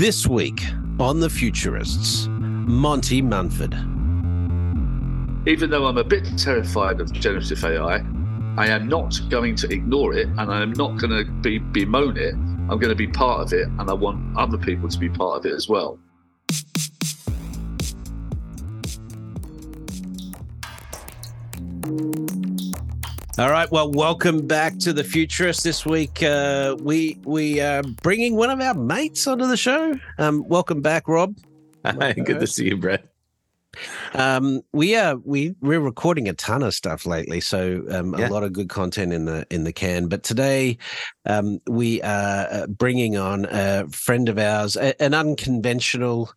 This 0.00 0.26
week 0.26 0.62
on 0.98 1.20
The 1.20 1.28
Futurists, 1.28 2.26
Monty 2.30 3.20
Munford. 3.20 3.74
Even 5.46 5.68
though 5.68 5.84
I'm 5.84 5.98
a 5.98 6.04
bit 6.04 6.26
terrified 6.38 7.02
of 7.02 7.12
generative 7.12 7.62
AI, 7.62 8.02
I 8.56 8.66
am 8.68 8.88
not 8.88 9.20
going 9.28 9.56
to 9.56 9.70
ignore 9.70 10.14
it 10.14 10.28
and 10.28 10.50
I 10.50 10.62
am 10.62 10.72
not 10.72 10.96
going 10.98 11.10
to 11.10 11.30
be 11.42 11.58
bemoan 11.58 12.16
it. 12.16 12.32
I'm 12.32 12.78
going 12.78 12.88
to 12.88 12.94
be 12.94 13.08
part 13.08 13.42
of 13.42 13.52
it 13.52 13.66
and 13.66 13.90
I 13.90 13.92
want 13.92 14.38
other 14.38 14.56
people 14.56 14.88
to 14.88 14.98
be 14.98 15.10
part 15.10 15.40
of 15.40 15.44
it 15.44 15.52
as 15.52 15.68
well. 15.68 15.98
All 23.40 23.50
right. 23.50 23.70
Well, 23.70 23.90
welcome 23.90 24.46
back 24.46 24.76
to 24.80 24.92
the 24.92 25.02
Futurist. 25.02 25.64
This 25.64 25.86
week, 25.86 26.22
uh, 26.22 26.76
we 26.78 27.18
we 27.24 27.58
are 27.58 27.82
bringing 27.82 28.36
one 28.36 28.50
of 28.50 28.60
our 28.60 28.74
mates 28.74 29.26
onto 29.26 29.46
the 29.46 29.56
show. 29.56 29.98
Um, 30.18 30.46
welcome 30.46 30.82
back, 30.82 31.08
Rob. 31.08 31.34
Hi, 31.86 32.12
good 32.12 32.38
to 32.38 32.46
see 32.46 32.66
you, 32.66 32.76
Brett. 32.76 33.02
Um, 34.12 34.60
we 34.74 34.94
are 34.94 35.16
we 35.16 35.54
we're 35.62 35.80
recording 35.80 36.28
a 36.28 36.34
ton 36.34 36.62
of 36.62 36.74
stuff 36.74 37.06
lately, 37.06 37.40
so 37.40 37.82
um, 37.90 38.14
Yeah. 38.14 38.28
a 38.28 38.30
lot 38.30 38.42
of 38.42 38.52
good 38.52 38.68
content 38.68 39.14
in 39.14 39.24
the 39.24 39.46
in 39.48 39.64
the 39.64 39.72
can. 39.72 40.08
But 40.08 40.22
today, 40.22 40.76
um, 41.24 41.60
we 41.66 42.02
are 42.02 42.46
uh, 42.52 42.66
bringing 42.66 43.16
on 43.16 43.46
a 43.46 43.88
friend 43.88 44.28
of 44.28 44.36
ours, 44.36 44.76
a, 44.76 45.00
an 45.02 45.14
unconventional 45.14 46.30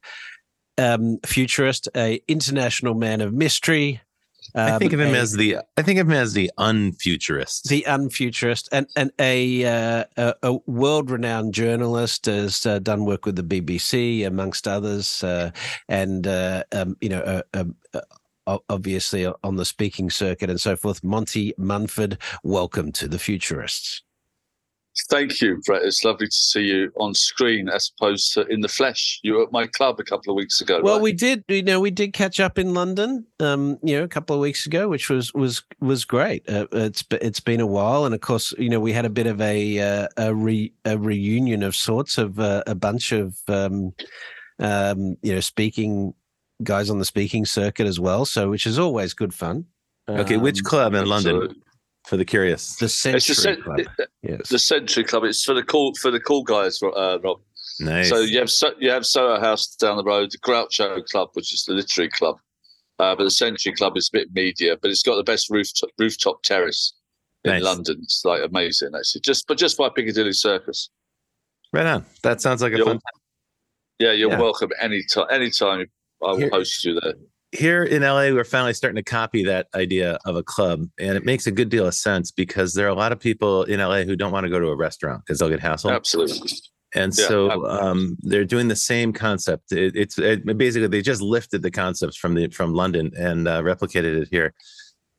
um, 0.77 1.19
futurist, 1.25 1.89
a 1.97 2.21
international 2.29 2.93
man 2.93 3.19
of 3.19 3.33
mystery. 3.33 3.99
I 4.55 4.77
think 4.77 4.93
of 4.93 4.99
him 4.99 5.13
a- 5.13 5.17
as 5.17 5.33
the 5.33 5.57
I 5.77 5.81
think 5.81 5.99
of 5.99 6.07
him 6.07 6.13
as 6.13 6.33
the 6.33 6.51
unfuturist. 6.59 7.63
the 7.63 7.83
unfuturist 7.87 8.69
and 8.71 8.87
and 8.95 9.11
a 9.19 9.65
uh, 9.65 10.03
a, 10.17 10.35
a 10.43 10.53
world 10.67 11.09
renowned 11.09 11.53
journalist 11.53 12.25
has 12.27 12.65
uh, 12.65 12.79
done 12.79 13.05
work 13.05 13.25
with 13.25 13.35
the 13.35 13.43
BBC 13.43 14.25
amongst 14.25 14.67
others, 14.67 15.23
uh, 15.23 15.51
and 15.87 16.27
uh, 16.27 16.63
um, 16.71 16.95
you 17.01 17.09
know. 17.09 17.21
Uh, 17.21 17.41
um, 17.53 17.75
Obviously, 18.45 19.25
on 19.25 19.55
the 19.55 19.63
speaking 19.63 20.09
circuit 20.09 20.49
and 20.49 20.59
so 20.59 20.75
forth. 20.75 21.01
Monty 21.01 21.53
Munford, 21.57 22.17
welcome 22.43 22.91
to 22.91 23.07
the 23.07 23.17
Futurists. 23.17 24.01
Thank 25.09 25.41
you, 25.41 25.59
Brett. 25.65 25.81
It's 25.81 26.03
lovely 26.03 26.27
to 26.27 26.35
see 26.35 26.65
you 26.65 26.91
on 26.97 27.15
screen 27.15 27.67
as 27.67 27.91
opposed 27.97 28.33
to 28.33 28.45
in 28.45 28.61
the 28.61 28.67
flesh. 28.67 29.19
You 29.23 29.33
were 29.33 29.43
at 29.43 29.51
my 29.51 29.65
club 29.65 29.99
a 29.99 30.03
couple 30.03 30.31
of 30.31 30.35
weeks 30.35 30.61
ago. 30.61 30.81
Well, 30.83 30.95
right? 30.95 31.01
we 31.01 31.13
did, 31.13 31.43
you 31.47 31.63
know, 31.63 31.79
we 31.79 31.89
did 31.89 32.13
catch 32.13 32.39
up 32.39 32.59
in 32.59 32.75
London, 32.75 33.25
um, 33.39 33.79
you 33.81 33.97
know, 33.97 34.03
a 34.03 34.07
couple 34.07 34.35
of 34.35 34.41
weeks 34.41 34.67
ago, 34.67 34.87
which 34.87 35.09
was 35.09 35.33
was 35.33 35.63
was 35.79 36.05
great. 36.05 36.47
Uh, 36.47 36.67
it's 36.71 37.03
it's 37.09 37.39
been 37.39 37.59
a 37.59 37.65
while, 37.65 38.05
and 38.05 38.13
of 38.13 38.21
course, 38.21 38.53
you 38.59 38.69
know, 38.69 38.79
we 38.79 38.93
had 38.93 39.05
a 39.05 39.09
bit 39.09 39.25
of 39.25 39.41
a 39.41 39.79
uh, 39.79 40.07
a, 40.17 40.33
re, 40.33 40.71
a 40.85 40.95
reunion 40.95 41.63
of 41.63 41.75
sorts 41.75 42.19
of 42.19 42.39
uh, 42.39 42.63
a 42.67 42.75
bunch 42.75 43.11
of 43.11 43.35
um, 43.47 43.93
um, 44.59 45.17
you 45.23 45.33
know 45.33 45.39
speaking 45.39 46.13
guys 46.61 46.91
on 46.91 46.99
the 46.99 47.05
speaking 47.05 47.45
circuit 47.45 47.87
as 47.87 47.99
well. 47.99 48.25
So, 48.25 48.51
which 48.51 48.67
is 48.67 48.77
always 48.77 49.15
good 49.15 49.33
fun. 49.33 49.65
Okay, 50.07 50.37
which 50.37 50.59
Um, 50.59 50.65
club 50.65 50.93
in 50.93 51.07
London 51.07 51.35
absolutely. 51.35 51.63
For 52.05 52.17
the 52.17 52.25
curious? 52.25 52.75
The 52.75 52.85
It's 52.85 52.95
Century 52.95 53.35
the, 53.35 53.41
cen- 53.41 53.61
Club. 53.61 53.79
it- 53.79 53.87
Yes. 54.21 54.49
the 54.49 54.59
Century 54.59 55.03
Club. 55.03 55.23
It's 55.23 55.43
for 55.43 55.53
the 55.53 55.63
cool 55.63 55.93
for 55.95 56.11
the 56.11 56.19
cool 56.19 56.43
guys, 56.43 56.81
uh, 56.83 57.19
Rob. 57.23 57.39
Nice. 57.79 58.09
So 58.09 58.19
you 58.19 58.39
have 58.39 58.49
so, 58.51 58.71
you 58.79 58.89
have 58.89 59.05
Soho 59.05 59.39
House 59.39 59.75
down 59.75 59.97
the 59.97 60.03
road, 60.03 60.31
the 60.31 60.37
Groucho 60.39 61.03
Club, 61.05 61.29
which 61.33 61.53
is 61.53 61.63
the 61.65 61.73
literary 61.73 62.09
club, 62.09 62.37
uh, 62.99 63.15
but 63.15 63.23
the 63.23 63.31
Century 63.31 63.73
Club 63.73 63.97
is 63.97 64.09
a 64.13 64.17
bit 64.17 64.33
media, 64.33 64.77
but 64.81 64.91
it's 64.91 65.01
got 65.03 65.15
the 65.15 65.23
best 65.23 65.49
rooftop 65.49 65.89
rooftop 65.97 66.43
terrace 66.43 66.93
in 67.45 67.51
Nice. 67.51 67.63
London. 67.63 67.99
It's 68.03 68.23
like 68.25 68.41
amazing, 68.43 68.91
actually. 68.95 69.21
Just 69.21 69.47
but 69.47 69.57
just 69.57 69.77
by 69.77 69.89
Piccadilly 69.89 70.33
Circus. 70.33 70.89
right 71.71 71.85
on. 71.85 72.05
That 72.21 72.41
sounds 72.41 72.61
like 72.61 72.73
a 72.73 72.77
You're- 72.77 72.91
fun. 72.91 72.99
Yeah, 73.99 74.11
you're 74.11 74.31
Yeah. 74.31 74.39
welcome 74.39 74.69
anytime. 74.81 75.25
Anytime 75.29 75.87
I 76.23 76.27
will 76.31 76.37
Here- 76.37 76.49
host 76.51 76.83
you 76.85 76.99
there. 76.99 77.13
Here 77.53 77.83
in 77.83 78.01
LA, 78.01 78.31
we're 78.31 78.43
finally 78.43 78.73
starting 78.73 78.95
to 78.95 79.03
copy 79.03 79.43
that 79.43 79.67
idea 79.75 80.17
of 80.25 80.35
a 80.35 80.41
club, 80.41 80.87
and 80.99 81.15
it 81.15 81.23
makes 81.23 81.45
a 81.45 81.51
good 81.51 81.69
deal 81.69 81.85
of 81.85 81.93
sense 81.93 82.31
because 82.31 82.73
there 82.73 82.87
are 82.87 82.89
a 82.89 82.95
lot 82.95 83.11
of 83.11 83.19
people 83.19 83.63
in 83.65 83.79
LA 83.79 84.01
who 84.01 84.15
don't 84.15 84.31
want 84.31 84.43
to 84.43 84.49
go 84.49 84.59
to 84.59 84.69
a 84.69 84.75
restaurant 84.75 85.21
because 85.23 85.37
they'll 85.37 85.49
get 85.49 85.59
hassled. 85.59 85.93
Absolutely. 85.93 86.49
And 86.95 87.15
Yeah, 87.15 87.27
so 87.27 87.65
um, 87.67 88.17
they're 88.21 88.43
doing 88.43 88.69
the 88.69 88.75
same 88.75 89.13
concept. 89.13 89.71
It, 89.71 89.95
it's 89.95 90.17
it, 90.17 90.45
basically 90.57 90.87
they 90.87 91.03
just 91.03 91.21
lifted 91.21 91.61
the 91.61 91.69
concepts 91.69 92.17
from 92.17 92.33
the 92.33 92.47
from 92.49 92.73
London 92.73 93.11
and 93.15 93.47
uh, 93.47 93.61
replicated 93.61 94.23
it 94.23 94.29
here. 94.31 94.53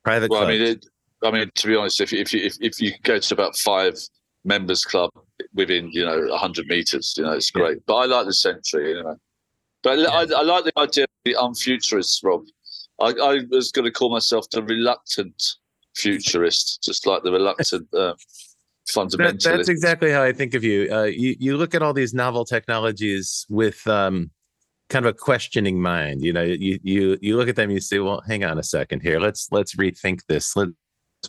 Private 0.03 0.29
Well, 0.29 0.43
I 0.43 0.47
mean, 0.49 0.61
it, 0.61 0.85
I 1.23 1.31
mean, 1.31 1.49
to 1.55 1.67
be 1.67 1.75
honest, 1.77 2.01
if 2.01 2.11
you- 2.11 2.19
if 2.19 2.33
you 2.33 2.41
if, 2.43 2.57
if 2.59 2.81
you 2.81 2.91
go 3.03 3.17
to 3.17 3.33
about 3.33 3.55
five 3.57 3.95
members 4.43 4.83
club 4.83 5.09
within 5.53 5.89
you 5.91 6.03
know 6.05 6.35
hundred 6.35 6.67
meters, 6.67 7.13
you 7.17 7.23
know, 7.23 7.31
it's 7.31 7.49
Yeah. 7.55 7.61
great. 7.61 7.85
But 7.85 7.95
I 7.95 8.05
like 8.07 8.25
the 8.25 8.33
century, 8.33 8.89
you 8.97 9.03
know. 9.03 9.15
But 9.85 9.99
I, 9.99 10.21
I 10.21 10.41
like 10.41 10.65
the 10.65 10.73
idea 10.77 11.03
of 11.03 11.09
the 11.25 11.35
unfuturist, 11.35 12.23
Rob. 12.23 12.45
I, 12.99 13.11
I 13.21 13.41
was 13.51 13.71
going 13.71 13.85
to 13.85 13.91
call 13.91 14.09
myself 14.09 14.49
the 14.49 14.63
reluctant 14.63 15.41
futurist, 15.95 16.81
just 16.83 17.05
like 17.05 17.21
the 17.21 17.31
reluctant 17.31 17.87
uh, 17.93 18.13
That, 18.87 19.09
fundamentalist. 19.09 19.43
that's 19.43 19.69
exactly 19.69 20.11
how 20.11 20.21
I 20.21 20.31
think 20.31 20.53
of 20.53 20.63
you. 20.63 20.87
Uh, 20.91 21.03
you 21.05 21.35
you 21.39 21.57
look 21.57 21.73
at 21.73 21.81
all 21.81 21.93
these 21.93 22.13
novel 22.13 22.45
technologies 22.45 23.45
with 23.49 23.85
um, 23.87 24.29
kind 24.89 25.05
of 25.05 25.09
a 25.09 25.17
questioning 25.17 25.81
mind. 25.81 26.23
You 26.23 26.33
know, 26.33 26.43
you 26.43 26.79
you 26.83 27.17
you 27.19 27.35
look 27.35 27.49
at 27.49 27.55
them, 27.55 27.71
you 27.71 27.79
say, 27.79 27.97
"Well, 27.97 28.21
hang 28.27 28.43
on 28.43 28.59
a 28.59 28.63
second 28.63 29.01
here. 29.01 29.19
Let's 29.19 29.47
let's 29.51 29.75
rethink 29.75 30.19
this. 30.27 30.55
Let's 30.55 30.71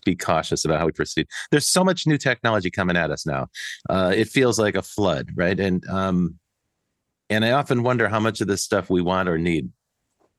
be 0.05 0.17
cautious 0.17 0.67
about 0.67 0.81
how 0.81 0.87
we 0.87 0.93
proceed." 0.93 1.29
There's 1.51 1.67
so 1.67 1.83
much 1.83 2.07
new 2.07 2.19
technology 2.19 2.71
coming 2.71 2.97
at 2.97 3.11
us 3.11 3.25
now. 3.25 3.49
Uh, 3.89 4.13
it 4.15 4.29
feels 4.29 4.59
like 4.59 4.75
a 4.75 4.83
flood, 4.83 5.31
right? 5.35 5.59
And 5.59 5.83
um, 5.89 6.39
and 7.31 7.45
I 7.45 7.53
often 7.53 7.83
wonder 7.83 8.09
how 8.09 8.21
much 8.21 8.41
of 8.41 8.47
this 8.47 8.63
stuff 8.63 8.91
we 8.91 9.03
want 9.03 9.29
or 9.29 9.39
need. 9.39 9.71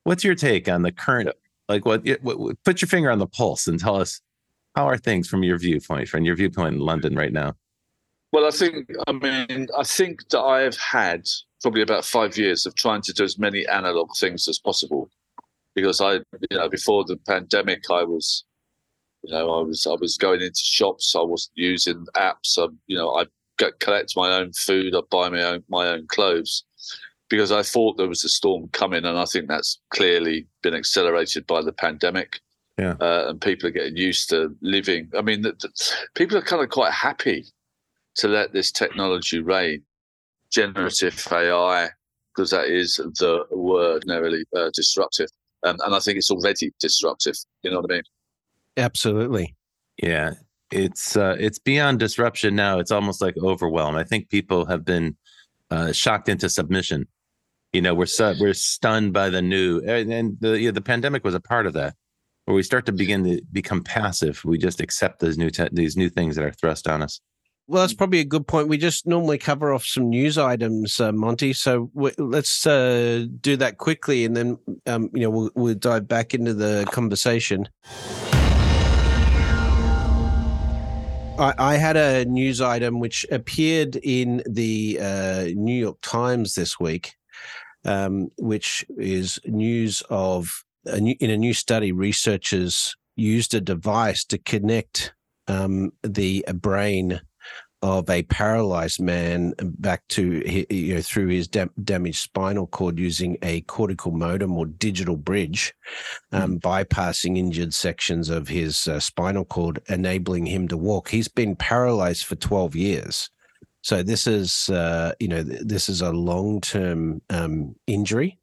What's 0.03 0.23
your 0.23 0.35
take 0.35 0.69
on 0.69 0.83
the 0.83 0.91
current? 0.91 1.29
Like, 1.67 1.85
what, 1.85 2.07
what? 2.21 2.63
Put 2.63 2.81
your 2.81 2.87
finger 2.87 3.11
on 3.11 3.19
the 3.19 3.27
pulse 3.27 3.67
and 3.67 3.79
tell 3.79 3.99
us 3.99 4.21
how 4.75 4.87
are 4.87 4.97
things 4.97 5.27
from 5.27 5.43
your 5.43 5.57
viewpoint, 5.57 6.07
from 6.07 6.23
your 6.23 6.35
viewpoint 6.35 6.75
in 6.75 6.79
London 6.79 7.15
right 7.15 7.33
now? 7.33 7.55
Well, 8.31 8.45
I 8.45 8.51
think, 8.51 8.89
I 9.07 9.11
mean, 9.11 9.67
I 9.77 9.83
think 9.83 10.29
that 10.29 10.41
I 10.41 10.61
have 10.61 10.77
had 10.77 11.27
probably 11.61 11.81
about 11.81 12.05
five 12.05 12.37
years 12.37 12.65
of 12.65 12.75
trying 12.75 13.01
to 13.01 13.13
do 13.13 13.23
as 13.23 13.39
many 13.39 13.67
analog 13.67 14.15
things 14.15 14.47
as 14.47 14.59
possible, 14.59 15.09
because 15.75 15.99
I, 16.01 16.15
you 16.49 16.57
know, 16.57 16.69
before 16.69 17.03
the 17.05 17.17
pandemic, 17.17 17.89
I 17.89 18.03
was, 18.03 18.43
you 19.23 19.33
know, 19.33 19.49
I 19.49 19.61
was, 19.61 19.87
I 19.87 19.95
was 19.99 20.17
going 20.17 20.41
into 20.41 20.59
shops, 20.59 21.15
I 21.15 21.21
wasn't 21.21 21.53
using 21.55 22.05
apps, 22.15 22.57
I, 22.57 22.67
you 22.85 22.97
know, 22.97 23.15
I 23.15 23.25
get, 23.57 23.79
collect 23.79 24.13
my 24.15 24.37
own 24.37 24.51
food, 24.53 24.93
I 24.93 24.99
buy 25.09 25.29
my 25.29 25.43
own, 25.43 25.63
my 25.69 25.87
own 25.87 26.05
clothes, 26.07 26.63
because 27.29 27.51
I 27.51 27.63
thought 27.63 27.97
there 27.97 28.07
was 28.07 28.23
a 28.23 28.29
storm 28.29 28.69
coming, 28.71 29.05
and 29.05 29.17
I 29.17 29.25
think 29.25 29.47
that's 29.47 29.79
clearly 29.89 30.47
been 30.61 30.73
accelerated 30.73 31.45
by 31.47 31.61
the 31.61 31.73
pandemic. 31.73 32.39
Yeah. 32.77 32.95
Uh, 33.01 33.29
and 33.29 33.41
people 33.41 33.67
are 33.67 33.71
getting 33.71 33.97
used 33.97 34.29
to 34.29 34.55
living. 34.61 35.09
I 35.17 35.21
mean, 35.21 35.41
the, 35.41 35.53
the, 35.53 35.69
people 36.13 36.37
are 36.37 36.43
kind 36.43 36.63
of 36.63 36.69
quite 36.69 36.93
happy 36.93 37.45
to 38.15 38.27
let 38.27 38.53
this 38.53 38.71
technology 38.71 39.39
reign, 39.39 39.81
generative 40.51 41.27
AI, 41.31 41.89
because 42.35 42.51
that 42.51 42.67
is 42.67 42.97
the 42.97 43.45
word 43.49 44.03
narrowly 44.05 44.45
uh, 44.55 44.69
disruptive. 44.73 45.29
Um, 45.63 45.77
and 45.83 45.95
I 45.95 45.99
think 45.99 46.17
it's 46.17 46.29
already 46.29 46.71
disruptive. 46.79 47.35
You 47.63 47.71
know 47.71 47.81
what 47.81 47.91
I 47.91 47.95
mean? 47.95 48.03
Absolutely. 48.77 49.55
Yeah, 50.01 50.33
it's 50.69 51.17
uh, 51.17 51.35
it's 51.39 51.57
beyond 51.57 51.99
disruption 51.99 52.55
now. 52.55 52.77
It's 52.77 52.91
almost 52.91 53.21
like 53.21 53.35
overwhelm. 53.37 53.95
I 53.95 54.03
think 54.03 54.29
people 54.29 54.65
have 54.65 54.85
been 54.85 55.15
uh, 55.71 55.91
shocked 55.91 56.29
into 56.29 56.49
submission. 56.49 57.07
You 57.73 57.81
know, 57.81 57.93
we're 57.93 58.05
su- 58.05 58.35
we're 58.39 58.53
stunned 58.53 59.13
by 59.13 59.29
the 59.29 59.41
new, 59.41 59.81
and, 59.85 60.11
and 60.11 60.37
the 60.39 60.59
yeah, 60.59 60.71
the 60.71 60.81
pandemic 60.81 61.23
was 61.23 61.35
a 61.35 61.39
part 61.39 61.67
of 61.67 61.73
that, 61.73 61.95
where 62.45 62.55
we 62.55 62.63
start 62.63 62.85
to 62.85 62.91
begin 62.91 63.23
to 63.25 63.41
become 63.51 63.83
passive. 63.83 64.41
We 64.45 64.57
just 64.57 64.79
accept 64.79 65.19
those 65.19 65.37
new 65.37 65.49
te- 65.49 65.69
these 65.73 65.97
new 65.97 66.09
things 66.09 66.37
that 66.37 66.45
are 66.45 66.51
thrust 66.51 66.87
on 66.87 67.03
us. 67.03 67.19
Well, 67.69 67.83
that's 67.83 67.93
probably 67.93 68.21
a 68.21 68.25
good 68.25 68.47
point. 68.47 68.69
We 68.69 68.77
just 68.77 69.05
normally 69.05 69.37
cover 69.37 69.73
off 69.73 69.83
some 69.83 70.09
news 70.09 70.37
items, 70.37 71.01
uh, 71.01 71.11
Monty. 71.11 71.51
So 71.51 71.91
w- 71.93 72.15
let's 72.17 72.65
uh, 72.65 73.25
do 73.41 73.57
that 73.57 73.77
quickly, 73.77 74.23
and 74.23 74.37
then 74.37 74.57
um, 74.85 75.09
you 75.13 75.23
know 75.23 75.29
we'll, 75.29 75.51
we'll 75.53 75.75
dive 75.75 76.07
back 76.07 76.33
into 76.33 76.53
the 76.53 76.87
conversation. 76.93 77.67
I, 81.37 81.53
I 81.57 81.75
had 81.75 81.97
a 81.97 82.23
news 82.23 82.61
item 82.61 83.01
which 83.01 83.25
appeared 83.29 83.97
in 83.97 84.41
the 84.49 84.99
uh, 85.01 85.43
New 85.53 85.75
York 85.77 85.97
Times 86.01 86.55
this 86.55 86.79
week, 86.79 87.16
um, 87.85 88.29
which 88.37 88.85
is 88.97 89.39
news 89.45 90.03
of 90.09 90.63
a 90.85 90.99
new, 90.99 91.15
in 91.19 91.29
a 91.29 91.37
new 91.37 91.53
study, 91.53 91.91
researchers 91.91 92.95
used 93.15 93.53
a 93.53 93.61
device 93.61 94.23
to 94.25 94.37
connect 94.37 95.13
um, 95.47 95.91
the 96.03 96.45
brain 96.53 97.21
of 97.83 98.09
a 98.09 98.23
paralyzed 98.23 98.99
man 98.99 99.53
back 99.61 100.01
to 100.07 100.41
you 100.73 100.95
know 100.95 101.01
through 101.01 101.27
his 101.27 101.47
dam- 101.47 101.69
damaged 101.83 102.17
spinal 102.17 102.65
cord 102.65 102.97
using 102.97 103.37
a 103.43 103.61
cortical 103.61 104.11
modem 104.11 104.57
or 104.57 104.65
digital 104.65 105.15
bridge, 105.15 105.73
um, 106.31 106.59
bypassing 106.59 107.37
injured 107.37 107.73
sections 107.73 108.29
of 108.29 108.47
his 108.47 108.87
uh, 108.87 108.99
spinal 108.99 109.45
cord, 109.45 109.79
enabling 109.89 110.47
him 110.47 110.67
to 110.67 110.77
walk. 110.77 111.09
He's 111.09 111.27
been 111.27 111.55
paralyzed 111.55 112.25
for 112.25 112.35
twelve 112.35 112.75
years, 112.75 113.29
So 113.87 114.03
this 114.03 114.27
is, 114.27 114.67
uh, 114.67 115.13
you 115.17 115.29
know, 115.29 115.41
this 115.43 115.87
is 115.87 116.01
a 116.01 116.11
long-term 116.11 117.21
um, 117.29 117.73
injury. 117.87 118.37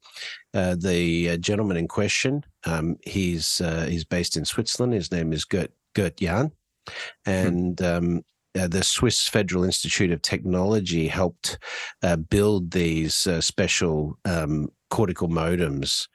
Uh, 0.54 0.74
the 0.74 1.32
uh, 1.32 1.36
gentleman 1.36 1.76
in 1.76 1.86
question, 1.86 2.42
um, 2.64 2.96
he's 3.04 3.60
uh, 3.60 3.84
he's 3.86 4.06
based 4.06 4.38
in 4.38 4.46
Switzerland. 4.46 4.94
His 4.94 5.12
name 5.12 5.34
is 5.34 5.44
Gert 5.44 5.70
Gert 5.94 6.16
Jan, 6.16 6.50
hmm. 6.88 7.30
and 7.30 7.82
um, 7.82 8.24
uh, 8.58 8.68
the 8.68 8.82
Swiss 8.82 9.28
Federal 9.28 9.64
Institute 9.64 10.12
of 10.12 10.22
Technology 10.22 11.08
helped 11.08 11.58
uh, 12.02 12.16
build 12.16 12.70
these 12.70 13.26
uh, 13.26 13.42
special 13.42 14.18
um, 14.24 14.70
cortical 14.88 15.28
modems 15.28 16.08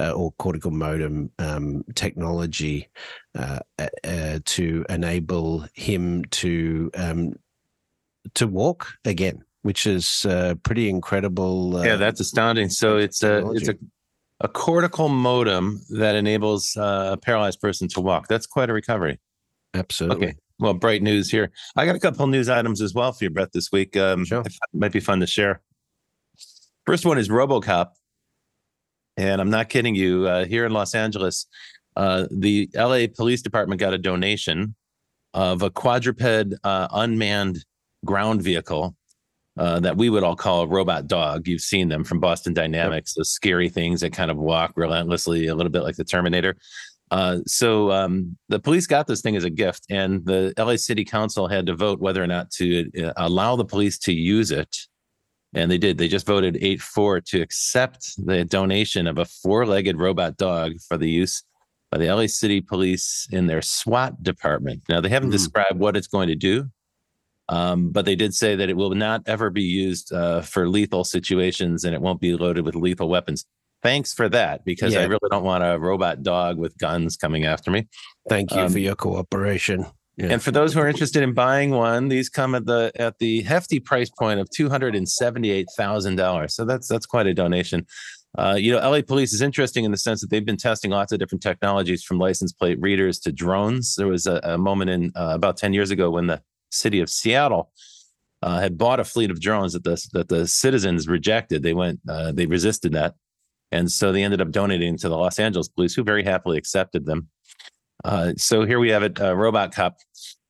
uh, 0.00 0.10
or 0.10 0.32
cortical 0.40 0.72
modem 0.72 1.30
um, 1.38 1.84
technology 1.94 2.88
uh, 3.38 3.60
uh, 3.78 4.40
to 4.44 4.84
enable 4.88 5.64
him 5.74 6.24
to 6.32 6.90
um, 6.94 7.36
to 8.34 8.46
walk 8.46 8.94
again, 9.04 9.44
which 9.62 9.86
is 9.86 10.26
pretty 10.62 10.88
incredible. 10.88 11.84
yeah, 11.84 11.96
that's 11.96 12.20
astounding. 12.20 12.68
So 12.68 12.96
it's 12.96 13.22
a 13.22 13.50
it's 13.52 13.68
a 13.68 13.76
a 14.40 14.48
cortical 14.48 15.08
modem 15.08 15.80
that 15.90 16.16
enables 16.16 16.76
a 16.76 17.18
paralyzed 17.22 17.60
person 17.60 17.88
to 17.88 18.00
walk. 18.00 18.28
That's 18.28 18.46
quite 18.46 18.70
a 18.70 18.72
recovery. 18.72 19.20
Absolutely. 19.74 20.28
Okay. 20.28 20.36
Well, 20.58 20.74
bright 20.74 21.02
news 21.02 21.30
here. 21.30 21.50
I 21.76 21.86
got 21.86 21.96
a 21.96 22.00
couple 22.00 22.26
news 22.26 22.48
items 22.48 22.80
as 22.80 22.94
well 22.94 23.12
for 23.12 23.24
you, 23.24 23.30
Brett, 23.30 23.52
this 23.52 23.72
week. 23.72 23.96
Um, 23.96 24.24
sure. 24.24 24.44
Might 24.72 24.92
be 24.92 25.00
fun 25.00 25.20
to 25.20 25.26
share. 25.26 25.60
First 26.86 27.06
one 27.06 27.18
is 27.18 27.28
RoboCop. 27.28 27.90
And 29.16 29.40
I'm 29.40 29.50
not 29.50 29.68
kidding 29.68 29.94
you. 29.94 30.26
Uh, 30.26 30.44
here 30.44 30.64
in 30.64 30.72
Los 30.72 30.94
Angeles, 30.94 31.46
uh, 31.96 32.26
the 32.30 32.70
LA 32.74 33.06
Police 33.14 33.42
Department 33.42 33.80
got 33.80 33.92
a 33.92 33.98
donation 33.98 34.74
of 35.34 35.62
a 35.62 35.70
quadruped 35.70 36.54
uh, 36.64 36.88
unmanned 36.92 37.64
ground 38.04 38.42
vehicle 38.42 38.96
uh, 39.58 39.80
that 39.80 39.96
we 39.96 40.08
would 40.08 40.22
all 40.22 40.36
call 40.36 40.62
a 40.62 40.66
robot 40.66 41.06
dog. 41.06 41.46
You've 41.46 41.60
seen 41.60 41.88
them 41.88 42.04
from 42.04 42.20
Boston 42.20 42.54
Dynamics, 42.54 43.12
yep. 43.12 43.20
those 43.20 43.30
scary 43.30 43.68
things 43.68 44.00
that 44.00 44.12
kind 44.12 44.30
of 44.30 44.38
walk 44.38 44.72
relentlessly, 44.76 45.48
a 45.48 45.54
little 45.54 45.72
bit 45.72 45.82
like 45.82 45.96
the 45.96 46.04
Terminator. 46.04 46.56
Uh, 47.10 47.40
so 47.46 47.92
um, 47.92 48.36
the 48.48 48.58
police 48.58 48.86
got 48.86 49.06
this 49.06 49.20
thing 49.20 49.36
as 49.36 49.44
a 49.44 49.50
gift, 49.50 49.84
and 49.90 50.24
the 50.24 50.54
LA 50.56 50.76
City 50.76 51.04
Council 51.04 51.46
had 51.46 51.66
to 51.66 51.76
vote 51.76 52.00
whether 52.00 52.22
or 52.22 52.26
not 52.26 52.50
to 52.50 52.90
uh, 53.04 53.12
allow 53.18 53.54
the 53.54 53.64
police 53.64 53.98
to 53.98 54.12
use 54.14 54.50
it. 54.50 54.74
And 55.54 55.70
they 55.70 55.76
did. 55.76 55.98
They 55.98 56.08
just 56.08 56.24
voted 56.24 56.56
8 56.62 56.80
4 56.80 57.20
to 57.20 57.42
accept 57.42 58.14
the 58.24 58.46
donation 58.46 59.06
of 59.06 59.18
a 59.18 59.26
four 59.26 59.66
legged 59.66 59.98
robot 59.98 60.38
dog 60.38 60.80
for 60.88 60.96
the 60.96 61.10
use 61.10 61.42
by 61.90 61.98
the 61.98 62.10
LA 62.10 62.26
City 62.26 62.62
Police 62.62 63.28
in 63.30 63.46
their 63.46 63.60
SWAT 63.60 64.22
department. 64.22 64.82
Now, 64.88 65.02
they 65.02 65.10
haven't 65.10 65.28
mm. 65.28 65.32
described 65.32 65.78
what 65.78 65.94
it's 65.94 66.06
going 66.06 66.28
to 66.28 66.34
do, 66.34 66.70
um, 67.48 67.90
but 67.90 68.04
they 68.04 68.16
did 68.16 68.34
say 68.34 68.56
that 68.56 68.68
it 68.68 68.76
will 68.76 68.94
not 68.94 69.22
ever 69.26 69.50
be 69.50 69.62
used 69.62 70.12
uh, 70.12 70.40
for 70.40 70.68
lethal 70.68 71.04
situations 71.04 71.84
and 71.84 71.94
it 71.94 72.00
won't 72.00 72.20
be 72.20 72.34
loaded 72.36 72.64
with 72.64 72.74
lethal 72.74 73.08
weapons 73.08 73.44
thanks 73.82 74.14
for 74.14 74.28
that 74.28 74.64
because 74.64 74.94
yeah. 74.94 75.00
I 75.00 75.04
really 75.04 75.28
don't 75.30 75.44
want 75.44 75.64
a 75.64 75.78
robot 75.78 76.22
dog 76.22 76.56
with 76.56 76.78
guns 76.78 77.16
coming 77.16 77.44
after 77.44 77.70
me. 77.70 77.88
Thank 78.28 78.52
you 78.52 78.60
um, 78.60 78.72
for 78.72 78.78
your 78.78 78.94
cooperation. 78.94 79.86
Yeah. 80.16 80.28
And 80.28 80.42
for 80.42 80.50
those 80.50 80.74
who 80.74 80.80
are 80.80 80.88
interested 80.88 81.22
in 81.22 81.32
buying 81.32 81.70
one, 81.70 82.08
these 82.08 82.28
come 82.28 82.54
at 82.54 82.66
the 82.66 82.92
at 82.96 83.18
the 83.18 83.42
hefty 83.42 83.80
price 83.80 84.10
point 84.10 84.40
of 84.40 84.48
two 84.50 84.68
hundred 84.68 84.94
and 84.94 85.08
seventy 85.08 85.50
eight 85.50 85.68
thousand 85.76 86.16
dollars. 86.16 86.54
So 86.54 86.64
that's 86.64 86.86
that's 86.86 87.06
quite 87.06 87.26
a 87.26 87.34
donation. 87.34 87.86
Uh, 88.36 88.56
you 88.58 88.72
know, 88.72 88.78
LA 88.78 89.02
Police 89.02 89.32
is 89.32 89.42
interesting 89.42 89.84
in 89.84 89.90
the 89.90 89.98
sense 89.98 90.22
that 90.22 90.30
they've 90.30 90.44
been 90.44 90.56
testing 90.56 90.90
lots 90.90 91.12
of 91.12 91.18
different 91.18 91.42
technologies 91.42 92.02
from 92.02 92.18
license 92.18 92.52
plate 92.52 92.78
readers 92.80 93.18
to 93.20 93.32
drones. 93.32 93.94
There 93.96 94.06
was 94.06 94.26
a, 94.26 94.40
a 94.42 94.58
moment 94.58 94.90
in 94.90 95.12
uh, 95.16 95.32
about 95.34 95.56
ten 95.56 95.72
years 95.72 95.90
ago 95.90 96.10
when 96.10 96.26
the 96.26 96.42
city 96.72 97.00
of 97.00 97.10
Seattle 97.10 97.70
uh, 98.42 98.60
had 98.60 98.76
bought 98.76 99.00
a 99.00 99.04
fleet 99.04 99.30
of 99.30 99.40
drones 99.40 99.72
that 99.72 99.84
the 99.84 100.04
that 100.12 100.28
the 100.28 100.46
citizens 100.46 101.06
rejected. 101.08 101.62
They 101.62 101.74
went, 101.74 102.00
uh, 102.08 102.32
they 102.32 102.46
resisted 102.46 102.92
that, 102.92 103.14
and 103.70 103.90
so 103.90 104.12
they 104.12 104.22
ended 104.22 104.40
up 104.40 104.50
donating 104.50 104.98
to 104.98 105.08
the 105.08 105.16
Los 105.16 105.38
Angeles 105.38 105.68
police, 105.68 105.94
who 105.94 106.02
very 106.02 106.24
happily 106.24 106.58
accepted 106.58 107.06
them. 107.06 107.28
Uh, 108.04 108.32
so 108.36 108.64
here 108.64 108.80
we 108.80 108.90
have 108.90 109.02
it, 109.02 109.20
uh, 109.20 109.34
Robot 109.34 109.72
Cop. 109.72 109.96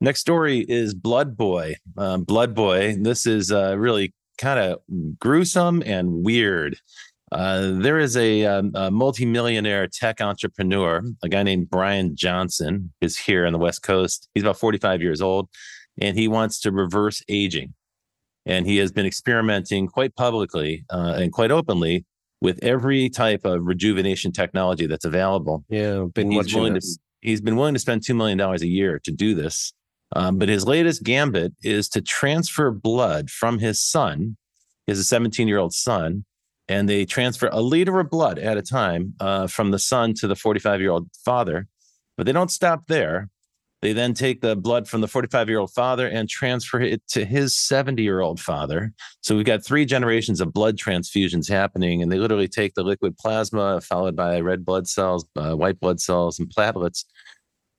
Next 0.01 0.21
story 0.21 0.65
is 0.67 0.95
Blood 0.95 1.37
Boy. 1.37 1.75
Uh, 1.95 2.17
Blood 2.17 2.55
Boy. 2.55 2.95
This 2.99 3.27
is 3.27 3.51
uh, 3.51 3.77
really 3.77 4.13
kind 4.39 4.59
of 4.59 4.79
gruesome 5.19 5.83
and 5.85 6.23
weird. 6.23 6.77
There 7.31 7.99
is 7.99 8.17
a, 8.17 8.45
um, 8.45 8.71
a, 8.75 8.91
multimillionaire 8.91 9.87
tech 9.87 10.21
entrepreneur, 10.21 11.03
a 11.23 11.29
guy 11.29 11.43
named 11.43 11.69
Brian 11.69 12.15
Johnson, 12.15 12.91
is 13.01 13.17
here 13.17 13.45
on 13.45 13.53
the 13.53 13.59
West 13.59 13.83
Coast. 13.83 14.29
He's 14.33 14.43
about 14.43 14.57
45 14.57 15.01
years 15.01 15.21
old, 15.21 15.49
and 15.99 16.17
he 16.17 16.27
wants 16.27 16.59
to 16.61 16.71
reverse 16.71 17.21
aging. 17.27 17.73
And 18.45 18.65
he 18.65 18.77
has 18.77 18.91
been 18.91 19.05
experimenting 19.05 19.87
quite 19.87 20.15
publicly 20.15 20.85
uh, 20.89 21.15
and 21.17 21.31
quite 21.31 21.51
openly 21.51 22.05
with 22.41 22.59
every 22.61 23.09
type 23.09 23.45
of 23.45 23.61
rejuvenation 23.63 24.33
technology 24.33 24.85
that's 24.85 25.05
available. 25.05 25.63
Yeah, 25.69 26.05
been 26.13 26.29
he's 26.29 26.53
willing 26.53 26.73
to 26.73 26.81
he's 27.21 27.39
been 27.39 27.55
willing 27.55 27.73
to 27.73 27.79
spend 27.79 28.03
two 28.03 28.13
million 28.13 28.37
dollars 28.37 28.61
a 28.61 28.67
year 28.67 28.99
to 29.05 29.11
do 29.11 29.33
this. 29.33 29.73
Um, 30.15 30.37
but 30.37 30.49
his 30.49 30.67
latest 30.67 31.03
gambit 31.03 31.53
is 31.63 31.89
to 31.89 32.01
transfer 32.01 32.69
blood 32.69 33.29
from 33.29 33.59
his 33.59 33.79
son. 33.79 34.37
He 34.85 34.91
has 34.91 34.99
a 34.99 35.03
17 35.03 35.47
year 35.47 35.57
old 35.57 35.73
son, 35.73 36.25
and 36.67 36.87
they 36.87 37.05
transfer 37.05 37.49
a 37.51 37.61
liter 37.61 37.99
of 37.99 38.09
blood 38.09 38.37
at 38.37 38.57
a 38.57 38.61
time 38.61 39.13
uh, 39.19 39.47
from 39.47 39.71
the 39.71 39.79
son 39.79 40.13
to 40.15 40.27
the 40.27 40.35
45 40.35 40.81
year 40.81 40.91
old 40.91 41.09
father. 41.25 41.67
But 42.17 42.25
they 42.25 42.31
don't 42.31 42.51
stop 42.51 42.87
there. 42.87 43.29
They 43.83 43.91
then 43.91 44.13
take 44.13 44.39
the 44.39 44.55
blood 44.55 44.87
from 44.87 45.01
the 45.01 45.09
45 45.09 45.49
year 45.49 45.59
old 45.59 45.73
father 45.73 46.07
and 46.07 46.29
transfer 46.29 46.79
it 46.79 47.05
to 47.09 47.25
his 47.25 47.53
70 47.53 48.01
year 48.01 48.21
old 48.21 48.39
father. 48.39 48.93
So 49.19 49.35
we've 49.35 49.45
got 49.45 49.65
three 49.65 49.83
generations 49.83 50.39
of 50.39 50.53
blood 50.53 50.77
transfusions 50.77 51.49
happening, 51.49 52.01
and 52.01 52.09
they 52.09 52.17
literally 52.17 52.47
take 52.47 52.75
the 52.75 52.83
liquid 52.83 53.17
plasma 53.17 53.81
followed 53.81 54.15
by 54.15 54.39
red 54.39 54.63
blood 54.63 54.87
cells, 54.87 55.25
uh, 55.35 55.53
white 55.55 55.81
blood 55.81 55.99
cells, 55.99 56.39
and 56.39 56.47
platelets. 56.47 57.03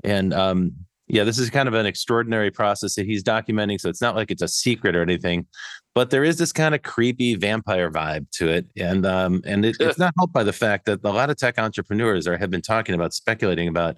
And 0.04 0.34
um, 0.34 0.72
yeah, 1.08 1.24
this 1.24 1.38
is 1.38 1.48
kind 1.48 1.68
of 1.68 1.74
an 1.74 1.86
extraordinary 1.86 2.50
process 2.50 2.96
that 2.96 3.06
he's 3.06 3.24
documenting. 3.24 3.80
So 3.80 3.88
it's 3.88 4.02
not 4.02 4.14
like 4.14 4.30
it's 4.30 4.42
a 4.42 4.48
secret 4.48 4.94
or 4.94 5.00
anything, 5.00 5.46
but 5.94 6.10
there 6.10 6.22
is 6.22 6.36
this 6.36 6.52
kind 6.52 6.74
of 6.74 6.82
creepy 6.82 7.34
vampire 7.34 7.90
vibe 7.90 8.30
to 8.32 8.48
it, 8.48 8.66
and 8.76 9.06
um, 9.06 9.40
and 9.46 9.64
it, 9.64 9.76
it's 9.80 9.98
not 9.98 10.12
helped 10.18 10.34
by 10.34 10.44
the 10.44 10.52
fact 10.52 10.84
that 10.84 11.00
a 11.02 11.10
lot 11.10 11.30
of 11.30 11.38
tech 11.38 11.58
entrepreneurs 11.58 12.26
are 12.26 12.36
have 12.36 12.50
been 12.50 12.60
talking 12.60 12.94
about 12.94 13.14
speculating 13.14 13.68
about 13.68 13.96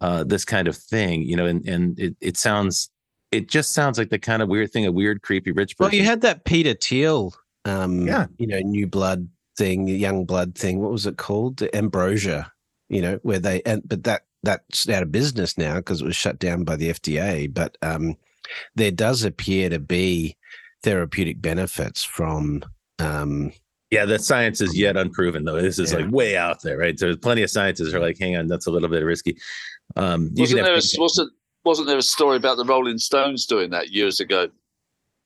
uh, 0.00 0.24
this 0.24 0.44
kind 0.44 0.68
of 0.68 0.76
thing, 0.76 1.22
you 1.22 1.36
know, 1.36 1.46
and, 1.46 1.66
and 1.68 1.98
it, 1.98 2.16
it 2.20 2.36
sounds, 2.36 2.90
it 3.32 3.48
just 3.48 3.72
sounds 3.72 3.98
like 3.98 4.10
the 4.10 4.18
kind 4.18 4.42
of 4.42 4.48
weird 4.48 4.72
thing, 4.72 4.86
a 4.86 4.92
weird, 4.92 5.22
creepy 5.22 5.52
rich 5.52 5.76
person. 5.76 5.90
Well, 5.90 5.94
you 5.94 6.04
had 6.04 6.20
that 6.22 6.44
Peter 6.44 6.74
Thiel, 6.74 7.34
um, 7.64 8.06
yeah. 8.06 8.26
you 8.38 8.46
know, 8.46 8.60
new 8.60 8.86
blood 8.86 9.28
thing, 9.56 9.88
young 9.88 10.24
blood 10.24 10.54
thing. 10.54 10.80
What 10.80 10.92
was 10.92 11.06
it 11.06 11.16
called? 11.16 11.58
The 11.58 11.74
Ambrosia, 11.76 12.52
you 12.88 13.02
know, 13.02 13.18
where 13.22 13.38
they, 13.38 13.62
and, 13.62 13.82
but 13.86 14.04
that, 14.04 14.22
that's 14.42 14.88
out 14.88 15.02
of 15.02 15.12
business 15.12 15.58
now 15.58 15.76
because 15.76 16.00
it 16.00 16.06
was 16.06 16.16
shut 16.16 16.38
down 16.38 16.64
by 16.64 16.76
the 16.76 16.90
FDA. 16.90 17.52
But 17.52 17.76
um, 17.82 18.16
there 18.74 18.92
does 18.92 19.24
appear 19.24 19.68
to 19.68 19.78
be 19.78 20.36
therapeutic 20.82 21.42
benefits 21.42 22.04
from 22.04 22.62
um, 22.98 23.52
yeah, 23.90 24.04
the 24.04 24.18
science 24.18 24.60
is 24.60 24.76
yet 24.76 24.96
unproven 24.96 25.44
though. 25.44 25.60
This 25.60 25.78
is 25.78 25.92
yeah. 25.92 26.00
like 26.00 26.10
way 26.10 26.36
out 26.36 26.62
there, 26.62 26.76
right? 26.78 26.98
So 26.98 27.06
there's 27.06 27.16
plenty 27.16 27.42
of 27.42 27.50
scientists 27.50 27.94
are 27.94 28.00
like, 28.00 28.18
hang 28.18 28.36
on, 28.36 28.46
that's 28.46 28.66
a 28.66 28.70
little 28.70 28.88
bit 28.88 29.04
risky. 29.04 29.38
Um, 29.96 30.30
wasn't, 30.34 30.62
there 30.62 30.74
a, 30.74 30.80
wasn't, 30.98 31.32
wasn't 31.64 31.88
there 31.88 31.98
a 31.98 32.02
story 32.02 32.36
about 32.36 32.58
the 32.58 32.64
Rolling 32.64 32.98
Stones 32.98 33.46
doing 33.46 33.70
that 33.70 33.90
years 33.90 34.20
ago? 34.20 34.48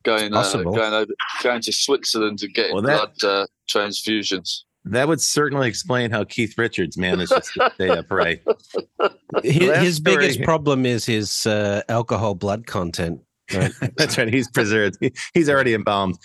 Going 0.04 0.34
uh, 0.34 0.52
going 0.52 0.92
over 0.92 1.12
going 1.44 1.62
to 1.62 1.72
Switzerland 1.72 2.40
to 2.40 2.48
get 2.48 2.72
well, 2.72 2.82
blood 2.82 3.12
uh, 3.22 3.46
transfusions. 3.70 4.62
That 4.84 5.06
would 5.06 5.20
certainly 5.20 5.68
explain 5.68 6.10
how 6.10 6.24
Keith 6.24 6.58
Richards 6.58 6.98
managed 6.98 7.30
to 7.30 7.70
stay 7.74 7.88
upright. 7.88 8.42
His, 9.44 9.78
his 9.78 10.00
biggest 10.00 10.42
problem 10.42 10.86
is 10.86 11.06
his 11.06 11.46
uh, 11.46 11.82
alcohol 11.88 12.34
blood 12.34 12.66
content. 12.66 13.20
Right? 13.54 13.72
That's 13.96 14.18
right. 14.18 14.32
He's 14.32 14.48
preserved. 14.48 14.98
He's 15.34 15.48
already 15.48 15.74
embalmed. 15.74 16.18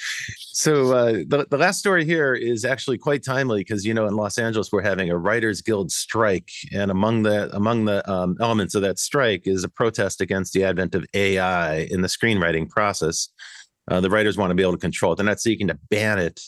So 0.53 0.93
uh, 0.93 1.11
the 1.27 1.47
the 1.49 1.57
last 1.57 1.79
story 1.79 2.05
here 2.05 2.33
is 2.33 2.65
actually 2.65 2.97
quite 2.97 3.23
timely 3.23 3.59
because 3.61 3.85
you 3.85 3.93
know 3.93 4.07
in 4.07 4.15
Los 4.15 4.37
Angeles 4.37 4.71
we're 4.71 4.81
having 4.81 5.09
a 5.09 5.17
Writers 5.17 5.61
Guild 5.61 5.91
strike, 5.91 6.49
and 6.73 6.91
among 6.91 7.23
the 7.23 7.55
among 7.55 7.85
the 7.85 8.09
um, 8.09 8.37
elements 8.39 8.75
of 8.75 8.81
that 8.81 8.99
strike 8.99 9.45
is 9.45 9.63
a 9.63 9.69
protest 9.69 10.21
against 10.21 10.53
the 10.53 10.63
advent 10.63 10.95
of 10.95 11.05
AI 11.13 11.79
in 11.91 12.01
the 12.01 12.07
screenwriting 12.07 12.69
process. 12.69 13.29
Uh, 13.89 14.01
the 14.01 14.09
writers 14.09 14.37
want 14.37 14.51
to 14.51 14.55
be 14.55 14.63
able 14.63 14.73
to 14.73 14.77
control 14.77 15.13
it. 15.13 15.15
They're 15.15 15.25
not 15.25 15.39
seeking 15.39 15.67
to 15.67 15.79
ban 15.89 16.19
it, 16.19 16.41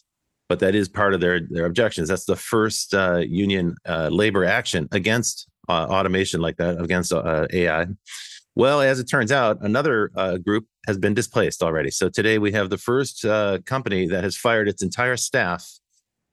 but 0.49 0.59
that 0.59 0.75
is 0.75 0.89
part 0.89 1.13
of 1.13 1.21
their 1.21 1.41
their 1.49 1.65
objections. 1.65 2.09
That's 2.09 2.25
the 2.25 2.35
first 2.35 2.93
uh, 2.93 3.17
union 3.17 3.75
uh, 3.85 4.09
labor 4.11 4.43
action 4.43 4.87
against 4.91 5.47
uh, 5.69 5.85
automation 5.89 6.41
like 6.41 6.57
that, 6.57 6.81
against 6.81 7.13
uh, 7.13 7.47
AI. 7.53 7.85
Well, 8.55 8.81
as 8.81 8.99
it 8.99 9.05
turns 9.05 9.31
out, 9.31 9.59
another 9.61 10.11
uh, 10.15 10.37
group 10.37 10.65
has 10.87 10.97
been 10.97 11.13
displaced 11.13 11.63
already. 11.63 11.91
So 11.91 12.09
today 12.09 12.39
we 12.39 12.51
have 12.51 12.69
the 12.69 12.77
first 12.77 13.23
uh, 13.23 13.59
company 13.65 14.07
that 14.07 14.23
has 14.23 14.35
fired 14.35 14.67
its 14.67 14.81
entire 14.83 15.17
staff 15.17 15.65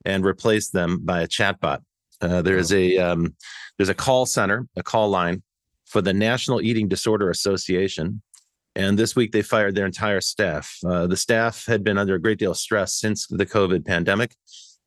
and 0.05 0.25
replaced 0.25 0.73
them 0.73 1.01
by 1.05 1.21
a 1.21 1.29
chatbot. 1.29 1.81
Uh, 2.21 2.41
there 2.43 2.57
is 2.57 2.73
a 2.73 2.97
um, 2.97 3.35
there's 3.77 3.91
a 3.91 3.95
call 3.95 4.25
center, 4.25 4.67
a 4.77 4.83
call 4.83 5.09
line 5.11 5.43
for 5.85 6.01
the 6.01 6.13
National 6.13 6.61
Eating 6.61 6.89
Disorder 6.89 7.31
Association, 7.31 8.23
And 8.75 8.99
this 8.99 9.17
week 9.17 9.33
they 9.33 9.43
fired 9.43 9.75
their 9.75 9.87
entire 9.87 10.21
staff. 10.21 10.79
Uh, 10.85 11.07
the 11.07 11.17
staff 11.17 11.65
had 11.67 11.83
been 11.83 11.97
under 11.97 12.15
a 12.15 12.21
great 12.21 12.39
deal 12.39 12.51
of 12.51 12.59
stress 12.59 12.95
since 12.95 13.27
the 13.27 13.47
COVID 13.47 13.87
pandemic, 13.87 14.35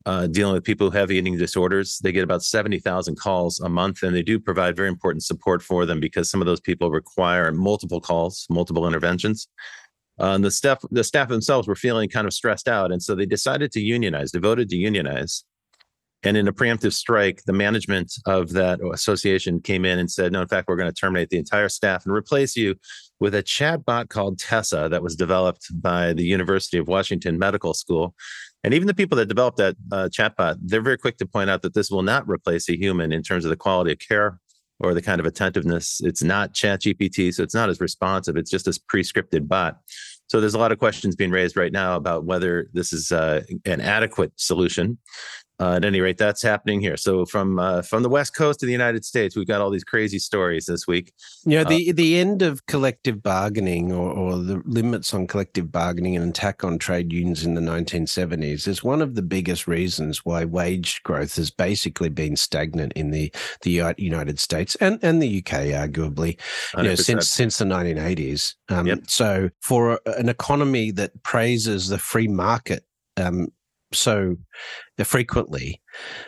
uh, 0.06 0.26
dealing 0.26 0.54
with 0.54 0.64
people 0.64 0.90
who 0.90 0.96
have 0.96 1.10
eating 1.10 1.36
disorders. 1.36 1.98
They 1.98 2.12
get 2.12 2.24
about 2.24 2.42
70,000 2.42 3.16
calls 3.16 3.60
a 3.60 3.68
month, 3.68 4.02
and 4.02 4.14
they 4.14 4.22
do 4.22 4.38
provide 4.38 4.76
very 4.76 4.88
important 4.88 5.22
support 5.24 5.62
for 5.62 5.84
them 5.84 6.00
because 6.00 6.30
some 6.30 6.40
of 6.40 6.46
those 6.46 6.60
people 6.60 6.90
require 6.90 7.52
multiple 7.52 8.00
calls, 8.00 8.46
multiple 8.48 8.86
interventions. 8.86 9.48
Uh, 10.18 10.34
and 10.34 10.44
the 10.44 10.50
staff, 10.50 10.82
the 10.90 11.04
staff 11.04 11.28
themselves 11.28 11.66
were 11.66 11.74
feeling 11.74 12.08
kind 12.08 12.26
of 12.26 12.32
stressed 12.32 12.68
out, 12.68 12.92
and 12.92 13.02
so 13.02 13.14
they 13.14 13.26
decided 13.26 13.72
to 13.72 13.80
unionize. 13.80 14.30
devoted 14.30 14.68
to 14.68 14.76
unionize, 14.76 15.44
and 16.22 16.36
in 16.36 16.46
a 16.46 16.52
preemptive 16.52 16.92
strike, 16.92 17.42
the 17.46 17.54
management 17.54 18.12
of 18.26 18.50
that 18.50 18.80
association 18.92 19.62
came 19.62 19.86
in 19.86 19.98
and 19.98 20.10
said, 20.10 20.32
"No, 20.32 20.42
in 20.42 20.48
fact, 20.48 20.68
we're 20.68 20.76
going 20.76 20.92
to 20.92 21.00
terminate 21.00 21.30
the 21.30 21.38
entire 21.38 21.70
staff 21.70 22.04
and 22.04 22.14
replace 22.14 22.54
you 22.54 22.74
with 23.18 23.34
a 23.34 23.42
chatbot 23.42 24.10
called 24.10 24.38
Tessa 24.38 24.88
that 24.90 25.02
was 25.02 25.16
developed 25.16 25.68
by 25.80 26.12
the 26.12 26.24
University 26.24 26.76
of 26.76 26.86
Washington 26.86 27.38
Medical 27.38 27.72
School." 27.72 28.14
And 28.62 28.74
even 28.74 28.86
the 28.86 28.94
people 28.94 29.16
that 29.16 29.26
developed 29.26 29.56
that 29.58 29.76
uh, 29.90 30.08
chatbot, 30.12 30.58
they're 30.60 30.82
very 30.82 30.98
quick 30.98 31.16
to 31.18 31.26
point 31.26 31.48
out 31.48 31.62
that 31.62 31.74
this 31.74 31.90
will 31.90 32.02
not 32.02 32.28
replace 32.28 32.68
a 32.68 32.78
human 32.78 33.12
in 33.12 33.22
terms 33.22 33.44
of 33.44 33.50
the 33.50 33.56
quality 33.56 33.92
of 33.92 33.98
care 33.98 34.38
or 34.80 34.94
the 34.94 35.02
kind 35.02 35.20
of 35.20 35.26
attentiveness. 35.26 36.00
It's 36.02 36.22
not 36.22 36.54
ChatGPT, 36.54 37.32
so 37.32 37.42
it's 37.42 37.54
not 37.54 37.68
as 37.68 37.80
responsive. 37.80 38.36
It's 38.36 38.50
just 38.50 38.66
a 38.66 38.78
pre-scripted 38.88 39.48
bot. 39.48 39.78
So 40.26 40.40
there's 40.40 40.54
a 40.54 40.58
lot 40.58 40.72
of 40.72 40.78
questions 40.78 41.16
being 41.16 41.30
raised 41.30 41.56
right 41.56 41.72
now 41.72 41.96
about 41.96 42.24
whether 42.24 42.68
this 42.72 42.92
is 42.92 43.12
uh, 43.12 43.42
an 43.64 43.80
adequate 43.80 44.32
solution 44.36 44.98
uh, 45.60 45.74
at 45.74 45.84
any 45.84 46.00
rate, 46.00 46.16
that's 46.16 46.42
happening 46.42 46.80
here. 46.80 46.96
So 46.96 47.26
from 47.26 47.58
uh, 47.58 47.82
from 47.82 48.02
the 48.02 48.08
west 48.08 48.34
coast 48.34 48.62
of 48.62 48.66
the 48.66 48.72
United 48.72 49.04
States, 49.04 49.36
we've 49.36 49.46
got 49.46 49.60
all 49.60 49.70
these 49.70 49.84
crazy 49.84 50.18
stories 50.18 50.64
this 50.64 50.86
week. 50.86 51.12
Yeah, 51.44 51.64
the 51.64 51.90
uh, 51.90 51.92
the 51.94 52.18
end 52.18 52.40
of 52.40 52.64
collective 52.66 53.22
bargaining 53.22 53.92
or, 53.92 54.10
or 54.10 54.38
the 54.38 54.62
limits 54.64 55.12
on 55.12 55.26
collective 55.26 55.70
bargaining 55.70 56.16
and 56.16 56.30
attack 56.30 56.64
on 56.64 56.78
trade 56.78 57.12
unions 57.12 57.44
in 57.44 57.54
the 57.54 57.60
1970s 57.60 58.66
is 58.66 58.82
one 58.82 59.02
of 59.02 59.14
the 59.14 59.22
biggest 59.22 59.68
reasons 59.68 60.24
why 60.24 60.46
wage 60.46 61.02
growth 61.02 61.36
has 61.36 61.50
basically 61.50 62.08
been 62.08 62.36
stagnant 62.36 62.94
in 62.94 63.10
the 63.10 63.30
the 63.60 63.94
United 63.98 64.40
States 64.40 64.76
and, 64.76 64.98
and 65.02 65.22
the 65.22 65.38
UK, 65.38 65.52
arguably, 65.76 66.40
you 66.76 66.84
know, 66.84 66.94
since 66.94 67.28
since 67.28 67.58
the 67.58 67.66
1980s. 67.66 68.54
Um, 68.70 68.86
yep. 68.86 69.00
So 69.08 69.50
for 69.60 70.00
an 70.06 70.30
economy 70.30 70.90
that 70.92 71.22
praises 71.22 71.88
the 71.88 71.98
free 71.98 72.28
market 72.28 72.84
um, 73.18 73.48
so 73.92 74.36
frequently, 75.04 75.80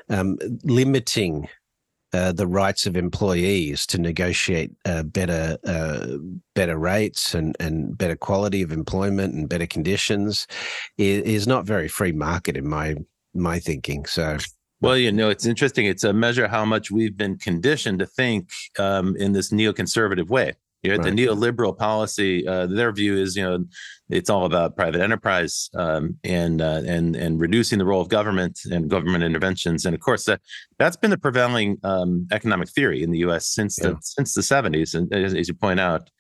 um, 0.09 0.39
limiting 0.65 1.49
uh, 2.13 2.33
the 2.33 2.47
rights 2.47 2.87
of 2.87 2.97
employees 2.97 3.87
to 3.87 3.99
negotiate 3.99 4.71
uh, 4.85 5.03
better 5.03 5.57
uh, 5.65 6.19
better 6.55 6.77
rates 6.77 7.35
and, 7.35 7.57
and 7.59 7.97
better 7.97 8.17
quality 8.17 8.61
of 8.61 8.71
employment 8.71 9.33
and 9.35 9.49
better 9.49 9.67
conditions 9.67 10.47
is, 10.99 11.23
is 11.23 11.47
not 11.47 11.65
very 11.65 11.89
free 11.89 12.13
market 12.13 12.57
in 12.57 12.69
my 12.69 12.97
my 13.35 13.59
thinking. 13.59 14.05
So. 14.07 14.39
Well, 14.83 14.97
you 14.97 15.13
know, 15.13 15.31
it's 15.31 15.47
interesting. 15.47 15.87
It's 15.87 16.03
a 16.03 16.13
measure 16.13 16.49
how 16.49 16.65
much 16.65 16.91
we've 16.91 17.17
been 17.17 17.39
conditioned 17.39 18.01
to 18.01 18.07
think 18.07 18.51
um, 18.81 19.15
in 19.17 19.31
this 19.31 19.53
neoconservative 19.53 20.29
way. 20.29 20.55
You 20.83 20.91
know, 20.91 20.97
right. 20.97 21.15
the 21.15 21.27
neoliberal 21.27 21.77
policy, 21.77 22.47
uh, 22.47 22.67
their 22.67 22.91
view 22.91 23.17
is, 23.17 23.37
you 23.37 23.45
know, 23.45 23.65
it's 24.11 24.29
all 24.29 24.45
about 24.47 24.75
private 24.75 25.01
enterprise 25.01 25.71
um, 25.75 26.17
and 26.25 26.61
uh, 26.61 26.83
and 26.85 27.15
and 27.15 27.41
reducing 27.41 27.79
the 27.79 27.85
role 27.85 28.01
of 28.01 28.09
government 28.09 28.59
and 28.71 28.91
government 28.91 29.23
interventions. 29.23 29.87
And 29.87 29.95
of 29.95 30.01
course, 30.01 30.25
that 30.25 30.41
that's 30.79 30.97
been 30.97 31.11
the 31.11 31.19
prevailing 31.19 31.79
um, 31.85 32.27
economic 32.33 32.69
theory 32.69 33.05
in 33.05 33.13
the 33.13 33.19
U.S. 33.19 33.47
since 33.47 33.79
yeah. 33.81 33.91
the 33.91 33.99
since 34.03 34.35
the 34.35 34.41
70s. 34.41 34.95
And 34.95 35.13
as, 35.15 35.35
as 35.35 35.47
you 35.47 35.55
point 35.55 35.79
out, 35.79 36.11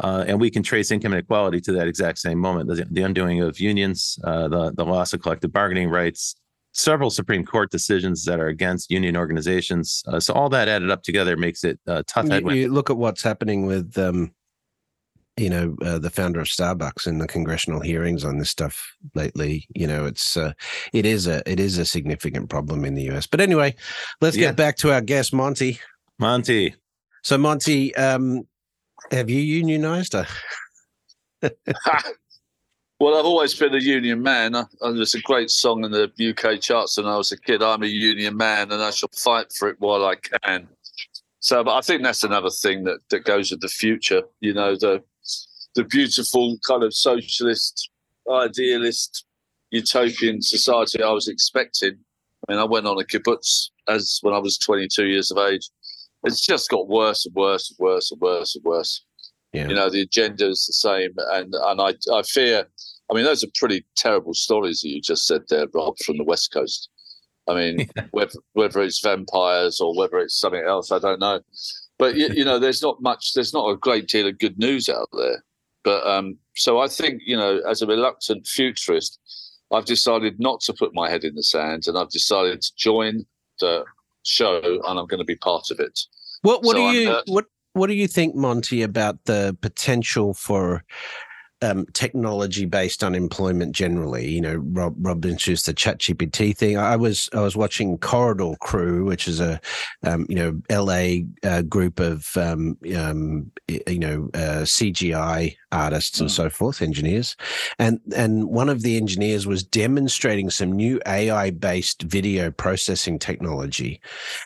uh, 0.00 0.24
and 0.26 0.40
we 0.40 0.50
can 0.50 0.62
trace 0.62 0.90
income 0.90 1.12
inequality 1.12 1.60
to 1.60 1.72
that 1.72 1.86
exact 1.86 2.18
same 2.18 2.38
moment: 2.38 2.68
the, 2.68 2.86
the 2.90 3.02
undoing 3.02 3.42
of 3.42 3.60
unions, 3.60 4.18
uh, 4.24 4.48
the 4.48 4.72
the 4.72 4.84
loss 4.84 5.12
of 5.12 5.20
collective 5.20 5.52
bargaining 5.52 5.90
rights, 5.90 6.36
several 6.76 7.10
Supreme 7.10 7.44
Court 7.44 7.70
decisions 7.70 8.24
that 8.24 8.38
are 8.38 8.48
against 8.48 8.90
union 8.90 9.16
organizations. 9.16 10.02
Uh, 10.06 10.20
so 10.20 10.34
all 10.34 10.48
that 10.50 10.68
added 10.68 10.90
up 10.90 11.02
together 11.02 11.36
makes 11.36 11.64
it 11.64 11.80
uh, 11.86 12.02
tough. 12.06 12.26
You, 12.26 12.50
you, 12.50 12.68
look 12.68 12.90
at 12.90 12.96
what's 12.96 13.22
happening 13.22 13.66
with, 13.66 13.96
um, 13.96 14.32
you 15.36 15.48
know, 15.50 15.76
uh, 15.82 15.98
the 15.98 16.10
founder 16.10 16.40
of 16.40 16.46
Starbucks 16.46 17.06
in 17.06 17.18
the 17.18 17.26
congressional 17.26 17.80
hearings 17.80 18.24
on 18.24 18.38
this 18.38 18.50
stuff 18.50 18.94
lately. 19.14 19.66
You 19.74 19.86
know, 19.86 20.04
it's 20.04 20.36
uh, 20.36 20.52
it 20.92 21.06
is 21.06 21.26
a 21.26 21.42
it 21.50 21.58
is 21.58 21.78
a 21.78 21.84
significant 21.84 22.50
problem 22.50 22.84
in 22.84 22.94
the 22.94 23.04
U.S. 23.04 23.26
But 23.26 23.40
anyway, 23.40 23.74
let's 24.20 24.36
yeah. 24.36 24.48
get 24.48 24.56
back 24.56 24.76
to 24.78 24.92
our 24.92 25.00
guest, 25.00 25.32
Monty. 25.32 25.80
Monty. 26.18 26.74
So, 27.22 27.36
Monty, 27.38 27.94
um, 27.96 28.46
have 29.10 29.30
you 29.30 29.40
unionized? 29.40 30.14
Well, 32.98 33.18
I've 33.18 33.26
always 33.26 33.52
been 33.54 33.74
a 33.74 33.78
union 33.78 34.22
man. 34.22 34.54
and 34.54 34.68
there's 34.96 35.14
a 35.14 35.20
great 35.20 35.50
song 35.50 35.84
in 35.84 35.90
the 35.90 36.10
UK 36.30 36.60
charts 36.60 36.96
when 36.96 37.06
I 37.06 37.16
was 37.16 37.30
a 37.30 37.38
kid. 37.38 37.62
I'm 37.62 37.82
a 37.82 37.86
union 37.86 38.36
man, 38.36 38.72
and 38.72 38.82
I 38.82 38.90
shall 38.90 39.10
fight 39.14 39.52
for 39.52 39.68
it 39.68 39.76
while 39.80 40.06
I 40.06 40.14
can. 40.16 40.66
So, 41.40 41.62
but 41.62 41.76
I 41.76 41.82
think 41.82 42.02
that's 42.02 42.24
another 42.24 42.48
thing 42.48 42.84
that, 42.84 43.00
that 43.10 43.24
goes 43.24 43.50
with 43.50 43.60
the 43.60 43.68
future. 43.68 44.22
You 44.40 44.54
know, 44.54 44.76
the 44.76 45.02
the 45.74 45.84
beautiful 45.84 46.56
kind 46.66 46.82
of 46.82 46.94
socialist, 46.94 47.90
idealist, 48.32 49.26
utopian 49.70 50.40
society 50.40 51.02
I 51.02 51.10
was 51.10 51.28
expecting. 51.28 51.98
I 52.48 52.52
mean, 52.52 52.60
I 52.60 52.64
went 52.64 52.86
on 52.86 52.98
a 52.98 53.04
kibbutz 53.04 53.68
as 53.86 54.18
when 54.22 54.32
I 54.32 54.38
was 54.38 54.56
22 54.56 55.06
years 55.06 55.30
of 55.30 55.36
age. 55.36 55.68
It's 56.24 56.44
just 56.44 56.70
got 56.70 56.88
worse 56.88 57.26
and 57.26 57.34
worse 57.34 57.70
and 57.70 57.78
worse 57.78 58.10
and 58.10 58.20
worse 58.20 58.54
and 58.56 58.64
worse. 58.64 59.04
Yeah. 59.52 59.68
You 59.68 59.74
know, 59.74 59.88
the 59.88 60.02
agenda 60.02 60.48
is 60.48 60.66
the 60.66 60.72
same, 60.72 61.12
and 61.32 61.54
and 61.54 61.80
I 61.80 61.94
I 62.12 62.22
fear. 62.22 62.66
I 63.10 63.14
mean, 63.14 63.24
those 63.24 63.44
are 63.44 63.48
pretty 63.54 63.86
terrible 63.96 64.34
stories 64.34 64.80
that 64.80 64.88
you 64.88 65.00
just 65.00 65.26
said 65.26 65.42
there, 65.48 65.66
Rob, 65.72 65.96
from 66.04 66.18
the 66.18 66.24
West 66.24 66.52
Coast. 66.52 66.88
I 67.48 67.54
mean, 67.54 67.88
whether 68.10 68.38
whether 68.52 68.82
it's 68.82 69.00
vampires 69.00 69.80
or 69.80 69.96
whether 69.96 70.18
it's 70.18 70.38
something 70.38 70.64
else, 70.66 70.92
I 70.92 70.98
don't 70.98 71.20
know. 71.20 71.40
But 71.98 72.16
you, 72.16 72.28
you, 72.28 72.44
know, 72.44 72.58
there's 72.58 72.82
not 72.82 73.00
much. 73.00 73.32
There's 73.32 73.54
not 73.54 73.70
a 73.70 73.76
great 73.76 74.08
deal 74.08 74.26
of 74.26 74.38
good 74.38 74.58
news 74.58 74.88
out 74.88 75.08
there. 75.12 75.42
But 75.82 76.06
um, 76.06 76.38
so 76.56 76.80
I 76.80 76.88
think 76.88 77.22
you 77.24 77.36
know, 77.36 77.60
as 77.68 77.80
a 77.80 77.86
reluctant 77.86 78.46
futurist, 78.46 79.18
I've 79.72 79.84
decided 79.84 80.38
not 80.38 80.60
to 80.62 80.74
put 80.74 80.94
my 80.94 81.08
head 81.08 81.24
in 81.24 81.34
the 81.34 81.42
sand, 81.42 81.86
and 81.86 81.96
I've 81.96 82.10
decided 82.10 82.60
to 82.62 82.72
join 82.76 83.24
the 83.60 83.84
show, 84.24 84.60
and 84.62 84.98
I'm 84.98 85.06
going 85.06 85.18
to 85.18 85.24
be 85.24 85.36
part 85.36 85.70
of 85.70 85.80
it. 85.80 85.98
What 86.42 86.62
What 86.62 86.76
so 86.76 86.92
do 86.92 86.98
you 86.98 87.10
uh, 87.10 87.22
What 87.26 87.46
what 87.76 87.88
do 87.88 87.94
you 87.94 88.08
think, 88.08 88.34
Monty, 88.34 88.82
about 88.82 89.22
the 89.26 89.56
potential 89.60 90.32
for 90.32 90.82
um, 91.62 91.86
technology 91.92 92.64
based 92.64 93.02
unemployment 93.02 93.74
generally. 93.74 94.28
You 94.30 94.40
know, 94.40 94.54
Rob 94.56 94.94
Rob 94.98 95.24
introduced 95.24 95.66
the 95.66 95.74
Chat 95.74 95.98
GPT 95.98 96.56
thing. 96.56 96.78
I 96.78 96.96
was 96.96 97.28
I 97.32 97.40
was 97.40 97.56
watching 97.56 97.98
Corridor 97.98 98.54
Crew, 98.60 99.04
which 99.04 99.28
is 99.28 99.40
a 99.40 99.60
um, 100.02 100.26
you 100.28 100.36
know 100.36 100.60
LA 100.70 101.24
uh, 101.48 101.62
group 101.62 102.00
of 102.00 102.34
um, 102.36 102.76
um 102.96 103.50
you 103.68 103.98
know 103.98 104.30
uh, 104.34 104.64
CGI 104.64 105.56
artists 105.76 106.20
and 106.20 106.28
mm. 106.28 106.32
so 106.32 106.50
forth, 106.50 106.82
engineers, 106.82 107.36
and 107.78 108.00
and 108.14 108.48
one 108.48 108.68
of 108.68 108.82
the 108.82 108.96
engineers 108.96 109.46
was 109.46 109.62
demonstrating 109.62 110.50
some 110.50 110.72
new 110.72 111.00
AI 111.06 111.50
based 111.50 112.02
video 112.02 112.50
processing 112.50 113.18
technology, 113.18 114.00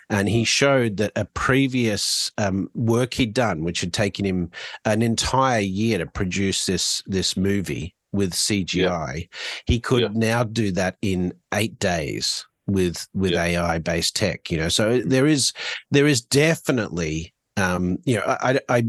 and 0.08 0.28
he 0.28 0.44
showed 0.44 0.96
that 0.98 1.12
a 1.16 1.24
previous 1.24 2.32
um, 2.38 2.68
work 2.74 3.14
he'd 3.14 3.34
done, 3.34 3.64
which 3.64 3.80
had 3.80 3.92
taken 3.92 4.24
him 4.24 4.50
an 4.84 5.02
entire 5.02 5.60
year 5.60 5.98
to 5.98 6.06
produce 6.06 6.66
this 6.66 7.02
this 7.06 7.36
movie 7.36 7.94
with 8.12 8.32
CGI, 8.32 9.14
yeah. 9.14 9.26
he 9.66 9.80
could 9.80 10.02
yeah. 10.02 10.08
now 10.12 10.44
do 10.44 10.72
that 10.72 10.96
in 11.02 11.32
eight 11.54 11.78
days 11.78 12.46
with 12.66 13.06
with 13.14 13.32
yeah. 13.32 13.44
AI 13.44 13.78
based 13.78 14.16
tech. 14.16 14.50
You 14.50 14.58
know, 14.58 14.68
so 14.68 15.00
there 15.00 15.26
is 15.26 15.52
there 15.90 16.06
is 16.06 16.20
definitely 16.20 17.32
um, 17.60 17.98
you 18.04 18.16
know, 18.16 18.22
I, 18.26 18.60
I, 18.68 18.84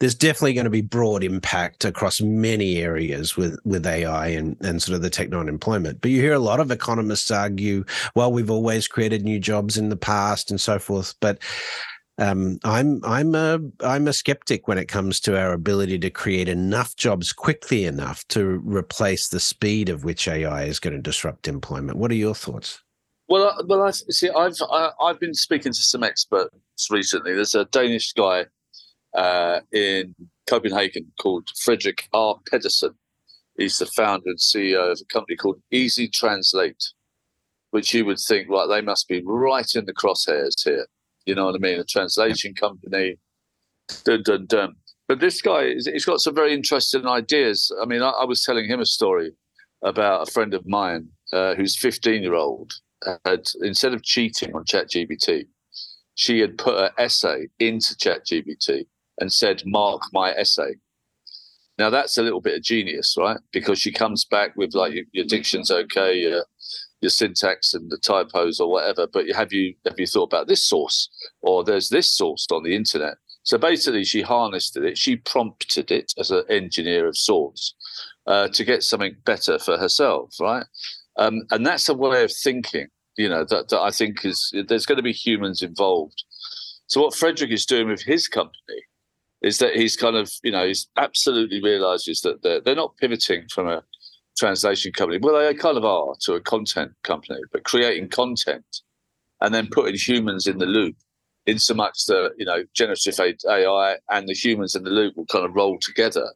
there's 0.00 0.14
definitely 0.14 0.54
going 0.54 0.64
to 0.64 0.70
be 0.70 0.80
broad 0.80 1.22
impact 1.22 1.84
across 1.84 2.20
many 2.20 2.78
areas 2.78 3.36
with 3.36 3.58
with 3.64 3.86
AI 3.86 4.28
and 4.28 4.56
and 4.60 4.82
sort 4.82 4.96
of 4.96 5.02
the 5.02 5.10
tech 5.10 5.30
non-employment. 5.30 6.00
But 6.00 6.10
you 6.10 6.20
hear 6.20 6.34
a 6.34 6.38
lot 6.38 6.60
of 6.60 6.70
economists 6.70 7.30
argue, 7.30 7.84
well, 8.14 8.32
we've 8.32 8.50
always 8.50 8.88
created 8.88 9.24
new 9.24 9.38
jobs 9.38 9.76
in 9.76 9.88
the 9.88 9.96
past 9.96 10.50
and 10.50 10.60
so 10.60 10.78
forth, 10.78 11.14
but 11.20 11.38
um, 12.18 12.58
I'm 12.64 13.04
I'm 13.04 13.34
a 13.34 13.58
I'm 13.80 14.08
a 14.08 14.12
skeptic 14.12 14.68
when 14.68 14.78
it 14.78 14.86
comes 14.86 15.20
to 15.20 15.38
our 15.38 15.52
ability 15.52 15.98
to 15.98 16.10
create 16.10 16.48
enough 16.48 16.96
jobs 16.96 17.32
quickly 17.32 17.84
enough 17.84 18.26
to 18.28 18.62
replace 18.64 19.28
the 19.28 19.40
speed 19.40 19.88
of 19.88 20.04
which 20.04 20.26
AI 20.26 20.64
is 20.64 20.78
going 20.78 20.94
to 20.94 21.02
disrupt 21.02 21.46
employment. 21.46 21.98
What 21.98 22.10
are 22.10 22.14
your 22.14 22.34
thoughts? 22.34 22.82
Well, 23.28 23.48
uh, 23.48 23.62
well, 23.66 23.82
I 23.82 23.90
see. 23.90 24.30
I've 24.30 24.54
I, 24.70 24.82
have 24.84 24.92
i 25.00 25.08
have 25.08 25.20
been 25.20 25.34
speaking 25.34 25.72
to 25.72 25.82
some 25.82 26.02
experts 26.02 26.56
recently. 26.90 27.34
There's 27.34 27.54
a 27.54 27.64
Danish 27.66 28.12
guy 28.12 28.46
uh, 29.14 29.60
in 29.72 30.14
Copenhagen 30.48 31.12
called 31.20 31.48
Frederick 31.58 32.08
R. 32.12 32.36
Pedersen. 32.50 32.94
He's 33.58 33.78
the 33.78 33.86
founder 33.86 34.30
and 34.30 34.38
CEO 34.38 34.92
of 34.92 35.00
a 35.00 35.12
company 35.12 35.36
called 35.36 35.60
Easy 35.70 36.08
Translate, 36.08 36.92
which 37.70 37.94
you 37.94 38.04
would 38.04 38.18
think, 38.18 38.48
right, 38.50 38.66
they 38.68 38.82
must 38.82 39.08
be 39.08 39.22
right 39.24 39.70
in 39.74 39.86
the 39.86 39.94
crosshairs 39.94 40.62
here 40.62 40.86
you 41.26 41.34
know 41.34 41.46
what 41.46 41.56
I 41.56 41.58
mean? 41.58 41.78
A 41.78 41.84
translation 41.84 42.54
company. 42.54 43.18
Dun, 44.04 44.22
dun, 44.22 44.46
dun. 44.46 44.74
but 45.06 45.20
this 45.20 45.42
guy, 45.42 45.74
he's 45.74 46.04
got 46.04 46.20
some 46.20 46.34
very 46.34 46.52
interesting 46.54 47.06
ideas. 47.06 47.70
I 47.80 47.84
mean, 47.84 48.02
I, 48.02 48.10
I 48.10 48.24
was 48.24 48.42
telling 48.42 48.68
him 48.68 48.80
a 48.80 48.86
story 48.86 49.32
about 49.82 50.26
a 50.26 50.30
friend 50.30 50.54
of 50.54 50.66
mine 50.66 51.08
uh, 51.32 51.54
who's 51.54 51.76
15 51.76 52.22
year 52.22 52.34
old 52.34 52.72
had 53.24 53.46
instead 53.60 53.92
of 53.92 54.02
cheating 54.02 54.54
on 54.54 54.64
ChatGPT, 54.64 55.46
she 56.16 56.40
had 56.40 56.58
put 56.58 56.74
her 56.74 56.90
essay 56.98 57.46
into 57.60 57.94
ChatGPT 57.94 58.86
and 59.20 59.32
said, 59.32 59.62
"Mark 59.64 60.02
my 60.12 60.32
essay." 60.32 60.74
Now 61.78 61.90
that's 61.90 62.18
a 62.18 62.22
little 62.22 62.40
bit 62.40 62.56
of 62.56 62.62
genius, 62.62 63.14
right? 63.18 63.38
Because 63.52 63.78
she 63.78 63.92
comes 63.92 64.24
back 64.24 64.56
with 64.56 64.74
like 64.74 64.94
your, 64.94 65.04
your 65.12 65.26
diction's 65.26 65.70
okay, 65.70 66.18
your, 66.18 66.44
your 67.02 67.10
syntax 67.10 67.74
and 67.74 67.90
the 67.90 67.98
typos 67.98 68.58
or 68.58 68.70
whatever. 68.70 69.06
But 69.06 69.28
have 69.30 69.52
you 69.52 69.74
have 69.86 70.00
you 70.00 70.06
thought 70.06 70.32
about 70.32 70.48
this 70.48 70.66
source 70.66 71.08
or 71.42 71.62
there's 71.62 71.90
this 71.90 72.12
source 72.12 72.46
on 72.50 72.64
the 72.64 72.74
internet? 72.74 73.18
So 73.42 73.58
basically, 73.58 74.04
she 74.04 74.22
harnessed 74.22 74.76
it. 74.76 74.98
She 74.98 75.16
prompted 75.16 75.92
it 75.92 76.12
as 76.18 76.32
an 76.32 76.42
engineer 76.48 77.06
of 77.06 77.16
sorts 77.16 77.74
uh, 78.26 78.48
to 78.48 78.64
get 78.64 78.82
something 78.82 79.14
better 79.24 79.58
for 79.58 79.76
herself, 79.78 80.34
right? 80.40 80.66
Um, 81.16 81.42
and 81.50 81.64
that's 81.64 81.88
a 81.88 81.94
way 81.94 82.24
of 82.24 82.32
thinking, 82.32 82.88
you 83.16 83.28
know, 83.28 83.44
that, 83.44 83.68
that 83.68 83.80
I 83.80 83.90
think 83.90 84.24
is 84.24 84.52
there's 84.68 84.86
going 84.86 84.96
to 84.96 85.02
be 85.02 85.12
humans 85.12 85.62
involved. 85.62 86.24
So 86.86 87.02
what 87.02 87.14
Frederick 87.14 87.50
is 87.50 87.66
doing 87.66 87.88
with 87.88 88.02
his 88.02 88.28
company 88.28 88.82
is 89.42 89.58
that 89.58 89.76
he's 89.76 89.96
kind 89.96 90.16
of, 90.16 90.30
you 90.42 90.52
know, 90.52 90.66
he's 90.66 90.88
absolutely 90.96 91.62
realizes 91.62 92.20
that 92.22 92.42
they're, 92.42 92.60
they're 92.60 92.74
not 92.74 92.96
pivoting 92.96 93.46
from 93.52 93.68
a 93.68 93.82
translation 94.36 94.92
company. 94.92 95.18
Well, 95.20 95.38
they 95.38 95.54
kind 95.54 95.76
of 95.76 95.84
are 95.84 96.14
to 96.20 96.34
a 96.34 96.40
content 96.40 96.92
company, 97.02 97.40
but 97.52 97.64
creating 97.64 98.08
content 98.08 98.82
and 99.40 99.54
then 99.54 99.68
putting 99.70 99.94
humans 99.94 100.46
in 100.46 100.58
the 100.58 100.66
loop 100.66 100.96
in 101.46 101.58
so 101.58 101.74
much 101.74 102.06
that, 102.06 102.32
you 102.36 102.44
know, 102.44 102.64
generative 102.74 103.18
AI 103.48 103.96
and 104.10 104.28
the 104.28 104.34
humans 104.34 104.74
in 104.74 104.84
the 104.84 104.90
loop 104.90 105.16
will 105.16 105.26
kind 105.26 105.44
of 105.44 105.54
roll 105.54 105.78
together 105.80 106.32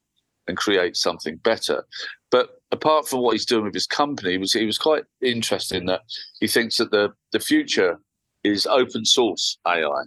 and 0.47 0.57
create 0.57 0.97
something 0.97 1.37
better. 1.37 1.85
But 2.31 2.60
apart 2.73 3.09
from 3.09 3.21
what 3.21 3.33
he's 3.33 3.47
doing 3.47 3.65
with 3.65 3.75
his 3.75 3.87
company, 3.87 4.33
he 4.33 4.39
was 4.39 4.53
he 4.53 4.67
was 4.67 4.79
quite 4.79 5.05
interested 5.21 5.79
in 5.79 5.87
that 5.87 6.03
he 6.41 6.47
thinks 6.47 6.77
that 6.77 6.91
the, 6.91 7.13
the 7.33 7.41
future 7.41 7.99
is 8.45 8.67
open 8.67 9.05
source 9.05 9.59
AI. 9.67 10.05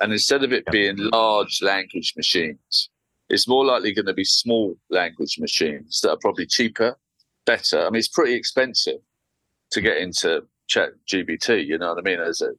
And 0.00 0.12
instead 0.12 0.42
of 0.42 0.52
it 0.52 0.64
being 0.70 0.96
large 0.96 1.60
language 1.62 2.14
machines, 2.16 2.88
it's 3.28 3.46
more 3.46 3.64
likely 3.66 3.92
going 3.92 4.06
to 4.06 4.14
be 4.14 4.24
small 4.24 4.74
language 4.88 5.38
machines 5.38 6.00
that 6.00 6.10
are 6.10 6.16
probably 6.16 6.46
cheaper, 6.46 6.96
better. 7.44 7.80
I 7.80 7.90
mean, 7.90 7.98
it's 7.98 8.08
pretty 8.08 8.34
expensive 8.34 8.98
to 9.72 9.80
get 9.80 9.98
into 9.98 10.42
Chat 10.68 10.90
GPT. 11.06 11.66
You 11.66 11.78
know 11.78 11.94
what 11.94 11.98
I 11.98 12.02
mean? 12.02 12.20
As 12.20 12.40
a 12.40 12.50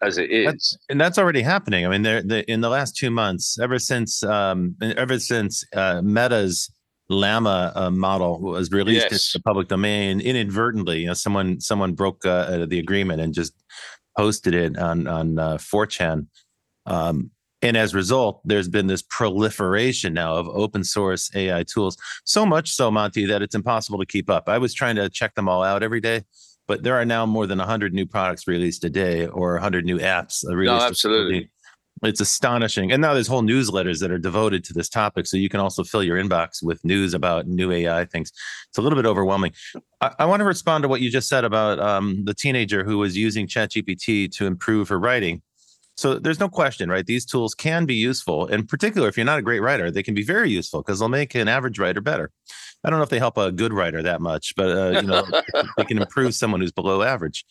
as 0.00 0.18
it 0.18 0.30
is, 0.30 0.46
that's, 0.46 0.78
and 0.88 1.00
that's 1.00 1.18
already 1.18 1.42
happening. 1.42 1.86
I 1.86 1.88
mean, 1.88 2.02
there 2.02 2.18
in 2.48 2.60
the 2.60 2.68
last 2.68 2.96
two 2.96 3.10
months, 3.10 3.58
ever 3.60 3.78
since 3.78 4.22
um, 4.22 4.76
ever 4.80 5.18
since 5.18 5.64
uh, 5.74 6.00
Meta's 6.02 6.70
Llama 7.08 7.72
uh, 7.74 7.90
model 7.90 8.40
was 8.40 8.70
released 8.70 9.08
yes. 9.10 9.34
in 9.34 9.38
the 9.38 9.42
public 9.42 9.68
domain 9.68 10.20
inadvertently, 10.20 11.00
you 11.00 11.06
know, 11.08 11.14
someone 11.14 11.60
someone 11.60 11.92
broke 11.92 12.24
uh, 12.24 12.66
the 12.66 12.78
agreement 12.78 13.20
and 13.20 13.34
just 13.34 13.52
posted 14.16 14.54
it 14.54 14.78
on 14.78 15.06
on 15.06 15.38
uh, 15.38 15.56
4chan 15.56 16.26
um, 16.86 17.30
and 17.62 17.78
as 17.78 17.94
a 17.94 17.96
result, 17.96 18.42
there's 18.44 18.68
been 18.68 18.88
this 18.88 19.02
proliferation 19.02 20.12
now 20.12 20.34
of 20.34 20.46
open 20.48 20.84
source 20.84 21.30
AI 21.34 21.62
tools. 21.62 21.96
So 22.24 22.44
much 22.44 22.72
so, 22.72 22.90
Monty, 22.90 23.24
that 23.24 23.40
it's 23.40 23.54
impossible 23.54 23.98
to 24.00 24.06
keep 24.06 24.28
up. 24.28 24.50
I 24.50 24.58
was 24.58 24.74
trying 24.74 24.96
to 24.96 25.08
check 25.08 25.34
them 25.34 25.48
all 25.48 25.62
out 25.62 25.82
every 25.82 26.00
day, 26.00 26.24
but 26.68 26.82
there 26.82 26.94
are 26.94 27.06
now 27.06 27.24
more 27.24 27.46
than 27.46 27.58
100 27.58 27.94
new 27.94 28.04
products 28.04 28.46
released 28.46 28.84
a 28.84 28.90
day 28.90 29.26
or 29.26 29.54
100 29.54 29.86
new 29.86 29.98
apps 29.98 30.44
released. 30.46 30.78
No, 30.78 30.86
absolutely. 30.86 31.50
It's 32.02 32.20
astonishing. 32.20 32.92
And 32.92 33.00
now 33.00 33.14
there's 33.14 33.28
whole 33.28 33.42
newsletters 33.42 34.00
that 34.00 34.10
are 34.10 34.18
devoted 34.18 34.64
to 34.64 34.74
this 34.74 34.88
topic. 34.88 35.26
So 35.26 35.36
you 35.36 35.48
can 35.48 35.60
also 35.60 35.84
fill 35.84 36.02
your 36.02 36.22
inbox 36.22 36.62
with 36.62 36.84
news 36.84 37.14
about 37.14 37.46
new 37.46 37.70
AI 37.70 38.04
things. 38.04 38.32
It's 38.68 38.78
a 38.78 38.82
little 38.82 38.96
bit 39.00 39.06
overwhelming. 39.06 39.52
I, 40.00 40.12
I 40.18 40.24
want 40.26 40.40
to 40.40 40.44
respond 40.44 40.82
to 40.82 40.88
what 40.88 41.00
you 41.00 41.10
just 41.10 41.28
said 41.28 41.44
about 41.44 41.78
um, 41.78 42.24
the 42.24 42.34
teenager 42.34 42.84
who 42.84 42.98
was 42.98 43.16
using 43.16 43.46
ChatGPT 43.46 44.30
to 44.36 44.46
improve 44.46 44.88
her 44.88 44.98
writing. 44.98 45.42
So 45.96 46.18
there's 46.18 46.40
no 46.40 46.48
question, 46.48 46.88
right? 46.88 47.06
These 47.06 47.24
tools 47.24 47.54
can 47.54 47.86
be 47.86 47.94
useful. 47.94 48.46
In 48.46 48.66
particular, 48.66 49.08
if 49.08 49.16
you're 49.16 49.24
not 49.24 49.38
a 49.38 49.42
great 49.42 49.60
writer, 49.60 49.90
they 49.90 50.02
can 50.02 50.14
be 50.14 50.24
very 50.24 50.50
useful 50.50 50.82
because 50.82 50.98
they'll 50.98 51.08
make 51.08 51.34
an 51.36 51.46
average 51.46 51.78
writer 51.78 52.00
better. 52.00 52.32
I 52.82 52.90
don't 52.90 52.98
know 52.98 53.04
if 53.04 53.10
they 53.10 53.18
help 53.18 53.38
a 53.38 53.52
good 53.52 53.72
writer 53.72 54.02
that 54.02 54.20
much, 54.20 54.54
but 54.56 54.76
uh, 54.76 55.00
you 55.00 55.06
know, 55.06 55.24
they 55.76 55.84
can 55.84 55.98
improve 55.98 56.34
someone 56.34 56.60
who's 56.60 56.72
below 56.72 57.02
average. 57.02 57.44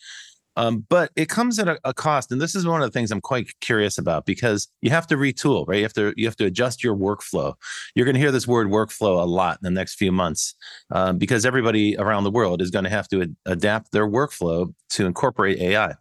Um, 0.56 0.86
but 0.88 1.10
it 1.16 1.28
comes 1.28 1.58
at 1.58 1.66
a, 1.66 1.78
a, 1.84 1.92
cost, 1.92 2.30
and 2.30 2.40
this 2.40 2.54
is 2.54 2.66
one 2.66 2.80
of 2.80 2.86
the 2.86 2.96
things 2.96 3.10
I'm 3.10 3.20
quite 3.20 3.48
curious 3.60 3.98
about 3.98 4.24
because 4.24 4.68
you 4.82 4.90
have 4.90 5.06
to 5.08 5.16
retool, 5.16 5.66
right? 5.66 5.78
You 5.78 5.82
have 5.82 5.92
to 5.94 6.14
you 6.16 6.26
have 6.26 6.36
to 6.36 6.46
adjust 6.46 6.84
your 6.84 6.96
workflow. 6.96 7.54
You're 7.94 8.06
going 8.06 8.14
to 8.14 8.20
hear 8.20 8.32
this 8.32 8.46
word 8.46 8.68
workflow 8.68 9.20
a 9.20 9.26
lot 9.26 9.58
in 9.60 9.64
the 9.64 9.70
next 9.70 9.94
few 9.94 10.12
months 10.12 10.54
um, 10.90 11.18
because 11.18 11.44
everybody 11.44 11.96
around 11.98 12.24
the 12.24 12.30
world 12.30 12.62
is 12.62 12.70
going 12.70 12.84
to 12.84 12.90
have 12.90 13.08
to 13.08 13.22
ad- 13.22 13.36
adapt 13.46 13.92
their 13.92 14.08
workflow 14.08 14.72
to 14.90 15.06
incorporate 15.06 15.58
AI 15.58 15.94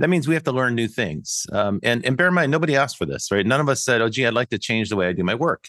that 0.00 0.08
means 0.08 0.26
we 0.26 0.34
have 0.34 0.44
to 0.44 0.52
learn 0.52 0.74
new 0.74 0.88
things. 0.88 1.46
Um, 1.52 1.78
and, 1.82 2.04
and 2.06 2.16
bear 2.16 2.28
in 2.28 2.34
mind, 2.34 2.50
nobody 2.50 2.74
asked 2.74 2.96
for 2.96 3.04
this, 3.04 3.30
right? 3.30 3.46
None 3.46 3.60
of 3.60 3.68
us 3.68 3.84
said, 3.84 4.00
oh, 4.00 4.08
gee, 4.08 4.26
I'd 4.26 4.32
like 4.32 4.48
to 4.48 4.58
change 4.58 4.88
the 4.88 4.96
way 4.96 5.06
I 5.06 5.12
do 5.12 5.22
my 5.22 5.34
work. 5.34 5.68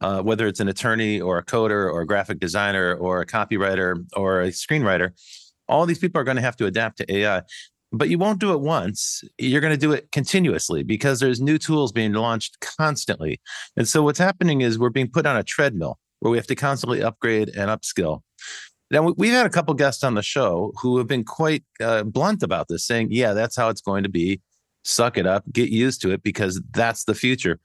Uh, 0.00 0.20
whether 0.20 0.46
it's 0.46 0.60
an 0.60 0.68
attorney 0.68 1.20
or 1.20 1.38
a 1.38 1.44
coder 1.44 1.92
or 1.92 2.02
a 2.02 2.06
graphic 2.06 2.40
designer 2.40 2.94
or 2.94 3.20
a 3.20 3.26
copywriter 3.26 4.04
or 4.14 4.42
a 4.42 4.48
screenwriter, 4.48 5.10
all 5.68 5.86
these 5.86 5.98
people 5.98 6.20
are 6.20 6.24
going 6.24 6.36
to 6.36 6.42
have 6.42 6.56
to 6.56 6.66
adapt 6.66 6.98
to 6.98 7.12
AI. 7.12 7.42
But 7.90 8.10
you 8.10 8.18
won't 8.18 8.38
do 8.38 8.52
it 8.52 8.60
once. 8.60 9.24
You're 9.38 9.62
going 9.62 9.72
to 9.72 9.78
do 9.78 9.92
it 9.92 10.12
continuously 10.12 10.82
because 10.82 11.20
there's 11.20 11.40
new 11.40 11.56
tools 11.56 11.90
being 11.90 12.12
launched 12.12 12.60
constantly. 12.60 13.40
And 13.76 13.88
so 13.88 14.02
what's 14.02 14.18
happening 14.18 14.60
is 14.60 14.78
we're 14.78 14.90
being 14.90 15.10
put 15.10 15.24
on 15.24 15.36
a 15.36 15.42
treadmill 15.42 15.98
where 16.20 16.30
we 16.30 16.36
have 16.36 16.46
to 16.48 16.54
constantly 16.54 17.02
upgrade 17.02 17.48
and 17.48 17.70
upskill. 17.70 18.20
Now, 18.90 19.12
we've 19.16 19.32
had 19.32 19.46
a 19.46 19.50
couple 19.50 19.74
guests 19.74 20.02
on 20.02 20.14
the 20.14 20.22
show 20.22 20.72
who 20.80 20.96
have 20.98 21.06
been 21.06 21.24
quite 21.24 21.62
uh, 21.80 22.04
blunt 22.04 22.42
about 22.42 22.68
this, 22.68 22.86
saying, 22.86 23.08
yeah, 23.10 23.34
that's 23.34 23.54
how 23.56 23.68
it's 23.68 23.82
going 23.82 24.02
to 24.02 24.08
be. 24.08 24.40
Suck 24.84 25.18
it 25.18 25.26
up, 25.26 25.44
get 25.52 25.68
used 25.68 26.00
to 26.02 26.12
it 26.12 26.22
because 26.22 26.62
that's 26.70 27.04
the 27.04 27.14
future. 27.14 27.60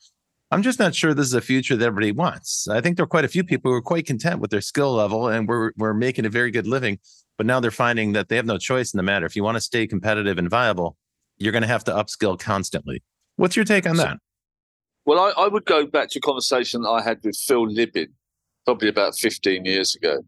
I'm 0.54 0.62
just 0.62 0.78
not 0.78 0.94
sure 0.94 1.16
this 1.16 1.26
is 1.26 1.34
a 1.34 1.42
future 1.42 1.76
that 1.76 1.84
everybody 1.84 2.12
wants. 2.12 2.68
I 2.68 2.80
think 2.80 2.96
there 2.96 3.06
are 3.06 3.08
quite 3.08 3.26
a 3.26 3.28
few 3.28 3.44
people 3.44 3.72
who 3.72 3.76
are 3.76 3.82
quite 3.82 4.06
content 4.06 4.40
with 4.40 4.52
their 4.52 4.62
skill 4.62 4.94
level 4.94 5.28
and 5.28 5.48
we're, 5.48 5.72
we're 5.78 5.96
making 5.96 6.28
a 6.28 6.30
very 6.30 6.52
good 6.52 6.68
living. 6.68 7.00
But 7.40 7.48
now 7.48 7.60
they're 7.60 7.72
finding 7.72 8.14
that 8.14 8.30
they 8.30 8.36
have 8.36 8.46
no 8.46 8.60
choice 8.60 8.94
in 8.94 8.98
the 8.98 9.04
matter. 9.04 9.26
If 9.26 9.36
you 9.36 9.44
want 9.44 9.58
to 9.58 9.62
stay 9.62 9.88
competitive 9.88 10.38
and 10.38 10.48
viable, 10.48 10.96
you're 11.40 11.54
going 11.54 11.64
to 11.64 11.68
have 11.68 11.84
to 11.86 11.92
upskill 11.92 12.40
constantly. 12.40 13.02
What's 13.38 13.56
your 13.56 13.66
take 13.66 13.88
on 13.88 13.98
that? 13.98 14.18
Well, 15.06 15.20
I, 15.20 15.46
I 15.46 15.48
would 15.48 15.66
go 15.66 15.88
back 15.88 16.10
to 16.10 16.20
a 16.20 16.22
conversation 16.22 16.86
I 16.86 17.02
had 17.02 17.18
with 17.24 17.36
Phil 17.36 17.68
Libin 17.68 18.10
probably 18.64 18.90
about 18.90 19.16
15 19.16 19.66
years 19.66 19.96
ago. 19.96 20.20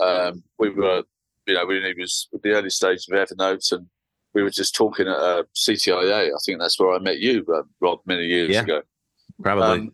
Um, 0.00 0.42
we 0.58 0.70
were, 0.70 1.04
you 1.46 1.54
know, 1.54 1.64
we 1.64 1.78
it 1.78 1.96
was 1.96 2.28
the 2.42 2.50
early 2.50 2.70
stage 2.70 3.06
of 3.08 3.14
Evernote, 3.14 3.70
and 3.70 3.86
we 4.34 4.42
were 4.42 4.50
just 4.50 4.74
talking 4.74 5.06
at 5.06 5.16
uh, 5.16 5.44
CTIA. 5.54 6.26
I 6.26 6.38
think 6.44 6.58
that's 6.58 6.78
where 6.80 6.92
I 6.92 6.98
met 6.98 7.20
you, 7.20 7.46
uh, 7.54 7.62
Rob, 7.80 8.00
many 8.04 8.24
years 8.24 8.50
yeah, 8.50 8.62
ago. 8.62 8.82
Probably. 9.42 9.90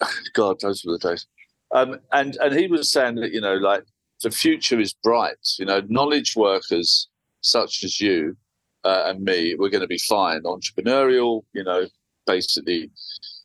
Um, 0.00 0.08
God, 0.34 0.60
those 0.60 0.84
were 0.84 0.98
the 0.98 1.10
days. 1.10 1.26
Um, 1.72 1.98
and 2.12 2.36
and 2.36 2.54
he 2.54 2.66
was 2.66 2.92
saying 2.92 3.16
that 3.16 3.32
you 3.32 3.40
know, 3.40 3.54
like 3.54 3.84
the 4.22 4.30
future 4.30 4.78
is 4.78 4.92
bright. 4.92 5.36
You 5.58 5.66
know, 5.66 5.82
knowledge 5.88 6.36
workers 6.36 7.08
such 7.40 7.82
as 7.82 8.00
you 8.00 8.36
uh, 8.84 9.04
and 9.06 9.24
me, 9.24 9.54
we're 9.54 9.70
going 9.70 9.82
to 9.82 9.86
be 9.86 9.98
fine. 9.98 10.42
Entrepreneurial, 10.42 11.42
you 11.52 11.64
know, 11.64 11.86
basically 12.26 12.90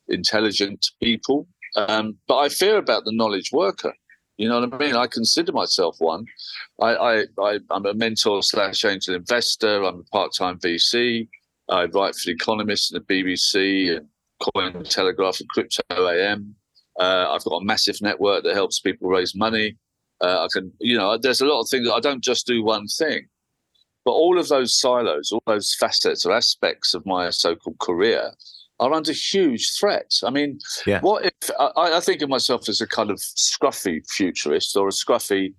intelligent 0.08 0.86
people. 1.02 1.46
Um, 1.76 2.16
but 2.26 2.38
I 2.38 2.48
fear 2.48 2.76
about 2.76 3.04
the 3.04 3.12
knowledge 3.12 3.50
worker. 3.52 3.92
You 4.36 4.48
know 4.48 4.60
what 4.60 4.72
I 4.72 4.78
mean? 4.78 4.94
I 4.94 5.06
consider 5.08 5.52
myself 5.52 5.96
one. 5.98 6.24
I, 6.80 7.24
I, 7.40 7.58
am 7.72 7.86
a 7.86 7.94
mentor 7.94 8.42
slash 8.42 8.84
angel 8.84 9.16
investor. 9.16 9.82
I'm 9.82 10.00
a 10.00 10.10
part-time 10.16 10.58
VC. 10.60 11.28
I 11.68 11.84
write 11.86 12.14
for 12.14 12.26
the 12.26 12.32
Economist 12.32 12.92
and 12.92 13.04
the 13.04 13.22
BBC 13.22 13.96
and 13.96 14.06
Coin 14.40 14.84
Telegraph 14.84 15.40
and 15.40 15.48
Crypto 15.48 15.82
AM. 15.90 16.54
Uh, 16.98 17.26
I've 17.30 17.44
got 17.44 17.62
a 17.62 17.64
massive 17.64 18.00
network 18.00 18.44
that 18.44 18.54
helps 18.54 18.80
people 18.80 19.08
raise 19.08 19.34
money. 19.34 19.76
Uh, 20.20 20.44
I 20.44 20.48
can, 20.52 20.72
you 20.80 20.96
know, 20.96 21.16
there's 21.16 21.40
a 21.40 21.46
lot 21.46 21.60
of 21.60 21.68
things. 21.68 21.88
I 21.88 22.00
don't 22.00 22.22
just 22.22 22.46
do 22.46 22.64
one 22.64 22.86
thing, 22.88 23.28
but 24.04 24.12
all 24.12 24.38
of 24.38 24.48
those 24.48 24.78
silos, 24.78 25.30
all 25.30 25.42
those 25.46 25.76
facets 25.78 26.24
or 26.26 26.32
aspects 26.32 26.94
of 26.94 27.06
my 27.06 27.30
so-called 27.30 27.78
career 27.78 28.32
are 28.80 28.92
under 28.92 29.12
huge 29.12 29.76
threat. 29.78 30.12
I 30.24 30.30
mean, 30.30 30.58
yeah. 30.86 31.00
what 31.00 31.26
if 31.26 31.50
I, 31.58 31.70
I, 31.76 32.00
think 32.00 32.22
of 32.22 32.28
myself 32.28 32.68
as 32.68 32.80
a 32.80 32.86
kind 32.86 33.10
of 33.10 33.18
scruffy 33.18 34.08
futurist 34.08 34.76
or 34.76 34.88
a 34.88 34.92
scruffy 34.92 35.54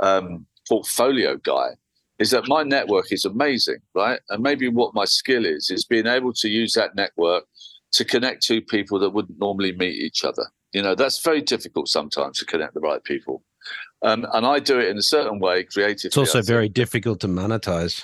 um, 0.00 0.46
portfolio 0.68 1.36
guy? 1.36 1.70
Is 2.18 2.30
that 2.32 2.48
my 2.48 2.62
network 2.62 3.12
is 3.12 3.24
amazing, 3.24 3.78
right? 3.94 4.20
And 4.28 4.42
maybe 4.42 4.68
what 4.68 4.94
my 4.94 5.06
skill 5.06 5.46
is 5.46 5.70
is 5.70 5.84
being 5.84 6.06
able 6.06 6.32
to 6.34 6.48
use 6.48 6.74
that 6.74 6.94
network 6.94 7.44
to 7.92 8.04
connect 8.04 8.42
two 8.42 8.60
people 8.60 8.98
that 9.00 9.10
wouldn't 9.10 9.38
normally 9.38 9.72
meet 9.72 9.96
each 9.96 10.24
other. 10.24 10.44
You 10.72 10.82
know, 10.82 10.94
that's 10.94 11.20
very 11.20 11.40
difficult 11.40 11.88
sometimes 11.88 12.38
to 12.38 12.44
connect 12.44 12.74
the 12.74 12.80
right 12.80 13.02
people. 13.02 13.42
Um, 14.02 14.26
and 14.32 14.46
I 14.46 14.60
do 14.60 14.78
it 14.78 14.88
in 14.88 14.96
a 14.96 15.02
certain 15.02 15.40
way, 15.40 15.64
creatively. 15.64 16.08
It's 16.08 16.16
also 16.16 16.42
very 16.42 16.68
difficult 16.68 17.20
to 17.20 17.28
monetize. 17.28 18.02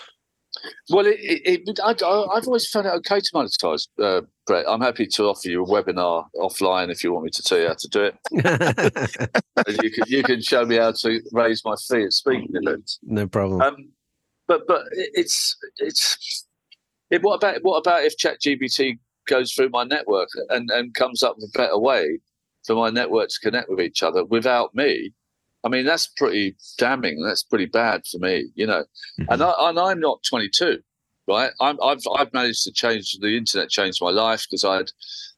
Well, 0.91 1.07
it, 1.07 1.19
it, 1.21 1.69
it 1.69 1.81
I, 1.83 1.89
have 1.89 2.47
always 2.47 2.69
found 2.69 2.87
it 2.87 2.91
okay 2.91 3.21
to 3.21 3.31
monetize 3.33 3.89
uh, 4.03 4.23
Brett. 4.47 4.65
I'm 4.69 4.81
happy 4.81 5.07
to 5.07 5.25
offer 5.25 5.49
you 5.49 5.63
a 5.63 5.67
webinar 5.67 6.27
offline 6.37 6.91
if 6.91 7.05
you 7.05 7.13
want 7.13 7.25
me 7.25 7.31
to 7.31 7.43
tell 7.43 7.59
you 7.59 7.69
how 7.69 7.75
to 7.75 7.89
do 7.89 8.05
it. 8.05 9.33
You 9.83 9.91
can 9.91 10.05
you 10.07 10.23
can 10.23 10.43
show 10.43 10.67
me 10.67 10.77
how 10.77 10.93
to 10.93 11.21
raise 11.33 11.65
my 11.65 11.75
fee 11.89 12.05
at 12.05 12.13
speaking 12.13 12.51
events. 12.53 12.99
no 13.03 13.27
problem. 13.27 13.63
Um, 13.63 13.89
but 14.47 14.67
but 14.69 14.83
it's 14.93 15.57
it's 15.79 16.47
it, 17.11 17.23
what 17.23 17.37
about 17.37 17.63
what 17.63 17.79
about 17.79 18.05
if 18.05 18.17
ChatGPT 18.19 18.99
goes 19.27 19.53
through 19.53 19.71
my 19.71 19.85
network 19.85 20.29
and 20.51 20.71
and 20.71 20.95
comes 20.95 21.23
up 21.23 21.37
with 21.37 21.51
a 21.55 21.59
better 21.59 21.79
way 21.79 22.21
for 22.67 22.75
my 22.75 22.91
network 22.91 23.29
to 23.31 23.41
connect 23.43 23.69
with 23.71 23.81
each 23.81 24.03
other 24.03 24.25
without 24.25 24.75
me? 24.75 25.13
I 25.65 25.69
mean, 25.69 25.85
that's 25.85 26.07
pretty 26.07 26.57
damning. 26.79 27.23
That's 27.25 27.43
pretty 27.43 27.67
bad 27.67 28.07
for 28.07 28.19
me, 28.19 28.51
you 28.55 28.67
know. 28.67 28.85
Mhm. 29.21 29.27
And 29.31 29.43
I 29.43 29.55
and 29.69 29.79
I'm 29.79 30.01
not 30.01 30.23
22, 30.29 30.81
right? 31.29 31.53
I'm 31.61 31.79
I've 31.83 32.03
I've 32.17 32.33
managed 32.33 32.63
to 32.65 32.73
change 32.73 33.19
the 33.21 33.37
internet, 33.37 33.69
changed 33.71 34.01
my 34.03 34.11
life 34.11 34.47
because 34.49 34.65
I'd 34.65 34.91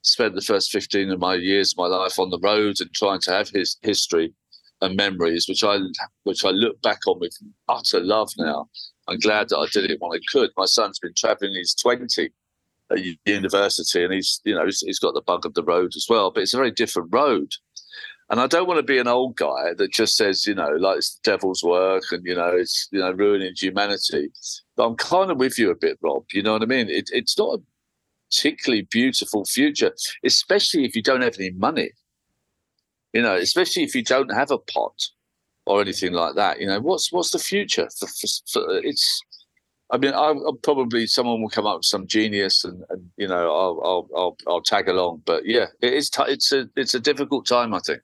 spent 0.03 0.35
the 0.35 0.43
first 0.43 0.71
15 0.71 1.11
of 1.11 1.19
my 1.21 1.35
years 1.35 1.73
of 1.73 1.79
my 1.79 1.87
life 1.87 2.19
on 2.19 2.31
the 2.31 2.39
road 2.41 2.81
and 2.81 2.93
trying 2.95 3.21
to 3.23 3.33
have 3.33 3.49
his 3.51 3.77
history 3.83 4.33
and 4.81 4.97
memories, 4.97 5.47
which 5.49 5.65
I 5.65 5.79
which 6.25 6.45
I 6.45 6.51
look 6.51 6.81
back 6.83 7.01
on 7.07 7.19
with 7.21 7.37
utter 7.69 8.01
love 8.01 8.31
now. 8.39 8.69
I'm 9.09 9.19
glad 9.19 9.49
that 9.49 9.59
I 9.59 9.67
did 9.73 9.91
it 9.91 10.01
when 10.01 10.13
I 10.13 10.21
could. 10.31 10.51
My 10.57 10.67
son's 10.67 10.99
been 10.99 11.15
traveling; 11.17 11.55
he's 11.55 11.75
20 11.75 12.31
at 12.91 12.99
university, 13.25 14.05
and 14.05 14.13
he's 14.13 14.41
you 14.45 14.55
know 14.55 14.65
he's, 14.65 14.81
he's 14.81 14.99
got 14.99 15.15
the 15.15 15.23
bug 15.23 15.47
of 15.47 15.55
the 15.55 15.63
road 15.63 15.93
as 15.97 16.07
well. 16.09 16.31
But 16.31 16.43
it's 16.43 16.55
a 16.55 16.59
very 16.59 16.71
different 16.71 17.09
road, 17.13 17.53
and 18.31 18.41
I 18.41 18.47
don't 18.47 18.67
want 18.67 18.79
to 18.79 18.83
be 18.83 18.99
an 18.99 19.09
old 19.09 19.37
guy 19.37 19.75
that 19.77 19.93
just 19.93 20.17
says 20.17 20.47
you 20.47 20.55
know 20.55 20.71
like 20.79 20.99
it's 20.99 21.15
the 21.17 21.31
devil's 21.31 21.63
work 21.63 22.05
and 22.11 22.25
you 22.25 22.35
know 22.35 22.49
it's 22.49 22.89
you 22.93 23.01
know 23.01 23.13
ruining 23.13 23.53
humanity. 23.57 24.31
But 24.77 24.87
I'm 24.87 24.97
kind 24.97 25.31
of 25.31 25.39
with 25.39 25.59
you 25.59 25.71
a 25.71 25.77
bit, 25.77 25.99
Rob. 26.03 26.25
You 26.33 26.43
know 26.43 26.53
what 26.53 26.63
I 26.63 26.67
mean? 26.67 26.89
It, 26.89 27.11
it's 27.13 27.39
not 27.39 27.59
a 27.59 27.63
particularly 28.31 28.87
beautiful 28.91 29.45
future, 29.45 29.93
especially 30.25 30.85
if 30.85 30.95
you 30.95 31.03
don't 31.03 31.23
have 31.23 31.37
any 31.39 31.51
money. 31.51 31.91
You 33.13 33.23
know, 33.23 33.37
especially 33.37 33.85
if 33.85 33.95
you 33.95 34.05
don't 34.05 34.33
have 34.35 34.51
a 34.51 34.59
pot 34.59 34.95
or 35.67 35.81
anything 35.81 36.13
like 36.13 36.35
that. 36.35 36.61
You 36.61 36.67
know, 36.67 36.81
what's 36.81 37.13
what's 37.13 37.31
the 37.31 37.39
future? 37.39 37.89
For, 37.99 38.07
for, 38.07 38.27
for, 38.53 38.81
it's, 38.85 39.23
I 39.91 39.99
mean, 39.99 40.13
I'm, 40.15 40.39
I'm 40.47 40.59
probably 40.59 41.07
someone 41.07 41.41
will 41.41 41.49
come 41.49 41.67
up 41.67 41.79
with 41.79 41.87
some 41.87 42.07
genius, 42.07 42.65
and, 42.65 42.83
and 42.91 43.11
you 43.17 43.29
know, 43.29 43.51
I'll, 43.51 43.81
I'll 43.85 44.09
I'll 44.17 44.37
I'll 44.47 44.63
tag 44.63 44.89
along. 44.89 45.23
But 45.25 45.47
yeah, 45.47 45.67
it 45.81 45.95
is. 45.95 46.11
T- 46.11 46.23
it's 46.29 46.53
a 46.53 46.69
it's 46.77 46.95
a 46.95 47.01
difficult 47.01 47.47
time, 47.47 47.75
I 47.75 47.81
think. 47.81 48.01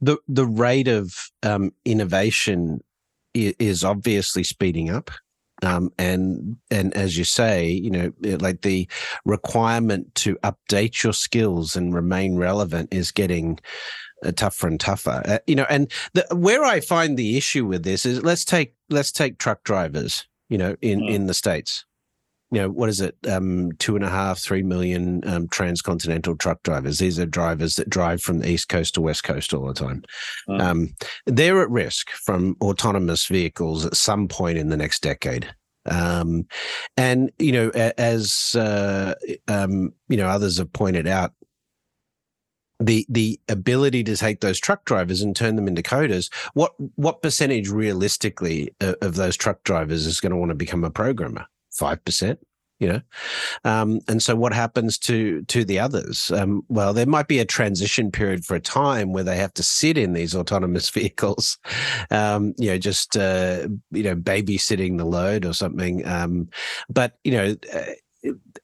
the 0.00 0.18
the 0.28 0.46
rate 0.46 0.88
of 0.88 1.14
um, 1.42 1.72
innovation 1.84 2.82
is 3.34 3.84
obviously 3.84 4.44
speeding 4.44 4.90
up. 4.90 5.10
Um, 5.62 5.92
and 5.98 6.56
and 6.70 6.94
as 6.94 7.18
you 7.18 7.24
say, 7.24 7.68
you 7.68 7.90
know, 7.90 8.12
like 8.22 8.62
the 8.62 8.88
requirement 9.24 10.14
to 10.16 10.36
update 10.44 11.02
your 11.02 11.12
skills 11.12 11.74
and 11.74 11.94
remain 11.94 12.36
relevant 12.36 12.94
is 12.94 13.10
getting 13.10 13.58
uh, 14.24 14.32
tougher 14.32 14.68
and 14.68 14.78
tougher. 14.78 15.22
Uh, 15.24 15.38
you 15.48 15.56
know, 15.56 15.66
and 15.68 15.90
the, 16.14 16.26
where 16.32 16.64
I 16.64 16.80
find 16.80 17.16
the 17.16 17.36
issue 17.36 17.66
with 17.66 17.82
this 17.82 18.06
is 18.06 18.22
let's 18.22 18.44
take 18.44 18.74
let's 18.88 19.10
take 19.10 19.38
truck 19.38 19.64
drivers. 19.64 20.26
You 20.48 20.58
know, 20.58 20.76
in 20.80 21.00
Mm. 21.00 21.10
in 21.10 21.26
the 21.26 21.34
states, 21.34 21.84
you 22.50 22.60
know, 22.60 22.70
what 22.70 22.88
is 22.88 23.00
it? 23.00 23.16
Um, 23.28 23.72
two 23.78 23.94
and 23.94 24.04
a 24.04 24.08
half, 24.08 24.38
three 24.38 24.62
million 24.62 25.22
um, 25.26 25.48
transcontinental 25.48 26.36
truck 26.36 26.62
drivers. 26.62 26.98
These 26.98 27.18
are 27.18 27.26
drivers 27.26 27.76
that 27.76 27.90
drive 27.90 28.22
from 28.22 28.38
the 28.38 28.48
east 28.48 28.68
coast 28.70 28.94
to 28.94 29.02
west 29.02 29.24
coast 29.24 29.52
all 29.52 29.66
the 29.66 29.74
time. 29.74 30.02
Mm. 30.48 30.60
Um, 30.60 30.94
they're 31.26 31.60
at 31.60 31.70
risk 31.70 32.10
from 32.10 32.56
autonomous 32.62 33.26
vehicles 33.26 33.84
at 33.84 33.96
some 33.96 34.28
point 34.28 34.56
in 34.56 34.70
the 34.70 34.76
next 34.78 35.02
decade. 35.02 35.54
Um, 35.90 36.46
and 36.96 37.30
you 37.38 37.52
know, 37.52 37.68
as 37.98 38.54
uh, 38.54 39.14
um, 39.46 39.92
you 40.08 40.16
know, 40.16 40.28
others 40.28 40.58
have 40.58 40.72
pointed 40.72 41.06
out, 41.06 41.32
the 42.80 43.06
the 43.08 43.40
ability 43.48 44.04
to 44.04 44.16
take 44.16 44.40
those 44.40 44.58
truck 44.58 44.84
drivers 44.84 45.20
and 45.22 45.34
turn 45.34 45.56
them 45.56 45.68
into 45.68 45.82
coders. 45.82 46.32
What 46.54 46.72
what 46.96 47.22
percentage 47.22 47.68
realistically 47.68 48.74
of, 48.80 48.96
of 49.02 49.14
those 49.16 49.36
truck 49.36 49.64
drivers 49.64 50.06
is 50.06 50.20
going 50.20 50.30
to 50.30 50.36
want 50.36 50.50
to 50.50 50.54
become 50.54 50.84
a 50.84 50.90
programmer? 50.90 51.46
Five 51.70 52.04
percent. 52.04 52.38
You 52.80 52.86
know, 52.86 53.00
um, 53.64 53.98
and 54.06 54.22
so 54.22 54.36
what 54.36 54.52
happens 54.52 54.98
to 54.98 55.42
to 55.46 55.64
the 55.64 55.80
others? 55.80 56.30
Um, 56.30 56.62
well, 56.68 56.92
there 56.92 57.06
might 57.06 57.26
be 57.26 57.40
a 57.40 57.44
transition 57.44 58.12
period 58.12 58.44
for 58.44 58.54
a 58.54 58.60
time 58.60 59.12
where 59.12 59.24
they 59.24 59.36
have 59.36 59.52
to 59.54 59.64
sit 59.64 59.98
in 59.98 60.12
these 60.12 60.32
autonomous 60.32 60.88
vehicles, 60.98 61.58
um, 62.12 62.54
you 62.56 62.70
know, 62.70 62.78
just 62.78 63.16
uh, 63.16 63.66
you 63.90 64.04
know 64.04 64.14
babysitting 64.14 64.96
the 64.96 65.04
load 65.04 65.44
or 65.44 65.54
something. 65.54 66.06
Um, 66.06 66.50
but 66.88 67.18
you 67.24 67.32
know. 67.32 67.56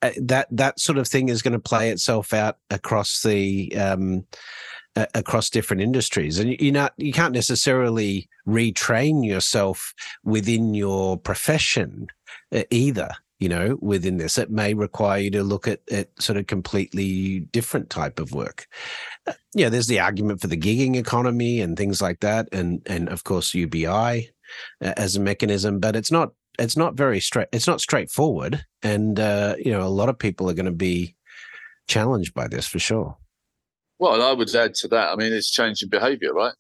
Uh, 0.05 0.11
that 0.21 0.47
that 0.51 0.79
sort 0.79 0.99
of 0.99 1.09
thing 1.09 1.31
is 1.31 1.41
going 1.41 1.55
to 1.55 1.59
play 1.59 1.89
itself 1.89 2.35
out 2.35 2.59
across 2.69 3.23
the 3.23 3.75
um, 3.75 4.27
across 5.15 5.49
different 5.49 5.81
industries, 5.81 6.39
and 6.39 6.61
you 6.61 6.71
not 6.71 6.93
you 6.99 7.11
can't 7.11 7.33
necessarily 7.33 8.29
retrain 8.47 9.25
yourself 9.27 9.95
within 10.23 10.75
your 10.75 11.17
profession 11.17 12.07
uh, 12.53 12.65
either. 12.71 13.11
You 13.39 13.49
know, 13.49 13.79
within 13.81 14.19
this, 14.19 14.37
it 14.37 14.51
may 14.51 14.75
require 14.75 15.21
you 15.21 15.31
to 15.31 15.43
look 15.43 15.67
at 15.67 15.81
at 15.91 16.11
sort 16.21 16.37
of 16.37 16.49
completely 16.49 17.41
different 17.41 17.89
type 17.89 18.21
of 18.21 18.33
work. 18.33 18.67
Uh, 19.27 19.33
yeah, 19.55 19.71
there's 19.71 19.87
the 19.87 20.01
argument 20.01 20.43
for 20.43 20.49
the 20.49 20.57
gigging 20.57 20.97
economy 20.97 21.63
and 21.63 21.79
things 21.79 22.03
like 22.03 22.21
that, 22.21 22.47
and 22.53 22.83
and 22.85 23.09
of 23.09 23.25
course 23.25 23.55
UBI 23.55 24.31
uh, 24.83 24.93
as 24.99 25.17
a 25.17 25.21
mechanism, 25.21 25.81
but 25.81 25.97
it's 25.97 26.13
not 26.13 26.33
it's 26.59 26.77
not 26.77 26.95
very 26.95 27.21
straight 27.21 27.49
it's 27.53 27.67
not 27.67 27.81
straightforward 27.81 28.65
and 28.83 29.19
uh 29.19 29.55
you 29.59 29.71
know 29.73 29.83
a 29.83 29.89
lot 29.89 30.09
of 30.09 30.19
people 30.19 30.49
are 30.49 30.55
going 30.55 30.67
to 30.67 30.73
be 30.73 31.15
challenged 31.89 32.33
by 32.35 32.47
this 32.49 32.67
for 32.67 32.79
sure 32.79 33.17
Well, 33.99 34.23
I 34.23 34.33
would 34.33 34.55
add 34.55 34.75
to 34.77 34.89
that. 34.89 35.13
I 35.13 35.17
mean, 35.17 35.33
it's 35.33 35.51
changing 35.51 35.89
behaviour, 35.89 36.33
right? 36.35 36.55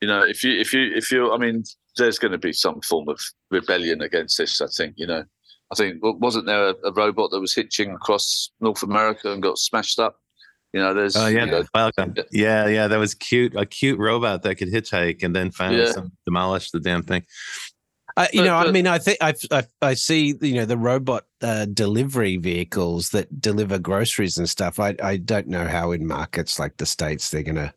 You 0.00 0.08
know, 0.08 0.22
if 0.22 0.44
you 0.44 0.52
if 0.60 0.72
you 0.74 0.92
if 0.94 1.10
you, 1.10 1.32
I 1.32 1.38
mean, 1.38 1.64
there's 1.96 2.18
going 2.18 2.32
to 2.32 2.38
be 2.38 2.52
some 2.52 2.80
form 2.82 3.08
of 3.08 3.18
rebellion 3.50 4.02
against 4.02 4.36
this. 4.36 4.60
I 4.60 4.66
think. 4.66 4.94
You 4.98 5.06
know, 5.06 5.24
I 5.72 5.74
think 5.74 5.98
wasn't 6.02 6.46
there 6.46 6.68
a, 6.68 6.74
a 6.84 6.92
robot 6.92 7.30
that 7.30 7.40
was 7.40 7.54
hitching 7.54 7.90
across 7.92 8.50
North 8.60 8.82
America 8.82 9.32
and 9.32 9.42
got 9.42 9.58
smashed 9.58 9.98
up? 9.98 10.16
You 10.74 10.80
know, 10.80 10.92
there's. 10.92 11.16
Oh 11.16 11.26
yeah, 11.28 11.44
you 11.46 11.50
know, 11.52 11.64
welcome. 11.72 12.14
Yeah, 12.32 12.66
yeah, 12.68 12.86
that 12.88 12.98
was 12.98 13.14
cute. 13.14 13.54
A 13.56 13.64
cute 13.64 13.98
robot 13.98 14.42
that 14.42 14.56
could 14.56 14.72
hitchhike 14.72 15.22
and 15.22 15.34
then 15.34 15.50
finally 15.52 15.84
Yeah. 15.84 15.92
some, 15.92 16.12
demolish 16.26 16.70
the 16.70 16.80
damn 16.80 17.02
thing. 17.02 17.22
Uh, 18.16 18.26
you 18.32 18.40
But- 18.40 18.44
know 18.46 18.56
i 18.56 18.70
mean 18.70 18.86
i 18.86 18.98
think 18.98 19.18
I, 19.20 19.34
I 19.50 19.64
i 19.82 19.94
see 19.94 20.34
you 20.40 20.54
know 20.54 20.64
the 20.64 20.76
robot 20.78 21.24
uh, 21.42 21.66
delivery 21.66 22.36
vehicles 22.36 23.10
that 23.10 23.40
deliver 23.40 23.78
groceries 23.78 24.38
and 24.38 24.48
stuff 24.48 24.78
i 24.80 24.94
i 25.02 25.16
don't 25.16 25.48
know 25.48 25.66
how 25.66 25.92
in 25.92 26.06
markets 26.06 26.58
like 26.58 26.76
the 26.76 26.86
states 26.86 27.30
they're 27.30 27.42
going 27.42 27.56
to 27.56 27.74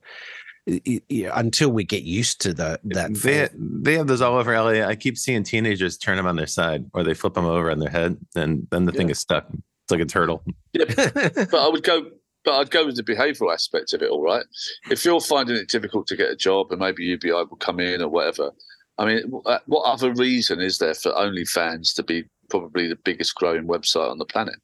until 1.33 1.69
we 1.69 1.83
get 1.83 2.03
used 2.03 2.41
to 2.41 2.53
the 2.53 2.79
that 2.83 3.13
They 3.13 3.47
they 3.57 3.93
have 3.93 4.07
those 4.07 4.21
all 4.21 4.35
over 4.35 4.53
LA. 4.53 4.85
I 4.85 4.95
keep 4.95 5.17
seeing 5.17 5.43
teenagers 5.43 5.97
turn 5.97 6.17
them 6.17 6.27
on 6.27 6.35
their 6.35 6.47
side 6.47 6.85
or 6.93 7.03
they 7.03 7.13
flip 7.13 7.35
them 7.35 7.45
over 7.45 7.71
on 7.71 7.79
their 7.79 7.89
head, 7.89 8.17
and 8.35 8.67
then 8.69 8.83
the 8.83 8.91
thing 8.91 9.09
is 9.09 9.17
stuck. 9.19 9.47
It's 9.49 9.91
like 9.91 10.01
a 10.01 10.05
turtle. 10.05 10.43
Yeah, 10.73 10.85
but 10.95 11.55
I 11.55 11.69
would 11.69 11.83
go. 11.83 12.07
But 12.43 12.59
I'd 12.59 12.69
go 12.71 12.85
with 12.85 12.97
the 12.97 13.03
behavioural 13.03 13.53
aspect 13.53 13.93
of 13.93 14.01
it. 14.01 14.09
All 14.09 14.21
right. 14.21 14.45
If 14.91 15.03
you're 15.05 15.19
finding 15.21 15.55
it 15.55 15.69
difficult 15.69 16.07
to 16.07 16.17
get 16.17 16.29
a 16.31 16.35
job, 16.35 16.71
and 16.71 16.79
maybe 16.79 17.03
UBI 17.05 17.31
will 17.31 17.57
come 17.59 17.79
in 17.79 18.01
or 18.01 18.09
whatever. 18.09 18.51
I 18.97 19.05
mean, 19.05 19.23
what 19.29 19.83
other 19.83 20.11
reason 20.13 20.59
is 20.59 20.79
there 20.79 20.93
for 20.93 21.11
OnlyFans 21.11 21.93
to 21.95 22.03
be 22.03 22.25
probably 22.49 22.87
the 22.87 22.95
biggest 22.95 23.35
growing 23.35 23.67
website 23.67 24.09
on 24.09 24.17
the 24.17 24.25
planet? 24.25 24.55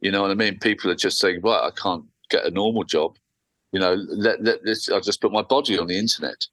You 0.00 0.10
know 0.10 0.22
what 0.22 0.30
I 0.30 0.34
mean? 0.34 0.58
People 0.58 0.90
are 0.90 0.96
just 0.96 1.18
saying, 1.18 1.40
right, 1.42 1.62
I 1.62 1.70
can't 1.70 2.04
get 2.30 2.46
a 2.46 2.50
normal 2.50 2.84
job. 2.84 3.16
You 3.72 3.80
know, 3.80 3.94
let, 3.94 4.42
let 4.42 4.64
this, 4.64 4.90
I'll 4.90 5.00
just 5.00 5.20
put 5.20 5.30
my 5.30 5.42
body 5.42 5.78
on 5.78 5.86
the 5.86 5.96
internet, 5.96 6.46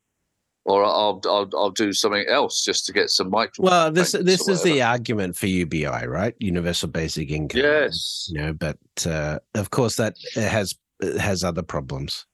or 0.65 0.83
I'll 0.83 1.19
I'll, 1.25 1.49
I'll 1.55 1.71
do 1.71 1.91
something 1.93 2.25
else 2.27 2.63
just 2.63 2.85
to 2.85 2.93
get 2.93 3.09
some 3.09 3.31
micro. 3.31 3.65
well 3.65 3.91
this 3.91 4.11
this 4.11 4.47
is 4.47 4.61
the 4.61 4.83
argument 4.83 5.35
for 5.35 5.47
ubi 5.47 5.85
right 5.85 6.35
universal 6.37 6.89
basic 6.89 7.31
income 7.31 7.61
yes. 7.61 8.29
you 8.31 8.39
know 8.39 8.53
but 8.53 8.77
uh, 9.07 9.39
of 9.55 9.71
course 9.71 9.95
that 9.95 10.15
has 10.35 10.75
has 11.19 11.43
other 11.43 11.63
problems 11.63 12.27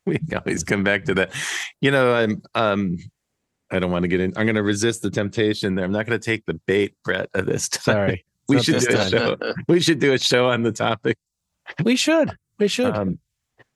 We 0.06 0.18
always 0.34 0.64
come 0.64 0.82
back 0.82 1.04
to 1.04 1.14
that. 1.14 1.32
You 1.80 1.90
know, 1.90 2.14
I'm 2.14 2.42
um 2.54 2.98
I 3.70 3.78
don't 3.78 3.90
want 3.90 4.02
to 4.02 4.08
get 4.08 4.20
in. 4.20 4.32
I'm 4.36 4.46
going 4.46 4.56
to 4.56 4.62
resist 4.62 5.02
the 5.02 5.10
temptation 5.10 5.74
there. 5.74 5.84
I'm 5.84 5.92
not 5.92 6.06
going 6.06 6.18
to 6.18 6.24
take 6.24 6.44
the 6.46 6.54
bait, 6.66 6.94
Brett, 7.04 7.28
of 7.34 7.46
this 7.46 7.68
time. 7.68 7.82
sorry 7.82 8.24
We 8.48 8.56
Not 8.56 8.64
should 8.64 8.74
this 8.76 8.86
do 8.86 8.94
a 8.94 8.96
time. 8.96 9.10
show. 9.10 9.36
We 9.68 9.80
should 9.80 9.98
do 10.00 10.12
a 10.12 10.18
show 10.18 10.48
on 10.50 10.62
the 10.64 10.72
topic. 10.72 11.16
we 11.84 11.94
should 11.96 12.36
we 12.58 12.66
should 12.68 12.94
Um, 12.96 13.18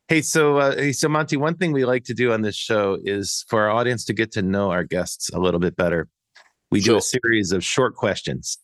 hey, 0.09 0.21
so 0.21 0.59
uh, 0.59 0.75
hey, 0.75 0.93
so 0.93 1.09
Monty, 1.09 1.37
one 1.37 1.57
thing 1.57 1.71
we 1.73 1.85
like 1.85 2.03
to 2.05 2.15
do 2.15 2.33
on 2.33 2.43
this 2.43 2.57
show 2.57 2.99
is 3.05 3.45
for 3.49 3.63
our 3.63 3.71
audience 3.71 4.05
to 4.07 4.13
get 4.13 4.33
to 4.33 4.43
know 4.43 4.71
our 4.73 4.83
guests 4.83 5.31
a 5.31 5.39
little 5.39 5.61
bit 5.61 5.77
better. 5.77 6.09
We 6.73 6.81
do 6.81 6.97
a 6.97 7.01
series 7.01 7.53
of 7.53 7.63
short 7.63 7.95
questions, 7.95 8.59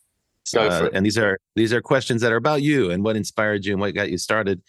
Uh, 0.56 0.88
and 0.92 1.06
these 1.06 1.16
are 1.16 1.38
these 1.54 1.72
are 1.72 1.80
questions 1.80 2.22
that 2.22 2.32
are 2.32 2.36
about 2.36 2.60
you 2.62 2.90
and 2.90 3.04
what 3.04 3.14
inspired 3.14 3.64
you 3.64 3.72
and 3.74 3.80
what 3.80 3.94
got 3.94 4.10
you 4.10 4.18
started. 4.18 4.60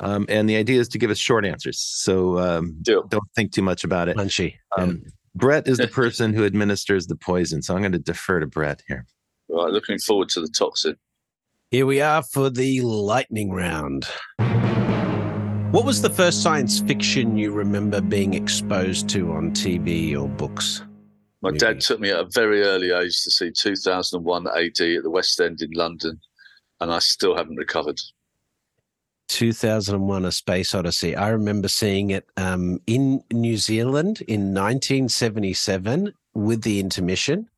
Um, 0.00 0.26
and 0.28 0.48
the 0.48 0.56
idea 0.56 0.80
is 0.80 0.88
to 0.88 0.98
give 0.98 1.10
us 1.10 1.18
short 1.18 1.44
answers, 1.46 1.78
so 1.78 2.38
um, 2.38 2.76
Deal. 2.82 3.04
don't 3.04 3.28
think 3.36 3.52
too 3.52 3.62
much 3.62 3.84
about 3.84 4.08
it. 4.08 4.16
Munchy. 4.16 4.54
Um, 4.76 5.02
Brett 5.34 5.68
is 5.68 5.78
the 5.78 5.88
person 5.88 6.32
who 6.32 6.44
administers 6.44 7.06
the 7.06 7.16
poison, 7.16 7.62
so 7.62 7.74
I'm 7.74 7.80
going 7.80 7.92
to 7.92 7.98
defer 7.98 8.40
to 8.40 8.46
Brett 8.46 8.82
here. 8.88 9.06
Right, 9.48 9.70
looking 9.70 9.98
forward 9.98 10.28
to 10.30 10.40
the 10.40 10.48
toxin. 10.48 10.96
Here 11.70 11.86
we 11.86 12.00
are 12.00 12.22
for 12.22 12.50
the 12.50 12.80
lightning 12.82 13.50
round. 13.50 14.08
What 15.70 15.84
was 15.84 16.00
the 16.00 16.10
first 16.10 16.42
science 16.42 16.80
fiction 16.80 17.36
you 17.36 17.52
remember 17.52 18.00
being 18.00 18.32
exposed 18.32 19.08
to 19.10 19.32
on 19.32 19.50
TV 19.50 20.18
or 20.18 20.26
books? 20.26 20.82
My 21.42 21.50
dad 21.50 21.80
took 21.80 22.00
me 22.00 22.10
at 22.10 22.20
a 22.20 22.28
very 22.32 22.62
early 22.62 22.90
age 22.90 23.22
to 23.22 23.30
see 23.30 23.52
2001 23.52 24.48
AD 24.48 24.80
at 24.80 25.02
the 25.02 25.10
West 25.10 25.38
End 25.40 25.60
in 25.60 25.70
London, 25.72 26.18
and 26.80 26.90
I 26.90 26.98
still 26.98 27.36
haven't 27.36 27.56
recovered. 27.56 28.00
2001 29.28 30.24
A 30.24 30.32
Space 30.32 30.74
Odyssey. 30.74 31.14
I 31.14 31.28
remember 31.28 31.68
seeing 31.68 32.10
it 32.10 32.26
um, 32.36 32.80
in 32.86 33.22
New 33.32 33.56
Zealand 33.56 34.22
in 34.22 34.54
1977 34.54 36.12
with 36.34 36.62
the 36.62 36.80
intermission 36.80 37.48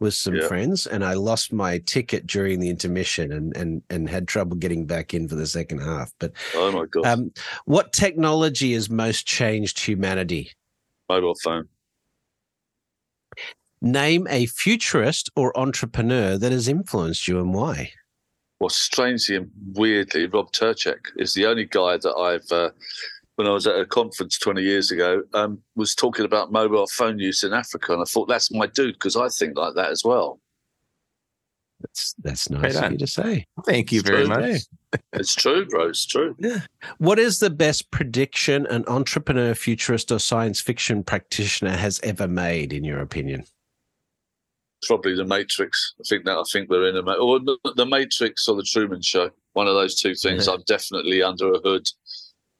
with 0.00 0.14
some 0.14 0.34
yeah. 0.34 0.48
friends 0.48 0.86
and 0.86 1.04
I 1.04 1.14
lost 1.14 1.52
my 1.52 1.78
ticket 1.78 2.26
during 2.26 2.60
the 2.60 2.70
intermission 2.70 3.32
and 3.32 3.56
and 3.56 3.82
and 3.90 4.08
had 4.08 4.26
trouble 4.28 4.56
getting 4.56 4.86
back 4.86 5.14
in 5.14 5.28
for 5.28 5.34
the 5.34 5.46
second 5.46 5.80
half. 5.80 6.12
But 6.18 6.32
oh 6.54 6.72
my 6.72 6.86
god, 6.86 7.06
um, 7.06 7.32
what 7.64 7.92
technology 7.92 8.72
has 8.74 8.88
most 8.88 9.26
changed 9.26 9.78
humanity? 9.80 10.52
Mobile 11.08 11.36
phone. 11.42 11.68
Name 13.80 14.26
a 14.28 14.46
futurist 14.46 15.30
or 15.36 15.56
entrepreneur 15.58 16.36
that 16.36 16.50
has 16.50 16.66
influenced 16.66 17.28
you 17.28 17.38
and 17.38 17.54
why. 17.54 17.92
Well, 18.60 18.70
strangely 18.70 19.36
and 19.36 19.50
weirdly, 19.74 20.26
Rob 20.26 20.52
Tercek 20.52 20.98
is 21.16 21.32
the 21.32 21.46
only 21.46 21.64
guy 21.64 21.96
that 21.96 22.14
I've 22.16 22.50
uh, 22.50 22.70
when 23.38 23.46
I 23.46 23.50
was 23.50 23.68
at 23.68 23.78
a 23.78 23.86
conference 23.86 24.36
20 24.36 24.62
years 24.62 24.90
ago, 24.90 25.22
um, 25.32 25.62
was 25.76 25.94
talking 25.94 26.24
about 26.24 26.50
mobile 26.50 26.88
phone 26.88 27.20
use 27.20 27.44
in 27.44 27.52
Africa. 27.52 27.92
And 27.92 28.02
I 28.02 28.04
thought, 28.04 28.26
that's 28.26 28.50
my 28.50 28.66
dude, 28.66 28.94
because 28.94 29.16
I 29.16 29.28
think 29.28 29.56
like 29.56 29.76
that 29.76 29.92
as 29.92 30.02
well. 30.04 30.40
That's 31.80 32.14
that's 32.18 32.50
nice 32.50 32.74
of 32.74 32.90
you 32.90 32.98
to 32.98 33.06
say. 33.06 33.46
Thank 33.64 33.92
you 33.92 34.00
it's 34.00 34.08
very 34.08 34.24
true. 34.26 34.34
much. 34.34 34.62
it's 35.12 35.36
true, 35.36 35.64
bro. 35.66 35.90
It's 35.90 36.04
true. 36.04 36.34
Yeah. 36.40 36.62
What 36.98 37.20
is 37.20 37.38
the 37.38 37.50
best 37.50 37.92
prediction 37.92 38.66
an 38.66 38.84
entrepreneur, 38.88 39.54
futurist, 39.54 40.10
or 40.10 40.18
science 40.18 40.60
fiction 40.60 41.04
practitioner 41.04 41.76
has 41.76 42.00
ever 42.02 42.26
made, 42.26 42.72
in 42.72 42.82
your 42.82 42.98
opinion? 42.98 43.44
Probably 44.86 45.14
the 45.14 45.24
Matrix. 45.24 45.94
I 46.00 46.04
think 46.08 46.24
that 46.24 46.36
I 46.36 46.44
think 46.52 46.70
we're 46.70 46.88
in 46.88 46.96
a 46.96 47.12
or 47.12 47.40
the 47.40 47.86
Matrix 47.86 48.48
or 48.48 48.56
the 48.56 48.62
Truman 48.62 49.02
Show. 49.02 49.30
One 49.54 49.66
of 49.66 49.74
those 49.74 50.00
two 50.00 50.14
things. 50.14 50.46
I'm 50.46 50.62
definitely 50.66 51.22
under 51.22 51.52
a 51.52 51.58
hood 51.58 51.88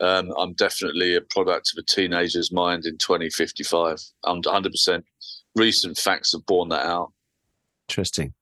um, 0.00 0.32
I'm 0.38 0.52
definitely 0.54 1.16
a 1.16 1.20
product 1.20 1.72
of 1.72 1.82
a 1.82 1.86
teenager's 1.86 2.52
mind 2.52 2.86
in 2.86 2.98
2055. 2.98 4.00
I'm 4.24 4.42
100%. 4.42 5.02
Recent 5.56 5.98
facts 5.98 6.32
have 6.32 6.46
borne 6.46 6.68
that 6.68 6.86
out. 6.86 7.12
Interesting. 7.88 8.32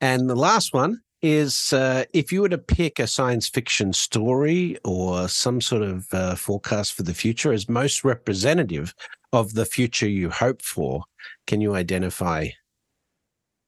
And 0.00 0.28
the 0.28 0.34
last 0.34 0.74
one 0.74 1.00
is 1.20 1.72
uh, 1.72 2.04
if 2.12 2.32
you 2.32 2.42
were 2.42 2.48
to 2.48 2.58
pick 2.58 2.98
a 2.98 3.06
science 3.06 3.48
fiction 3.48 3.92
story 3.92 4.76
or 4.84 5.28
some 5.28 5.60
sort 5.60 5.82
of 5.82 6.12
uh, 6.12 6.34
forecast 6.34 6.94
for 6.94 7.04
the 7.04 7.14
future 7.14 7.52
as 7.52 7.68
most 7.68 8.02
representative 8.02 8.92
of 9.32 9.54
the 9.54 9.64
future 9.64 10.08
you 10.08 10.30
hope 10.30 10.62
for, 10.62 11.04
can 11.46 11.60
you 11.60 11.76
identify? 11.76 12.48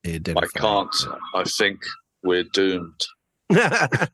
Identify 0.06 0.46
I 0.46 0.58
can't. 0.58 0.94
I 1.34 1.44
think 1.44 1.80
we're 2.22 2.44
doomed. 2.44 3.06
I 3.52 4.08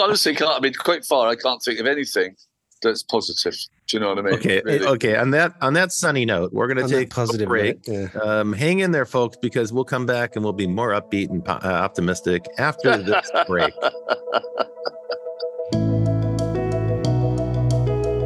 honestly 0.00 0.34
can't. 0.34 0.50
I 0.50 0.60
mean, 0.60 0.74
quite 0.74 1.04
far. 1.04 1.28
I 1.28 1.36
can't 1.36 1.62
think 1.62 1.80
of 1.80 1.86
anything 1.86 2.36
that's 2.82 3.02
positive. 3.02 3.54
Do 3.88 3.96
you 3.96 4.00
know 4.00 4.08
what 4.10 4.18
I 4.18 4.22
mean? 4.22 4.34
Okay, 4.34 4.62
really? 4.64 4.86
okay. 4.86 5.16
On 5.16 5.30
that 5.30 5.54
on 5.60 5.74
that 5.74 5.92
sunny 5.92 6.24
note, 6.24 6.52
we're 6.52 6.72
going 6.72 6.86
to 6.86 6.92
take 6.92 7.10
positive 7.10 7.46
a 7.46 7.48
break. 7.48 7.86
Yeah. 7.86 8.08
Um, 8.22 8.52
hang 8.52 8.80
in 8.80 8.92
there, 8.92 9.06
folks, 9.06 9.36
because 9.40 9.72
we'll 9.72 9.84
come 9.84 10.06
back 10.06 10.36
and 10.36 10.44
we'll 10.44 10.52
be 10.52 10.66
more 10.66 10.90
upbeat 10.90 11.30
and 11.30 11.46
uh, 11.48 11.60
optimistic 11.62 12.46
after 12.58 12.96
this 13.02 13.30
break. 13.46 13.74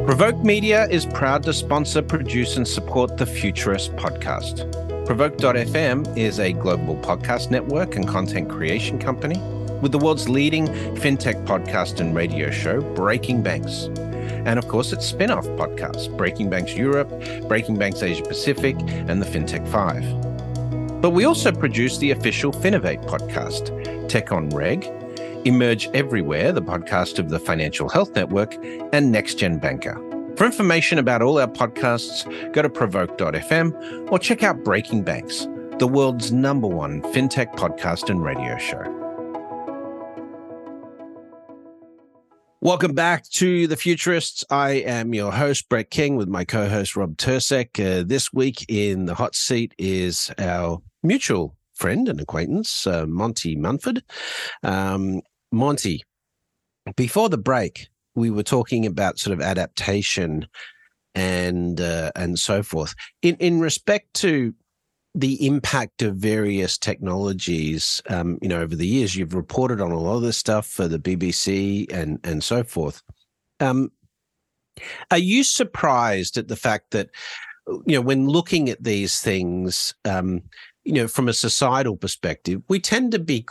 Provoke 0.05 0.43
Media 0.43 0.87
is 0.89 1.05
proud 1.05 1.43
to 1.43 1.53
sponsor, 1.53 2.01
produce, 2.01 2.57
and 2.57 2.67
support 2.67 3.17
the 3.17 3.25
Futurist 3.25 3.95
podcast. 3.95 4.90
Provoke.fm 5.11 6.17
is 6.17 6.39
a 6.39 6.53
global 6.53 6.95
podcast 6.95 7.51
network 7.51 7.97
and 7.97 8.07
content 8.07 8.49
creation 8.49 8.97
company 8.97 9.37
with 9.81 9.91
the 9.91 9.97
world's 9.97 10.29
leading 10.29 10.67
fintech 10.95 11.45
podcast 11.45 11.99
and 11.99 12.15
radio 12.15 12.49
show, 12.49 12.79
Breaking 12.95 13.43
Banks. 13.43 13.89
And 14.45 14.57
of 14.57 14.69
course, 14.69 14.93
its 14.93 15.05
spin 15.05 15.29
off 15.29 15.45
podcasts, 15.47 16.07
Breaking 16.15 16.49
Banks 16.49 16.75
Europe, 16.75 17.09
Breaking 17.49 17.77
Banks 17.77 18.01
Asia 18.01 18.23
Pacific, 18.23 18.77
and 18.79 19.21
the 19.21 19.25
FinTech 19.25 19.67
5. 19.67 21.01
But 21.01 21.09
we 21.09 21.25
also 21.25 21.51
produce 21.51 21.97
the 21.97 22.11
official 22.11 22.53
Finovate 22.53 23.05
podcast, 23.05 24.07
Tech 24.07 24.31
on 24.31 24.47
Reg, 24.51 24.85
Emerge 25.43 25.89
Everywhere, 25.93 26.53
the 26.53 26.61
podcast 26.61 27.19
of 27.19 27.27
the 27.27 27.37
Financial 27.37 27.89
Health 27.89 28.15
Network, 28.15 28.55
and 28.93 29.11
Next 29.11 29.35
Gen 29.35 29.57
Banker. 29.57 30.10
For 30.37 30.45
information 30.45 30.97
about 30.97 31.21
all 31.21 31.39
our 31.39 31.47
podcasts, 31.47 32.25
go 32.53 32.61
to 32.61 32.69
provoke.fm 32.69 34.11
or 34.11 34.17
check 34.17 34.43
out 34.43 34.63
Breaking 34.63 35.03
Banks, 35.03 35.47
the 35.77 35.87
world's 35.87 36.31
number 36.31 36.67
one 36.67 37.01
fintech 37.01 37.53
podcast 37.55 38.09
and 38.09 38.23
radio 38.23 38.57
show. 38.57 38.97
Welcome 42.61 42.93
back 42.93 43.27
to 43.31 43.67
The 43.67 43.75
Futurists. 43.75 44.45
I 44.49 44.71
am 44.71 45.13
your 45.13 45.31
host, 45.31 45.67
Brett 45.67 45.89
King, 45.89 46.15
with 46.15 46.27
my 46.27 46.45
co 46.45 46.69
host, 46.69 46.95
Rob 46.95 47.17
Tercek. 47.17 47.79
Uh, 47.79 48.03
this 48.05 48.31
week 48.31 48.65
in 48.69 49.05
the 49.05 49.15
hot 49.15 49.35
seat 49.35 49.73
is 49.77 50.31
our 50.37 50.81
mutual 51.03 51.55
friend 51.73 52.07
and 52.07 52.21
acquaintance, 52.21 52.85
uh, 52.85 53.05
Monty 53.07 53.55
Munford. 53.55 54.03
Um, 54.63 55.21
Monty, 55.51 56.03
before 56.95 57.29
the 57.29 57.37
break, 57.37 57.89
we 58.15 58.29
were 58.29 58.43
talking 58.43 58.85
about 58.85 59.19
sort 59.19 59.33
of 59.33 59.41
adaptation 59.41 60.47
and 61.15 61.81
uh, 61.81 62.11
and 62.15 62.39
so 62.39 62.63
forth. 62.63 62.95
In 63.21 63.35
in 63.37 63.59
respect 63.59 64.13
to 64.15 64.53
the 65.13 65.45
impact 65.45 66.01
of 66.01 66.15
various 66.15 66.77
technologies, 66.77 68.01
um, 68.09 68.37
you 68.41 68.47
know, 68.47 68.61
over 68.61 68.75
the 68.75 68.87
years, 68.87 69.15
you've 69.15 69.33
reported 69.33 69.81
on 69.81 69.91
a 69.91 69.99
lot 69.99 70.15
of 70.15 70.21
this 70.21 70.37
stuff 70.37 70.65
for 70.65 70.87
the 70.87 70.99
BBC 70.99 71.91
and 71.91 72.19
and 72.23 72.43
so 72.43 72.63
forth. 72.63 73.01
Um, 73.59 73.91
are 75.11 75.17
you 75.17 75.43
surprised 75.43 76.37
at 76.37 76.47
the 76.47 76.55
fact 76.55 76.91
that 76.91 77.09
you 77.67 77.95
know 77.95 78.01
when 78.01 78.27
looking 78.27 78.69
at 78.69 78.83
these 78.83 79.19
things, 79.19 79.93
um, 80.05 80.41
you 80.83 80.93
know, 80.93 81.07
from 81.07 81.27
a 81.27 81.33
societal 81.33 81.97
perspective, 81.97 82.61
we 82.69 82.79
tend 82.79 83.11
to 83.11 83.19
be 83.19 83.45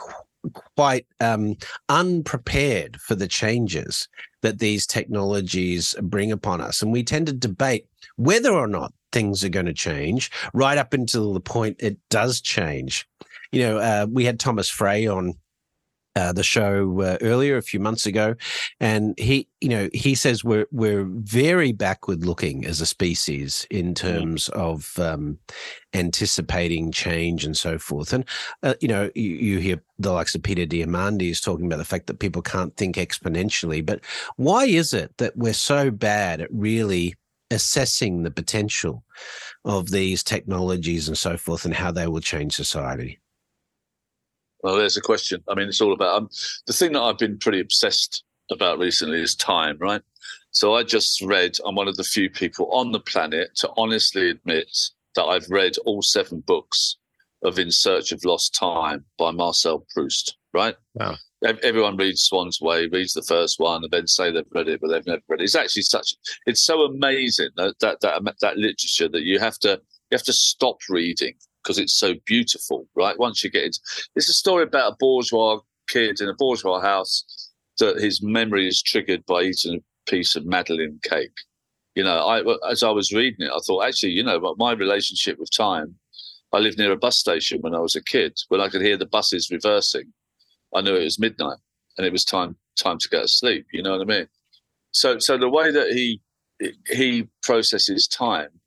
quite 0.77 1.07
um, 1.21 1.57
unprepared 1.89 3.01
for 3.01 3.15
the 3.15 3.29
changes 3.29 4.09
that 4.43 4.59
these 4.59 4.87
technologies 4.87 5.95
bring 6.03 6.33
upon 6.33 6.61
us. 6.61 6.83
And 6.83 6.93
we 6.93 7.03
tend 7.03 7.27
to 7.27 7.33
debate 7.33 7.87
whether 8.17 8.53
or 8.53 8.67
not 8.67 8.93
things 9.13 9.45
are 9.45 9.51
going 9.51 9.67
to 9.67 9.75
change 9.75 10.31
right 10.55 10.79
up 10.79 10.93
until 10.93 11.33
the 11.33 11.41
point 11.41 11.77
it 11.81 11.99
does 12.09 12.41
change. 12.41 13.07
You 13.53 13.63
know, 13.63 13.79
uh, 13.79 14.07
we 14.09 14.25
had 14.25 14.39
Thomas 14.39 14.71
Frey 14.71 15.07
on 15.07 15.35
uh, 16.17 16.33
the 16.33 16.43
show 16.43 17.01
uh, 17.01 17.19
earlier 17.21 17.57
a 17.57 17.63
few 17.63 17.79
months 17.79 18.05
ago, 18.07 18.35
and 18.81 19.17
he, 19.19 19.49
you 19.61 19.69
know, 19.69 19.89
he 19.93 20.15
says 20.15 20.43
we're 20.43 20.67
we're 20.73 21.05
very 21.05 21.73
backward 21.73 22.25
looking 22.25 22.65
as 22.65 22.81
a 22.81 22.87
species 22.87 23.67
in 23.71 23.95
mm-hmm. 23.95 24.07
terms 24.07 24.51
mm. 24.53 24.53
of 24.55 24.99
um, 24.99 25.39
anticipating 25.95 26.91
change 26.91 27.45
and 27.45 27.57
so 27.57 27.79
forth. 27.79 28.13
And 28.13 28.25
uh, 28.63 28.75
you 28.81 28.89
know, 28.89 29.11
you, 29.15 29.31
you, 29.31 29.59
hear 29.59 29.83
the 29.99 30.13
likes 30.13 30.35
of 30.35 30.43
Peter 30.43 30.67
Diamandis 30.67 31.43
talking 31.43 31.67
about 31.67 31.79
the 31.79 31.85
fact 31.85 32.09
that 32.09 32.19
people 32.19 32.43
can't 32.43 32.77
think 32.77 32.97
exponentially. 32.97 33.85
But 33.85 34.01
why 34.37 34.65
is 34.65 34.93
it 34.93 35.17
that 35.19 35.37
we're 35.37 35.53
so 35.53 35.91
bad 35.91 36.41
at 36.41 36.53
really 36.53 37.15
assessing 37.53 38.23
the 38.23 38.31
potential 38.31 39.05
of 39.65 39.91
these 39.91 40.23
technologies 40.25 41.07
and 41.07 41.17
so 41.17 41.37
forth, 41.37 41.65
and 41.65 41.75
how 41.75 41.93
they 41.93 42.09
will 42.09 42.21
change 42.21 42.55
society? 42.55 43.21
Well, 44.63 44.77
there's 44.77 44.97
a 44.97 45.03
question. 45.03 45.43
I 45.49 45.55
mean, 45.55 45.69
it's 45.69 45.81
all 45.81 45.93
about 45.93 46.17
um, 46.17 46.29
the 46.67 46.73
thing 46.73 46.93
that 46.93 47.03
I've 47.03 47.19
been 47.19 47.39
pretty 47.39 47.61
obsessed 47.61 48.25
about 48.51 48.79
recently 48.79 49.21
is 49.21 49.35
time, 49.35 49.77
right? 49.79 50.03
So 50.51 50.75
I 50.75 50.83
just 50.83 51.23
read, 51.23 51.57
I'm 51.65 51.77
one 51.77 51.89
of 51.89 51.97
the 51.97 52.05
few 52.05 52.29
people 52.29 52.71
on 52.73 52.93
the 52.93 53.01
planet 53.01 53.55
to 53.57 53.71
honestly 53.77 54.31
admit 54.31 54.77
that 55.15 55.25
I've 55.25 55.49
read 55.49 55.77
all 55.85 56.03
seven 56.03 56.41
books 56.41 56.97
of 57.43 57.59
In 57.59 57.71
Search 57.71 58.13
of 58.13 58.25
Lost 58.25 58.55
Time 58.55 59.05
by 59.19 59.31
Marcel 59.31 59.87
Proust, 59.95 60.37
right? 60.53 60.77
Wow. 60.95 61.17
Everyone 61.63 61.97
reads 61.97 62.23
Swann's 62.23 62.61
Way, 62.61 62.87
reads 62.89 63.15
the 63.15 63.23
first 63.23 63.59
one, 63.59 63.83
and 63.83 63.91
then 63.91 64.07
say 64.07 64.31
they've 64.31 64.45
read 64.53 64.69
it, 64.69 64.81
but 64.81 64.89
they've 64.89 65.07
never 65.07 65.23
read 65.29 65.41
it. 65.41 65.45
It's 65.45 65.55
actually 65.55 65.83
such, 65.83 66.15
it's 66.45 66.61
so 66.61 66.83
amazing 66.83 67.49
that 67.57 67.77
that 67.81 68.01
that, 68.03 68.23
that 68.43 68.59
literature 68.59 69.09
that 69.09 69.23
you 69.23 69.39
have 69.39 69.59
to 69.61 69.81
you 70.11 70.17
have 70.17 70.25
to 70.25 70.35
stop 70.35 70.77
reading 70.91 71.35
because 71.63 71.79
it's 71.79 71.99
so 71.99 72.15
beautiful, 72.27 72.87
right? 72.95 73.19
Once 73.19 73.45
you 73.45 73.51
get 73.51 73.65
it, 73.65 73.79
it's 74.17 74.29
a 74.29 74.35
story 74.35 74.65
about 74.65 74.93
a 74.93 74.97
bourgeois 74.99 75.59
kid 75.89 76.21
in 76.21 76.29
a 76.29 76.35
bourgeois 76.35 76.81
house 76.81 77.51
that 77.79 78.01
his 78.01 78.23
memory 78.23 78.69
is 78.69 78.83
triggered 78.83 79.25
by 79.27 79.43
eating 79.43 79.77
a 79.77 80.11
piece 80.11 80.37
of 80.37 80.47
Madeleine 80.47 81.01
cake. 81.03 81.37
You 81.95 82.05
know, 82.05 82.19
I 82.19 82.71
as 82.71 82.83
I 82.83 82.91
was 82.91 83.13
reading 83.13 83.47
it, 83.47 83.53
I 83.53 83.59
thought 83.67 83.85
actually, 83.85 84.13
you 84.13 84.23
know, 84.23 84.55
my 84.59 84.73
relationship 84.73 85.39
with 85.39 85.51
time. 85.55 85.97
I 86.53 86.59
lived 86.59 86.79
near 86.79 86.91
a 86.91 86.97
bus 86.97 87.17
station 87.17 87.61
when 87.61 87.77
I 87.77 87.79
was 87.79 87.95
a 87.95 88.03
kid, 88.03 88.37
when 88.49 88.61
I 88.61 88.69
could 88.69 88.83
hear 88.83 88.97
the 88.97 89.07
buses 89.07 89.53
reversing, 89.53 90.13
I 90.75 90.81
knew 90.81 90.97
it 90.97 91.05
was 91.05 91.19
midnight 91.19 91.59
and 91.97 92.07
it 92.07 92.13
was 92.13 92.25
time 92.25 92.57
time 92.77 92.99
to 92.99 93.09
go 93.09 93.23
to 93.23 93.29
sleep. 93.29 93.67
You 93.73 93.83
know 93.83 93.93
what 93.93 94.03
I 94.03 94.05
mean? 94.05 94.27
So 94.93 95.19
so 95.19 95.37
the 95.37 95.49
way 95.49 95.71
that 95.71 95.93
he 95.93 96.21
he 96.89 97.29
processes 97.43 98.07
time 98.07 98.60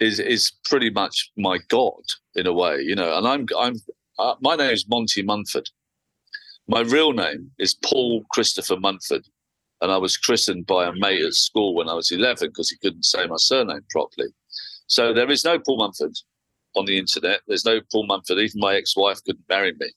is 0.00 0.18
is 0.18 0.52
pretty 0.64 0.90
much 0.90 1.30
my 1.36 1.58
god 1.68 2.02
in 2.34 2.46
a 2.46 2.52
way, 2.52 2.80
you 2.80 2.94
know. 2.94 3.16
And 3.16 3.26
I'm 3.26 3.46
I'm 3.58 3.74
uh, 4.18 4.34
my 4.40 4.56
name 4.56 4.72
is 4.72 4.88
Monty 4.88 5.22
Munford. 5.22 5.68
My 6.66 6.80
real 6.80 7.12
name 7.12 7.50
is 7.58 7.74
Paul 7.74 8.24
Christopher 8.30 8.78
Munford, 8.78 9.26
and 9.80 9.92
I 9.92 9.98
was 9.98 10.16
christened 10.16 10.66
by 10.66 10.86
a 10.86 10.92
mate 10.92 11.24
at 11.24 11.34
school 11.34 11.74
when 11.74 11.88
I 11.88 11.94
was 11.94 12.10
11 12.10 12.48
because 12.48 12.70
he 12.70 12.76
couldn't 12.78 13.04
say 13.04 13.26
my 13.26 13.36
surname 13.38 13.84
properly. 13.90 14.28
So 14.86 15.12
there 15.12 15.30
is 15.30 15.44
no 15.44 15.58
Paul 15.58 15.78
Munford 15.78 16.16
on 16.76 16.86
the 16.86 16.98
internet. 16.98 17.40
There's 17.46 17.64
no 17.64 17.80
Paul 17.92 18.06
Munford. 18.06 18.38
Even 18.38 18.60
my 18.60 18.74
ex-wife 18.74 19.22
couldn't 19.24 19.48
marry 19.48 19.72
me 19.78 19.90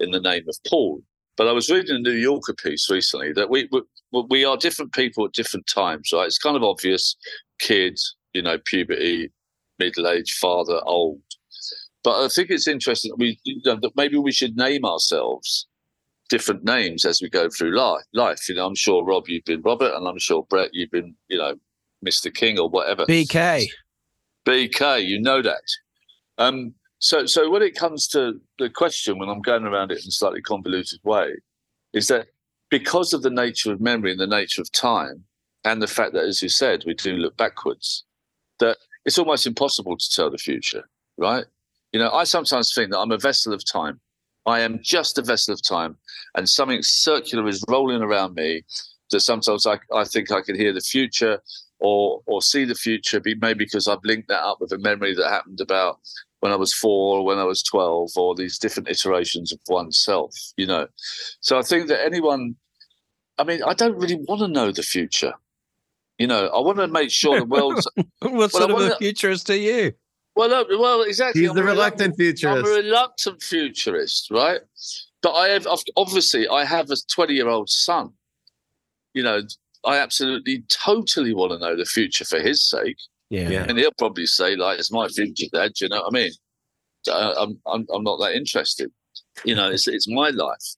in 0.00 0.10
the 0.10 0.20
name 0.20 0.44
of 0.48 0.56
Paul. 0.66 1.02
But 1.36 1.48
I 1.48 1.52
was 1.52 1.70
reading 1.70 1.96
a 1.96 1.98
New 2.00 2.12
Yorker 2.12 2.54
piece 2.54 2.90
recently 2.90 3.32
that 3.32 3.50
we 3.50 3.68
we, 3.72 3.82
we 4.28 4.44
are 4.44 4.56
different 4.56 4.92
people 4.92 5.24
at 5.24 5.32
different 5.32 5.66
times, 5.66 6.10
right? 6.12 6.26
It's 6.26 6.38
kind 6.38 6.56
of 6.56 6.62
obvious. 6.62 7.16
Kids, 7.58 8.16
you 8.34 8.42
know, 8.42 8.58
puberty, 8.66 9.32
middle-aged, 9.78 10.36
father, 10.38 10.80
old. 10.84 11.20
But 12.04 12.24
I 12.24 12.28
think 12.28 12.50
it's 12.50 12.68
interesting 12.68 13.10
that 13.10 13.18
we 13.18 13.38
you 13.44 13.60
know, 13.64 13.78
that 13.82 13.96
maybe 13.96 14.16
we 14.16 14.32
should 14.32 14.56
name 14.56 14.84
ourselves 14.84 15.66
different 16.28 16.64
names 16.64 17.04
as 17.04 17.20
we 17.20 17.28
go 17.28 17.48
through 17.48 17.76
life. 17.76 18.04
Life, 18.12 18.48
you 18.48 18.54
know, 18.54 18.66
I'm 18.66 18.74
sure 18.74 19.04
Rob, 19.04 19.28
you've 19.28 19.44
been 19.44 19.62
Robert, 19.62 19.94
and 19.94 20.06
I'm 20.06 20.18
sure 20.18 20.46
Brett, 20.48 20.70
you've 20.72 20.90
been, 20.90 21.14
you 21.28 21.38
know, 21.38 21.54
Mr. 22.06 22.32
King 22.32 22.58
or 22.58 22.68
whatever. 22.68 23.04
BK. 23.06 23.66
BK, 24.46 25.04
you 25.04 25.20
know 25.20 25.42
that. 25.42 25.62
Um, 26.38 26.74
so, 27.00 27.26
so 27.26 27.50
when 27.50 27.62
it 27.62 27.76
comes 27.76 28.08
to 28.08 28.34
the 28.58 28.70
question, 28.70 29.18
when 29.18 29.28
I'm 29.28 29.42
going 29.42 29.64
around 29.64 29.90
it 29.90 29.98
in 30.04 30.08
a 30.08 30.12
slightly 30.12 30.42
convoluted 30.42 31.00
way, 31.04 31.34
is 31.92 32.08
that 32.08 32.28
because 32.70 33.12
of 33.12 33.22
the 33.22 33.30
nature 33.30 33.72
of 33.72 33.80
memory 33.80 34.12
and 34.12 34.20
the 34.20 34.26
nature 34.26 34.60
of 34.60 34.70
time, 34.72 35.24
and 35.64 35.82
the 35.82 35.86
fact 35.86 36.12
that, 36.14 36.24
as 36.24 36.42
you 36.42 36.48
said, 36.48 36.84
we 36.86 36.94
do 36.94 37.14
look 37.14 37.36
backwards, 37.36 38.04
that 38.60 38.78
it's 39.08 39.18
almost 39.18 39.46
impossible 39.46 39.96
to 39.96 40.10
tell 40.10 40.30
the 40.30 40.36
future, 40.36 40.86
right? 41.16 41.46
You 41.94 41.98
know, 41.98 42.10
I 42.10 42.24
sometimes 42.24 42.74
think 42.74 42.90
that 42.90 42.98
I'm 42.98 43.10
a 43.10 43.16
vessel 43.16 43.54
of 43.54 43.64
time. 43.64 44.00
I 44.44 44.60
am 44.60 44.80
just 44.82 45.16
a 45.16 45.22
vessel 45.22 45.54
of 45.54 45.62
time, 45.62 45.96
and 46.34 46.46
something 46.46 46.82
circular 46.82 47.48
is 47.48 47.64
rolling 47.70 48.02
around 48.02 48.34
me. 48.34 48.64
That 49.10 49.20
sometimes 49.20 49.64
I, 49.66 49.78
I 49.94 50.04
think 50.04 50.30
I 50.30 50.42
can 50.42 50.56
hear 50.56 50.74
the 50.74 50.82
future 50.82 51.40
or 51.80 52.20
or 52.26 52.42
see 52.42 52.66
the 52.66 52.74
future, 52.74 53.18
maybe 53.24 53.64
because 53.64 53.88
I've 53.88 54.04
linked 54.04 54.28
that 54.28 54.42
up 54.42 54.60
with 54.60 54.72
a 54.72 54.78
memory 54.78 55.14
that 55.14 55.30
happened 55.30 55.62
about 55.62 56.00
when 56.40 56.52
I 56.52 56.56
was 56.56 56.74
four 56.74 57.16
or 57.16 57.24
when 57.24 57.38
I 57.38 57.44
was 57.44 57.62
12, 57.62 58.10
or 58.14 58.34
these 58.34 58.58
different 58.58 58.90
iterations 58.90 59.52
of 59.52 59.60
oneself, 59.68 60.34
you 60.58 60.66
know. 60.66 60.86
So 61.40 61.58
I 61.58 61.62
think 61.62 61.88
that 61.88 62.04
anyone, 62.04 62.56
I 63.38 63.44
mean, 63.44 63.62
I 63.62 63.72
don't 63.72 63.96
really 63.96 64.16
want 64.28 64.42
to 64.42 64.48
know 64.48 64.70
the 64.70 64.82
future. 64.82 65.32
You 66.18 66.26
know, 66.26 66.48
I 66.48 66.60
want 66.60 66.78
to 66.78 66.88
mm. 66.88 66.92
make 66.92 67.10
sure 67.10 67.38
the 67.38 67.46
world's. 67.46 67.88
what 68.20 68.50
sort 68.50 68.70
of 68.70 68.80
a 68.80 68.96
futurist 68.96 69.46
to 69.46 69.58
you? 69.58 69.92
Well, 70.34 70.48
no, 70.48 70.78
well, 70.78 71.02
exactly. 71.02 71.42
He's 71.42 71.50
I'm 71.50 71.56
the 71.56 71.62
reluctant, 71.62 72.16
reluctant 72.16 72.16
futurist. 72.16 72.66
I'm 72.66 72.72
a 72.72 72.76
reluctant 72.76 73.42
futurist, 73.42 74.30
right? 74.30 74.60
But 75.22 75.32
I 75.32 75.48
have 75.48 75.66
obviously 75.96 76.48
I 76.48 76.64
have 76.64 76.90
a 76.90 76.96
20 77.12 77.34
year 77.34 77.48
old 77.48 77.68
son. 77.68 78.10
You 79.14 79.22
know, 79.22 79.42
I 79.84 79.98
absolutely 79.98 80.64
totally 80.68 81.34
want 81.34 81.52
to 81.52 81.58
know 81.58 81.76
the 81.76 81.84
future 81.84 82.24
for 82.24 82.40
his 82.40 82.68
sake. 82.68 82.98
Yeah. 83.30 83.48
yeah. 83.48 83.66
And 83.68 83.78
he'll 83.78 83.92
probably 83.98 84.26
say, 84.26 84.56
like, 84.56 84.78
it's 84.78 84.92
my 84.92 85.08
future, 85.08 85.46
Dad. 85.52 85.72
Do 85.74 85.84
you 85.84 85.88
know 85.88 86.02
what 86.02 86.08
I 86.08 86.10
mean? 86.10 86.32
Uh, 87.08 87.34
I'm, 87.38 87.58
I'm, 87.66 87.86
I'm 87.92 88.02
not 88.02 88.18
that 88.18 88.34
interested. 88.34 88.90
You 89.44 89.54
know, 89.54 89.70
it's, 89.70 89.86
it's 89.86 90.08
my 90.08 90.30
life. 90.30 90.74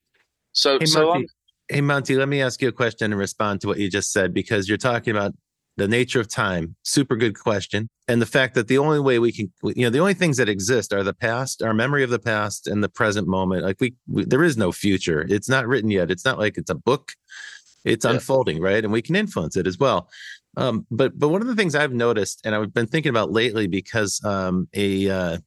So, 0.53 0.79
hey, 0.79 0.87
so 0.87 1.13
I'm, 1.13 1.27
hey, 1.71 1.81
Monty, 1.81 2.17
let 2.17 2.29
me 2.29 2.43
ask 2.43 2.61
you 2.61 2.69
a 2.69 2.73
question 2.73 3.13
and 3.13 3.19
respond 3.19 3.61
to 3.61 3.69
what 3.69 3.79
you 3.79 3.89
just 3.89 4.13
said 4.13 4.35
because 4.35 4.69
you're 4.69 4.77
talking 4.79 5.17
about 5.17 5.33
the 5.77 5.87
nature 5.89 6.21
of 6.21 6.29
time. 6.29 6.75
Super 6.83 7.17
good 7.17 7.39
question. 7.39 7.89
And 8.09 8.21
the 8.21 8.27
fact 8.27 8.55
that 8.55 8.69
the 8.69 8.79
only 8.79 9.01
way 9.01 9.19
we 9.19 9.33
can 9.33 9.53
you 9.63 9.85
know 9.85 9.91
the 9.91 10.01
only 10.01 10.15
things 10.15 10.37
that 10.37 10.49
exist 10.49 10.93
are 10.93 11.05
the 11.05 11.15
past 11.15 11.63
our 11.63 11.73
memory 11.73 12.03
of 12.03 12.11
the 12.11 12.19
past 12.19 12.67
and 12.67 12.83
the 12.83 12.89
present 12.89 13.29
moment. 13.29 13.65
Like 13.65 13.81
we, 13.81 13.95
we 14.09 14.25
there 14.25 14.43
is 14.43 14.57
no 14.57 14.73
future. 14.73 15.25
It's 15.29 15.49
not 15.49 15.67
written 15.67 15.91
yet. 15.91 16.11
It's 16.11 16.25
not 16.25 16.39
like 16.39 16.59
it's 16.59 16.71
a 16.71 16.75
book. 16.75 17.13
It's 17.85 18.05
yeah. 18.05 18.13
unfolding 18.13 18.61
right? 18.61 18.85
And 18.85 18.93
we 18.93 19.01
can 19.01 19.17
influence 19.17 19.57
it 19.57 19.67
as 19.67 19.79
well. 19.79 20.11
Um, 20.57 20.87
but 20.91 21.19
but 21.19 21.29
one 21.29 21.41
of 21.41 21.47
the 21.47 21.55
things 21.55 21.77
i've 21.77 21.93
noticed 21.93 22.41
and 22.45 22.57
i've 22.57 22.75
been 22.75 22.89
thinking 22.89 23.11
about 23.11 23.31
lately 23.31 23.69
because 23.69 24.21
um, 24.25 24.69
a 24.75 25.09
uh, 25.09 25.39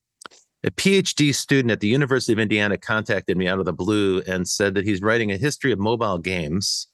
a 0.63 0.71
PhD 0.71 1.33
student 1.35 1.71
at 1.71 1.79
the 1.79 1.87
University 1.87 2.33
of 2.33 2.39
Indiana 2.39 2.77
contacted 2.77 3.37
me 3.37 3.47
out 3.47 3.59
of 3.59 3.65
the 3.65 3.73
blue 3.73 4.21
and 4.27 4.47
said 4.47 4.75
that 4.75 4.85
he's 4.85 5.01
writing 5.01 5.31
a 5.31 5.37
history 5.37 5.71
of 5.71 5.79
mobile 5.79 6.17
games. 6.17 6.87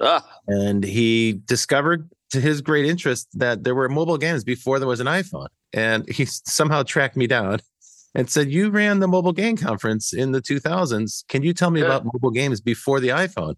Ah. 0.00 0.26
And 0.46 0.84
he 0.84 1.40
discovered 1.46 2.10
to 2.30 2.40
his 2.40 2.60
great 2.60 2.84
interest 2.84 3.28
that 3.34 3.64
there 3.64 3.74
were 3.74 3.88
mobile 3.88 4.18
games 4.18 4.44
before 4.44 4.78
there 4.78 4.88
was 4.88 5.00
an 5.00 5.06
iPhone. 5.06 5.48
And 5.72 6.08
he 6.08 6.26
somehow 6.26 6.82
tracked 6.82 7.16
me 7.16 7.26
down 7.26 7.60
and 8.14 8.28
said, 8.28 8.50
You 8.50 8.70
ran 8.70 9.00
the 9.00 9.08
mobile 9.08 9.32
game 9.32 9.56
conference 9.56 10.12
in 10.12 10.32
the 10.32 10.42
2000s. 10.42 11.24
Can 11.28 11.42
you 11.42 11.54
tell 11.54 11.70
me 11.70 11.80
yeah. 11.80 11.86
about 11.86 12.04
mobile 12.04 12.30
games 12.30 12.60
before 12.60 13.00
the 13.00 13.08
iPhone? 13.08 13.54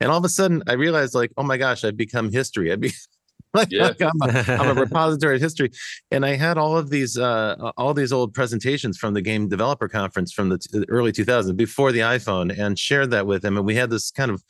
And 0.00 0.10
all 0.10 0.18
of 0.18 0.24
a 0.24 0.28
sudden, 0.28 0.62
I 0.66 0.74
realized, 0.74 1.14
like, 1.14 1.32
oh 1.36 1.42
my 1.42 1.56
gosh, 1.56 1.84
I've 1.84 1.96
become 1.96 2.30
history. 2.30 2.70
I've 2.70 2.80
be- 2.80 2.92
like, 3.58 3.70
yeah. 3.70 3.82
like 3.88 4.02
I'm, 4.02 4.20
a, 4.22 4.52
I'm, 4.60 4.76
a 4.76 4.80
repository 4.80 5.36
of 5.36 5.42
history. 5.42 5.70
And 6.10 6.24
I 6.24 6.36
had 6.36 6.58
all 6.58 6.76
of 6.76 6.90
these, 6.90 7.18
uh, 7.18 7.72
all 7.76 7.94
these 7.94 8.12
old 8.12 8.34
presentations 8.34 8.98
from 8.98 9.14
the 9.14 9.22
game 9.22 9.48
developer 9.48 9.88
conference 9.88 10.32
from 10.32 10.48
the 10.48 10.58
t- 10.58 10.84
early 10.88 11.12
2000s 11.12 11.56
before 11.56 11.92
the 11.92 12.00
iPhone 12.00 12.56
and 12.56 12.78
shared 12.78 13.10
that 13.10 13.26
with 13.26 13.44
him. 13.44 13.56
And 13.56 13.66
we 13.66 13.74
had 13.74 13.90
this 13.90 14.10
kind 14.10 14.30
of 14.30 14.42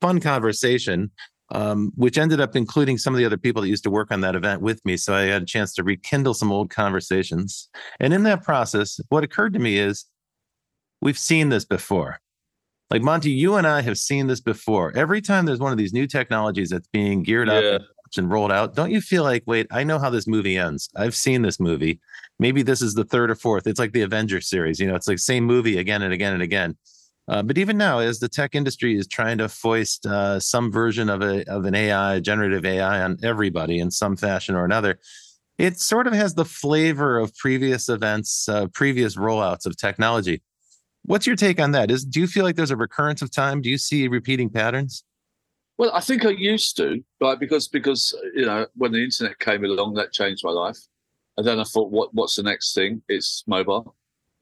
fun 0.00 0.20
conversation 0.20 1.10
um, 1.50 1.92
which 1.94 2.18
ended 2.18 2.40
up 2.40 2.56
including 2.56 2.98
some 2.98 3.14
of 3.14 3.18
the 3.18 3.24
other 3.24 3.36
people 3.36 3.62
that 3.62 3.68
used 3.68 3.84
to 3.84 3.90
work 3.90 4.10
on 4.10 4.20
that 4.22 4.34
event 4.34 4.62
with 4.62 4.84
me. 4.84 4.96
So 4.96 5.14
I 5.14 5.22
had 5.22 5.42
a 5.42 5.46
chance 5.46 5.74
to 5.74 5.84
rekindle 5.84 6.34
some 6.34 6.50
old 6.50 6.70
conversations. 6.70 7.68
And 8.00 8.12
in 8.12 8.22
that 8.24 8.42
process, 8.42 8.98
what 9.10 9.24
occurred 9.24 9.52
to 9.52 9.58
me 9.58 9.78
is 9.78 10.06
we've 11.00 11.18
seen 11.18 11.50
this 11.50 11.64
before. 11.64 12.18
Like 12.90 13.02
Monty, 13.02 13.30
you 13.30 13.56
and 13.56 13.66
I 13.66 13.82
have 13.82 13.98
seen 13.98 14.26
this 14.26 14.40
before. 14.40 14.96
Every 14.96 15.20
time 15.20 15.46
there's 15.46 15.58
one 15.58 15.72
of 15.72 15.78
these 15.78 15.92
new 15.92 16.06
technologies 16.06 16.70
that's 16.70 16.88
being 16.88 17.22
geared 17.22 17.48
yeah. 17.48 17.54
up 17.54 17.82
and 18.18 18.30
rolled 18.30 18.52
out, 18.52 18.74
don't 18.74 18.90
you 18.90 19.00
feel 19.00 19.22
like, 19.22 19.42
wait, 19.46 19.66
I 19.70 19.84
know 19.84 19.98
how 19.98 20.10
this 20.10 20.26
movie 20.26 20.56
ends? 20.56 20.88
I've 20.96 21.14
seen 21.14 21.42
this 21.42 21.60
movie. 21.60 22.00
Maybe 22.38 22.62
this 22.62 22.82
is 22.82 22.94
the 22.94 23.04
third 23.04 23.30
or 23.30 23.34
fourth. 23.34 23.66
It's 23.66 23.78
like 23.78 23.92
the 23.92 24.02
Avengers 24.02 24.48
series, 24.48 24.80
you 24.80 24.86
know, 24.86 24.94
it's 24.94 25.08
like 25.08 25.18
same 25.18 25.44
movie 25.44 25.78
again 25.78 26.02
and 26.02 26.12
again 26.12 26.32
and 26.32 26.42
again. 26.42 26.76
Uh, 27.26 27.42
but 27.42 27.56
even 27.56 27.78
now, 27.78 28.00
as 28.00 28.18
the 28.18 28.28
tech 28.28 28.54
industry 28.54 28.98
is 28.98 29.06
trying 29.06 29.38
to 29.38 29.48
foist 29.48 30.04
uh, 30.04 30.38
some 30.38 30.70
version 30.70 31.08
of 31.08 31.22
a 31.22 31.42
of 31.50 31.64
an 31.64 31.74
AI, 31.74 32.20
generative 32.20 32.66
AI, 32.66 33.02
on 33.02 33.16
everybody 33.22 33.78
in 33.78 33.90
some 33.90 34.14
fashion 34.14 34.54
or 34.54 34.64
another, 34.64 34.98
it 35.56 35.78
sort 35.80 36.06
of 36.06 36.12
has 36.12 36.34
the 36.34 36.44
flavor 36.44 37.18
of 37.18 37.34
previous 37.36 37.88
events, 37.88 38.48
uh, 38.48 38.66
previous 38.68 39.16
rollouts 39.16 39.64
of 39.64 39.76
technology. 39.76 40.42
What's 41.06 41.26
your 41.26 41.36
take 41.36 41.60
on 41.60 41.70
that? 41.72 41.90
Is 41.90 42.04
do 42.04 42.20
you 42.20 42.26
feel 42.26 42.44
like 42.44 42.56
there's 42.56 42.70
a 42.70 42.76
recurrence 42.76 43.22
of 43.22 43.30
time? 43.30 43.62
Do 43.62 43.70
you 43.70 43.78
see 43.78 44.06
repeating 44.06 44.50
patterns? 44.50 45.02
Well, 45.76 45.90
I 45.92 46.00
think 46.00 46.24
I 46.24 46.30
used 46.30 46.76
to, 46.76 47.02
right? 47.20 47.38
Because 47.38 47.68
because 47.68 48.16
you 48.34 48.46
know 48.46 48.66
when 48.74 48.92
the 48.92 49.02
internet 49.02 49.38
came 49.38 49.64
along, 49.64 49.94
that 49.94 50.12
changed 50.12 50.44
my 50.44 50.52
life, 50.52 50.78
and 51.36 51.46
then 51.46 51.58
I 51.58 51.64
thought, 51.64 51.90
what 51.90 52.14
what's 52.14 52.36
the 52.36 52.42
next 52.42 52.74
thing? 52.74 53.02
It's 53.08 53.44
mobile 53.46 53.94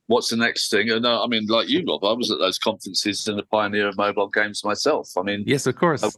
what's 0.07 0.29
the 0.29 0.37
next 0.37 0.71
thing? 0.71 0.91
And 0.91 1.07
uh, 1.07 1.23
I 1.23 1.27
mean, 1.27 1.47
like 1.47 1.69
you, 1.69 1.85
Rob, 1.87 2.05
I 2.05 2.13
was 2.13 2.31
at 2.31 2.39
those 2.39 2.59
conferences 2.59 3.27
and 3.29 3.41
a 3.41 3.45
pioneer 3.45 3.89
of 3.89 3.97
mobile 3.97 4.29
games 4.29 4.65
myself. 4.65 5.11
I 5.17 5.23
mean, 5.23 5.45
yes, 5.47 5.67
of 5.67 5.77
course. 5.77 6.05
I, 6.05 6.11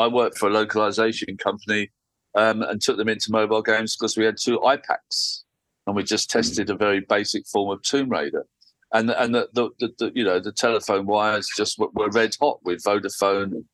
I 0.00 0.06
worked 0.06 0.38
for 0.38 0.48
a 0.48 0.52
localization 0.52 1.36
company 1.36 1.90
um, 2.34 2.62
and 2.62 2.80
took 2.80 2.96
them 2.96 3.08
into 3.08 3.32
mobile 3.32 3.62
games 3.62 3.96
because 3.96 4.16
we 4.16 4.24
had 4.24 4.36
two 4.40 4.58
iPAQs 4.60 5.42
and 5.86 5.96
we 5.96 6.04
just 6.04 6.30
tested 6.30 6.70
a 6.70 6.76
very 6.76 7.00
basic 7.00 7.46
form 7.46 7.70
of 7.70 7.82
Tomb 7.82 8.08
Raider. 8.08 8.46
And 8.92 9.10
and 9.10 9.34
the, 9.34 9.48
the, 9.52 9.70
the, 9.78 9.94
the 9.98 10.12
you 10.14 10.24
know 10.24 10.40
the 10.40 10.52
telephone 10.52 11.06
wires 11.06 11.48
just 11.56 11.78
were, 11.78 11.90
were, 11.92 12.10
red 12.10 12.34
hot 12.40 12.58
with 12.64 12.82
Vodafone, 12.82 13.64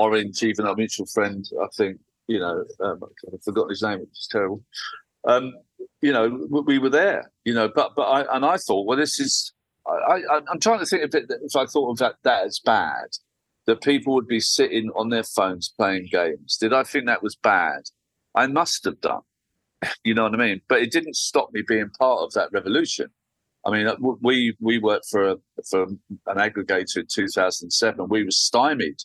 Orange, 0.00 0.42
even 0.42 0.66
our 0.66 0.74
mutual 0.74 1.06
friend. 1.06 1.44
I 1.62 1.66
think 1.76 2.00
you 2.26 2.40
know 2.40 2.64
um, 2.80 3.00
I've 3.32 3.42
forgotten 3.42 3.70
his 3.70 3.82
name. 3.82 4.00
It's 4.02 4.28
terrible. 4.28 4.62
Um, 5.24 5.52
you 6.02 6.12
know, 6.12 6.46
we 6.66 6.78
were 6.78 6.90
there, 6.90 7.30
you 7.44 7.52
know, 7.52 7.68
but, 7.68 7.94
but 7.94 8.02
I, 8.02 8.36
and 8.36 8.44
I 8.44 8.56
thought, 8.56 8.86
well, 8.86 8.96
this 8.96 9.20
is, 9.20 9.52
I, 9.86 10.22
am 10.50 10.60
trying 10.60 10.78
to 10.78 10.86
think 10.86 11.02
of 11.02 11.14
it, 11.14 11.30
if 11.42 11.56
I 11.56 11.66
thought 11.66 11.90
of 11.90 11.98
that, 11.98 12.14
that 12.24 12.44
as 12.44 12.58
bad, 12.58 13.08
that 13.66 13.82
people 13.82 14.14
would 14.14 14.26
be 14.26 14.40
sitting 14.40 14.90
on 14.96 15.10
their 15.10 15.22
phones 15.22 15.72
playing 15.76 16.08
games. 16.10 16.56
Did 16.56 16.72
I 16.72 16.84
think 16.84 17.06
that 17.06 17.22
was 17.22 17.36
bad? 17.36 17.82
I 18.34 18.46
must 18.46 18.84
have 18.84 19.00
done. 19.00 19.22
You 20.04 20.12
know 20.14 20.24
what 20.24 20.34
I 20.34 20.36
mean? 20.36 20.60
But 20.68 20.82
it 20.82 20.90
didn't 20.92 21.16
stop 21.16 21.50
me 21.54 21.62
being 21.66 21.88
part 21.98 22.20
of 22.20 22.32
that 22.34 22.52
revolution. 22.52 23.08
I 23.64 23.70
mean, 23.70 23.86
uh, 23.86 23.96
we 24.20 24.54
we 24.60 24.78
worked 24.78 25.06
for 25.10 25.30
a, 25.30 25.36
for 25.70 25.84
an 25.84 25.98
aggregator 26.26 26.98
in 26.98 27.06
2007. 27.10 28.08
We 28.08 28.24
were 28.24 28.30
stymied 28.30 29.02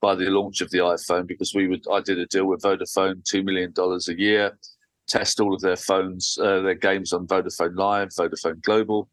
by 0.00 0.14
the 0.14 0.30
launch 0.30 0.60
of 0.60 0.70
the 0.70 0.78
iPhone 0.78 1.26
because 1.26 1.54
we 1.54 1.66
would 1.66 1.84
I 1.90 2.00
did 2.00 2.18
a 2.18 2.26
deal 2.26 2.46
with 2.46 2.62
Vodafone, 2.62 3.24
two 3.24 3.42
million 3.42 3.72
dollars 3.72 4.08
a 4.08 4.18
year 4.18 4.56
test 5.08 5.40
all 5.40 5.54
of 5.54 5.60
their 5.60 5.76
phones, 5.76 6.38
uh, 6.40 6.60
their 6.60 6.74
games 6.74 7.12
on 7.12 7.26
Vodafone 7.26 7.76
Live, 7.76 8.10
Vodafone 8.10 8.62
Global. 8.62 9.08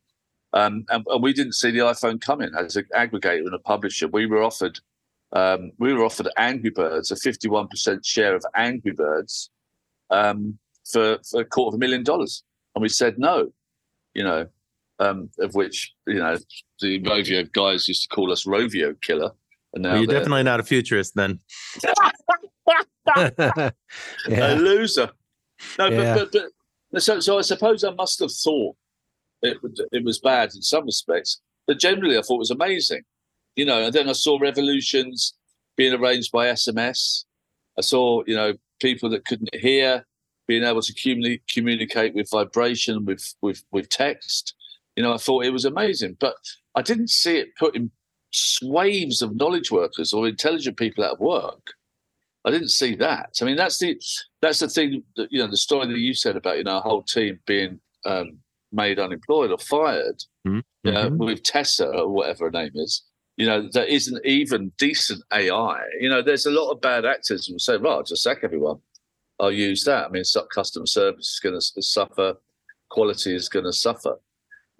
Um, 0.53 0.85
and, 0.89 1.05
and 1.07 1.23
we 1.23 1.33
didn't 1.33 1.53
see 1.53 1.71
the 1.71 1.79
iPhone 1.79 2.21
coming 2.21 2.51
as 2.57 2.75
an 2.75 2.85
aggregator 2.95 3.45
and 3.45 3.53
a 3.53 3.59
publisher. 3.59 4.07
We 4.07 4.25
were 4.25 4.43
offered 4.43 4.79
um, 5.33 5.71
we 5.79 5.93
were 5.93 6.05
offered 6.05 6.29
Angry 6.37 6.69
Birds, 6.69 7.11
a 7.11 7.15
51% 7.15 8.05
share 8.05 8.35
of 8.35 8.45
Angry 8.55 8.91
Birds 8.91 9.49
um, 10.09 10.57
for, 10.89 11.17
for 11.29 11.41
a 11.41 11.45
quarter 11.45 11.69
of 11.69 11.73
a 11.73 11.77
million 11.79 12.03
dollars. 12.03 12.43
And 12.73 12.81
we 12.81 12.87
said 12.87 13.17
no, 13.17 13.51
you 14.13 14.23
know, 14.23 14.47
um, 14.99 15.29
of 15.39 15.55
which, 15.55 15.93
you 16.07 16.19
know, 16.19 16.37
the 16.79 17.01
Rovio 17.01 17.51
guys 17.51 17.87
used 17.87 18.03
to 18.03 18.15
call 18.15 18.31
us 18.31 18.45
Rovio 18.45 19.01
killer. 19.01 19.31
Well, 19.77 19.97
you're 19.97 20.07
definitely 20.07 20.43
not 20.43 20.59
a 20.59 20.63
futurist 20.63 21.15
then. 21.15 21.39
a 23.15 23.71
loser. 24.55 25.11
No, 25.77 25.87
Yeah. 25.87 26.15
but, 26.15 26.31
but, 26.31 26.43
but 26.91 27.03
so, 27.03 27.19
so 27.19 27.37
I 27.37 27.41
suppose 27.41 27.83
I 27.83 27.91
must 27.91 28.19
have 28.19 28.31
thought 28.31 28.75
it, 29.41 29.57
it 29.91 30.03
was 30.03 30.19
bad 30.19 30.51
in 30.55 30.61
some 30.61 30.85
respects, 30.85 31.41
but 31.67 31.79
generally 31.79 32.17
I 32.17 32.21
thought 32.21 32.35
it 32.35 32.39
was 32.39 32.51
amazing. 32.51 33.01
You 33.55 33.65
know, 33.65 33.85
and 33.85 33.93
then 33.93 34.09
I 34.09 34.13
saw 34.13 34.37
revolutions 34.37 35.33
being 35.77 35.93
arranged 35.93 36.31
by 36.31 36.47
SMS. 36.47 37.23
I 37.77 37.81
saw, 37.81 38.23
you 38.27 38.35
know, 38.35 38.53
people 38.81 39.09
that 39.09 39.25
couldn't 39.25 39.53
hear 39.55 40.05
being 40.47 40.63
able 40.63 40.81
to 40.81 40.93
communi- 40.93 41.41
communicate 41.51 42.13
with 42.13 42.29
vibration, 42.29 43.05
with, 43.05 43.33
with, 43.41 43.63
with 43.71 43.89
text. 43.89 44.53
You 44.95 45.03
know, 45.03 45.13
I 45.13 45.17
thought 45.17 45.45
it 45.45 45.51
was 45.51 45.65
amazing, 45.65 46.17
but 46.19 46.35
I 46.75 46.81
didn't 46.81 47.09
see 47.09 47.37
it 47.37 47.49
putting 47.57 47.91
swaves 48.35 49.21
of 49.21 49.35
knowledge 49.35 49.71
workers 49.71 50.13
or 50.13 50.27
intelligent 50.27 50.77
people 50.77 51.03
out 51.03 51.13
of 51.13 51.19
work. 51.19 51.73
I 52.45 52.51
didn't 52.51 52.69
see 52.69 52.95
that. 52.97 53.37
I 53.41 53.45
mean, 53.45 53.55
that's 53.55 53.79
the 53.79 53.99
that's 54.41 54.59
the 54.59 54.67
thing 54.69 55.03
that 55.15 55.31
you 55.31 55.39
know 55.39 55.47
the 55.47 55.57
story 55.57 55.87
that 55.87 55.97
you 55.97 56.13
said 56.13 56.35
about 56.35 56.57
you 56.57 56.63
know 56.63 56.77
a 56.77 56.81
whole 56.81 57.01
team 57.03 57.39
being 57.47 57.79
um, 58.05 58.37
made 58.71 58.99
unemployed 58.99 59.51
or 59.51 59.57
fired. 59.57 60.23
Mhm. 60.47 60.63
You 60.83 60.91
know, 60.91 61.09
Mhm. 61.09 61.17
with 61.17 61.41
Tessa 61.41 61.87
or 61.87 62.07
whatever 62.09 62.45
her 62.45 62.51
name 62.51 62.73
is. 62.75 63.01
You 63.37 63.47
know, 63.47 63.67
there 63.73 63.85
isn't 63.85 64.23
even 64.25 64.71
decent 64.77 65.23
AI. 65.33 65.81
You 65.99 66.09
know, 66.09 66.21
there's 66.21 66.45
a 66.45 66.51
lot 66.51 66.69
of 66.71 66.79
bad 66.81 67.03
actors 67.05 67.47
who 67.47 67.53
will 67.55 67.59
say, 67.59 67.77
"Right, 67.77 67.91
I'll 67.93 68.03
just 68.03 68.21
sack 68.23 68.39
everyone. 68.43 68.79
I'll 69.39 69.51
use 69.51 69.83
that." 69.85 70.05
I 70.05 70.09
mean, 70.09 70.23
customer 70.53 70.85
service 70.85 71.33
is 71.33 71.39
going 71.41 71.59
to 71.59 71.81
suffer, 71.81 72.37
quality 72.89 73.33
is 73.33 73.49
going 73.49 73.65
to 73.65 73.73
suffer. 73.73 74.19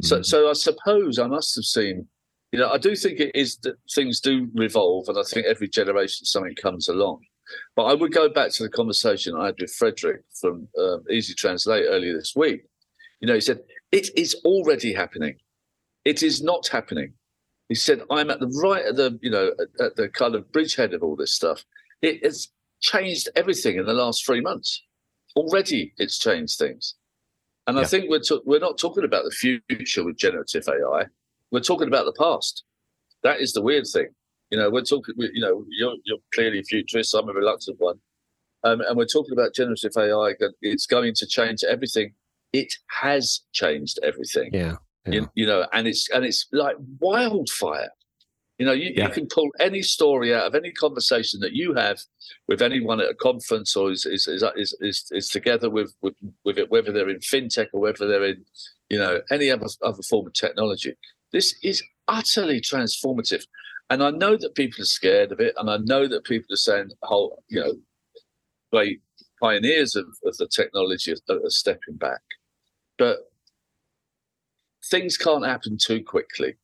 So, 0.04 0.20
Mhm. 0.20 0.26
so 0.26 0.50
I 0.50 0.54
suppose 0.54 1.18
I 1.18 1.28
must 1.28 1.56
have 1.56 1.66
seen. 1.66 2.08
You 2.56 2.62
know, 2.62 2.72
I 2.72 2.78
do 2.78 2.96
think 2.96 3.20
it 3.20 3.36
is 3.36 3.58
that 3.64 3.76
things 3.94 4.22
do 4.22 4.48
revolve, 4.54 5.10
and 5.10 5.18
I 5.18 5.24
think 5.24 5.46
every 5.46 5.68
generation 5.68 6.26
something 6.26 6.56
comes 6.56 6.88
along. 6.88 7.20
But 7.76 7.84
I 7.84 7.94
would 7.94 8.14
go 8.14 8.30
back 8.30 8.52
to 8.52 8.64
the 8.64 8.70
conversation 8.70 9.36
I 9.36 9.48
had 9.48 9.56
with 9.60 9.74
Frederick 9.74 10.22
from 10.40 10.70
um, 10.80 11.04
Easy 11.12 11.34
Translate 11.34 11.84
earlier 11.86 12.14
this 12.14 12.32
week. 12.34 12.62
You 13.20 13.28
know, 13.28 13.34
he 13.34 13.42
said 13.42 13.60
it 13.92 14.08
is 14.16 14.36
already 14.46 14.94
happening. 14.94 15.36
It 16.06 16.24
is 16.24 16.42
not 16.42 16.70
happening. 16.70 17.12
He 17.68 17.76
said 17.76 18.04
I'm 18.10 18.30
at 18.30 18.40
the 18.40 18.48
right 18.64 18.86
at 18.86 18.96
the 18.96 19.20
you 19.22 19.32
know 19.32 19.52
at, 19.60 19.88
at 19.88 19.96
the 19.98 20.08
kind 20.08 20.34
of 20.34 20.50
bridgehead 20.54 20.94
of 20.94 21.04
all 21.04 21.18
this 21.18 21.36
stuff. 21.36 21.66
It 22.02 22.24
has 22.24 22.48
changed 22.80 23.28
everything 23.36 23.76
in 23.76 23.86
the 23.86 23.94
last 23.94 24.26
three 24.26 24.40
months. 24.40 24.82
Already, 25.36 25.92
it's 25.98 26.18
changed 26.18 26.58
things. 26.58 26.96
And 27.68 27.78
I 27.78 27.84
think 27.84 28.10
we're 28.10 28.20
ta- 28.20 28.40
we're 28.46 28.60
not 28.60 28.78
talking 28.78 29.04
about 29.04 29.26
the 29.26 29.60
future 29.68 30.06
with 30.06 30.16
generative 30.16 30.70
AI. 30.70 31.08
We're 31.52 31.60
talking 31.62 31.88
about 31.88 32.06
the 32.06 32.14
past. 32.18 32.64
That 33.24 33.40
is 33.40 33.54
the 33.54 33.62
weird 33.62 33.86
thing. 33.92 34.08
You 34.52 34.60
know, 34.60 34.70
we're 34.70 34.84
talking. 34.84 35.16
You 35.18 35.42
know, 35.42 35.66
you're 35.70 35.96
you're 36.06 36.20
clearly 36.34 36.60
a 36.60 36.64
futurist. 36.64 37.14
I'm 37.16 37.30
a 37.30 37.34
reluctant 37.34 37.78
one, 37.80 38.00
um, 38.64 38.82
and 38.82 38.96
we're 38.98 39.06
talking 39.06 39.34
about 39.34 39.56
generative 39.56 39.92
AI. 39.98 40.34
It's 40.62 40.86
going 40.86 41.14
to 41.16 41.26
change 41.28 41.64
everything. 41.68 42.14
It 42.54 42.74
has 42.90 43.42
changed 43.54 44.00
everything. 44.04 44.52
Yeah. 44.54 44.76
You, 45.08 45.30
you 45.36 45.46
know, 45.46 45.68
and 45.74 45.88
it's 45.88 46.10
and 46.12 46.26
it's 46.26 46.48
like 46.52 46.76
wildfire. 47.00 47.90
You 48.58 48.66
know, 48.66 48.72
you, 48.72 48.92
Yeah. 48.96 49.08
you 49.08 49.14
can 49.14 49.28
pull 49.28 49.50
any 49.60 49.82
story 49.82 50.34
out 50.34 50.48
of 50.48 50.56
any 50.56 50.72
conversation 50.72 51.42
that 51.42 51.52
you 51.54 51.74
have 51.74 52.00
with 52.48 52.62
anyone 52.62 53.02
at 53.02 53.10
a 53.10 53.14
conference 53.16 53.76
or 53.76 53.92
is 53.92 54.06
is 54.06 54.28
is 54.28 54.44
is, 54.56 54.76
is, 54.80 55.06
is 55.12 55.30
together 55.30 55.70
with, 55.70 55.94
with 56.02 56.14
with 56.44 56.58
it, 56.58 56.72
whether 56.72 56.92
they're 56.92 57.10
in 57.10 57.20
fintech 57.20 57.68
or 57.74 57.82
whether 57.82 58.08
they're 58.08 58.24
in, 58.24 58.46
you 58.90 58.98
know, 58.98 59.22
any 59.30 59.52
other 59.52 59.68
other 59.84 60.02
form 60.04 60.28
of 60.28 60.34
technology. 60.34 60.96
This 61.36 61.54
is 61.62 61.84
utterly 62.08 62.62
transformative. 62.62 63.44
And 63.90 64.02
I 64.02 64.10
know 64.10 64.38
that 64.38 64.56
people 64.56 64.82
are 64.82 64.86
scared 65.00 65.34
of 65.34 65.42
it, 65.42 65.54
and 65.58 65.70
I 65.70 65.76
know 65.84 66.08
that 66.08 66.24
people 66.24 66.54
are 66.54 66.66
saying, 66.70 66.92
"Oh, 67.04 67.44
you 67.50 67.60
know, 67.60 67.74
great 68.72 69.02
pioneers 69.42 69.98
of, 69.98 70.06
of 70.24 70.38
the 70.38 70.48
technology 70.48 71.12
are, 71.12 71.36
are 71.36 71.50
stepping 71.50 71.98
back," 71.98 72.22
but 72.98 73.30
things 74.90 75.18
can't 75.18 75.46
happen 75.46 75.78
too 75.78 76.02
quickly. 76.02 76.56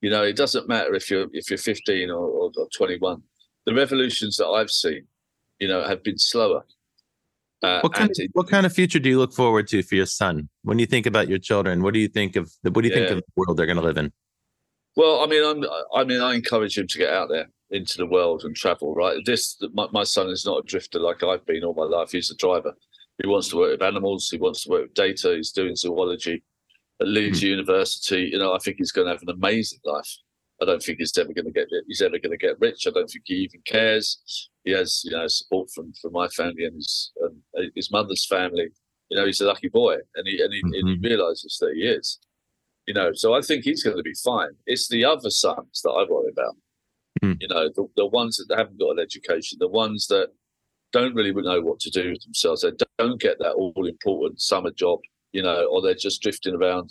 You 0.00 0.10
know, 0.10 0.22
it 0.22 0.36
doesn't 0.36 0.68
matter 0.68 0.94
if 0.94 1.10
you're 1.10 1.26
if 1.32 1.50
you're 1.50 1.58
15 1.58 2.08
or, 2.08 2.14
or, 2.14 2.52
or 2.56 2.68
21. 2.76 3.20
The 3.64 3.74
revolutions 3.74 4.36
that 4.36 4.46
I've 4.46 4.70
seen, 4.70 5.08
you 5.58 5.66
know, 5.66 5.82
have 5.82 6.04
been 6.04 6.18
slower. 6.18 6.64
Uh, 7.62 7.80
What 7.80 7.94
kind, 7.94 8.10
and 8.10 8.28
of, 8.28 8.30
what 8.34 8.48
kind 8.48 8.66
of 8.66 8.72
future 8.72 8.98
do 8.98 9.08
you 9.08 9.18
look 9.18 9.32
forward 9.32 9.66
to 9.68 9.82
for 9.82 9.94
your 9.94 10.06
son? 10.06 10.48
When 10.62 10.78
you 10.78 10.86
think 10.86 11.06
about 11.06 11.28
your 11.28 11.38
children, 11.38 11.82
what 11.82 11.94
do 11.94 12.00
you 12.00 12.08
think 12.08 12.36
of 12.36 12.52
what 12.62 12.82
do 12.82 12.88
you 12.88 12.94
think 12.94 13.10
of 13.10 13.16
the 13.18 13.24
world 13.34 13.56
they're 13.56 13.66
going 13.66 13.78
to 13.78 13.82
live 13.82 13.96
in? 13.96 14.12
Well, 14.94 15.22
I 15.22 15.26
mean, 15.26 15.44
I'm, 15.44 15.64
I 15.94 16.04
mean, 16.04 16.20
I 16.20 16.34
encourage 16.34 16.78
him 16.78 16.86
to 16.86 16.98
get 16.98 17.12
out 17.12 17.28
there 17.28 17.48
into 17.70 17.98
the 17.98 18.06
world 18.06 18.44
and 18.44 18.54
travel. 18.54 18.94
Right, 18.94 19.24
this 19.24 19.60
my, 19.72 19.86
my 19.92 20.04
son 20.04 20.28
is 20.28 20.44
not 20.44 20.58
a 20.58 20.66
drifter 20.66 20.98
like 20.98 21.22
I've 21.22 21.46
been 21.46 21.64
all 21.64 21.74
my 21.74 21.84
life. 21.84 22.12
He's 22.12 22.30
a 22.30 22.36
driver. 22.36 22.74
He 23.22 23.28
wants 23.28 23.48
to 23.48 23.56
work 23.56 23.72
with 23.72 23.82
animals. 23.82 24.28
He 24.30 24.38
wants 24.38 24.64
to 24.64 24.70
work 24.70 24.82
with 24.82 24.94
data. 24.94 25.34
He's 25.34 25.52
doing 25.52 25.76
zoology 25.76 26.42
at 27.00 27.08
Leeds 27.08 27.42
University. 27.42 28.28
You 28.32 28.38
know, 28.38 28.54
I 28.54 28.58
think 28.58 28.76
he's 28.78 28.92
going 28.92 29.06
to 29.06 29.12
have 29.12 29.22
an 29.22 29.30
amazing 29.30 29.80
life. 29.84 30.10
I 30.60 30.66
don't 30.66 30.82
think 30.82 30.98
he's 30.98 31.16
ever 31.16 31.32
going 31.32 31.46
to 31.46 31.52
get 31.52 31.68
he's 31.86 32.02
ever 32.02 32.18
going 32.18 32.32
to 32.32 32.36
get 32.36 32.60
rich. 32.60 32.86
I 32.86 32.90
don't 32.90 33.08
think 33.08 33.24
he 33.26 33.34
even 33.36 33.62
cares. 33.66 34.50
He 34.66 34.72
has 34.72 35.02
you 35.04 35.12
know 35.12 35.26
support 35.28 35.70
from 35.74 35.94
from 36.02 36.12
my 36.12 36.28
family 36.28 36.64
and 36.66 36.74
his 36.74 37.12
um, 37.24 37.40
his 37.74 37.90
mother's 37.90 38.26
family. 38.26 38.68
You 39.08 39.16
know, 39.16 39.24
he's 39.24 39.40
a 39.40 39.46
lucky 39.46 39.68
boy, 39.68 39.94
and 40.16 40.26
he 40.26 40.42
and 40.42 40.52
he, 40.52 40.60
and 40.60 40.74
he 40.74 40.82
Mhm. 40.82 41.04
realizes 41.04 41.56
that 41.60 41.72
he 41.74 41.82
is. 41.82 42.18
You 42.86 42.94
know, 42.94 43.12
so 43.14 43.34
I 43.34 43.40
think 43.40 43.64
he's 43.64 43.82
going 43.82 43.96
to 43.96 44.02
be 44.02 44.14
fine. 44.24 44.50
It's 44.66 44.88
the 44.88 45.04
other 45.04 45.30
sons 45.30 45.80
that 45.82 45.90
I 45.90 46.04
worry 46.10 46.30
about. 46.30 46.56
Hmm. 47.22 47.32
You 47.40 47.48
know, 47.48 47.68
the, 47.74 47.86
the 47.96 48.06
ones 48.06 48.36
that 48.36 48.56
haven't 48.56 48.78
got 48.78 48.90
an 48.90 48.98
education, 49.00 49.58
the 49.60 49.68
ones 49.68 50.06
that 50.08 50.28
don't 50.92 51.14
really 51.14 51.32
know 51.32 51.60
what 51.62 51.80
to 51.80 51.90
do 51.90 52.10
with 52.10 52.22
themselves. 52.22 52.62
They 52.62 52.72
don't 52.98 53.20
get 53.20 53.38
that 53.38 53.52
all 53.54 53.86
important 53.86 54.40
summer 54.40 54.70
job, 54.70 55.00
you 55.32 55.42
know, 55.42 55.66
or 55.70 55.82
they're 55.82 55.94
just 55.94 56.22
drifting 56.22 56.54
around, 56.54 56.90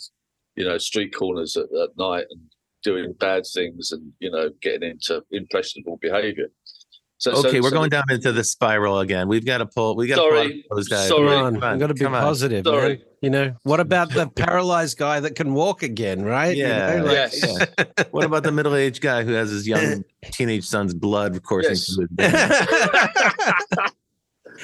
you 0.54 0.64
know, 0.64 0.78
street 0.78 1.14
corners 1.14 1.56
at, 1.56 1.64
at 1.82 1.96
night 1.96 2.26
and 2.30 2.40
doing 2.82 3.14
bad 3.14 3.44
things 3.52 3.92
and, 3.92 4.12
you 4.20 4.30
know, 4.30 4.50
getting 4.62 4.90
into 4.90 5.22
impressionable 5.30 5.96
behavior. 6.00 6.48
So, 7.18 7.32
so- 7.34 7.48
Okay, 7.48 7.60
we're 7.60 7.70
so- 7.70 7.76
going 7.76 7.88
down 7.90 8.04
into 8.10 8.30
the 8.32 8.44
spiral 8.44 8.98
again. 9.00 9.26
We've 9.28 9.44
got 9.46 9.58
to 9.58 9.66
pull. 9.66 9.96
We 9.96 10.06
got 10.06 10.16
to 10.16 10.22
pull 10.22 10.30
Sorry, 10.32 10.64
those 10.70 10.88
guys. 10.88 11.08
sorry. 11.08 11.28
Come 11.28 11.44
on, 11.44 11.54
Come 11.54 11.62
on, 11.64 11.72
I've 11.74 11.78
got 11.80 11.86
to 11.88 11.94
be 11.94 12.00
come 12.00 12.12
positive. 12.12 12.64
Sorry. 12.66 12.88
man. 12.96 13.02
You 13.22 13.30
know, 13.30 13.56
what 13.62 13.80
about 13.80 14.10
the 14.12 14.28
paralyzed 14.28 14.98
guy 14.98 15.20
that 15.20 15.34
can 15.34 15.54
walk 15.54 15.82
again, 15.82 16.22
right? 16.22 16.54
You 16.56 16.64
Yeah. 16.66 16.96
know, 16.96 17.04
like- 17.04 17.12
Yes. 17.12 17.68
Yeah. 17.78 18.04
What 18.10 18.24
about 18.24 18.42
the 18.42 18.52
middle-aged 18.52 19.00
guy 19.00 19.24
who 19.24 19.32
has 19.32 19.50
his 19.50 19.66
young 19.66 20.04
teenage 20.32 20.64
son's 20.64 20.92
blood 20.92 21.42
coursing 21.42 21.70
Yes. 21.70 21.94
through 21.94 22.06
his 22.18 22.30
veins? 22.32 23.90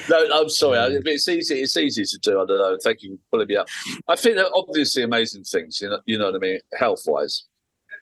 No, 0.09 0.27
I'm 0.33 0.49
sorry. 0.49 0.77
I- 0.79 0.99
It's 1.05 1.27
easy. 1.27 1.61
It's 1.61 1.77
easy 1.77 2.03
to 2.05 2.17
do. 2.19 2.41
I 2.41 2.45
don't 2.45 2.57
know. 2.57 2.77
Thank 2.83 3.03
you 3.03 3.15
for 3.15 3.21
pulling 3.37 3.47
me 3.47 3.55
up. 3.57 3.67
I 4.07 4.15
think 4.15 4.35
they're 4.35 4.45
obviously 4.55 5.03
amazing 5.03 5.43
things. 5.43 5.79
You 5.81 5.89
know, 5.89 5.99
you 6.05 6.17
know 6.17 6.25
what 6.25 6.35
I 6.35 6.39
mean. 6.39 6.59
Health 6.77 7.03
wise, 7.05 7.45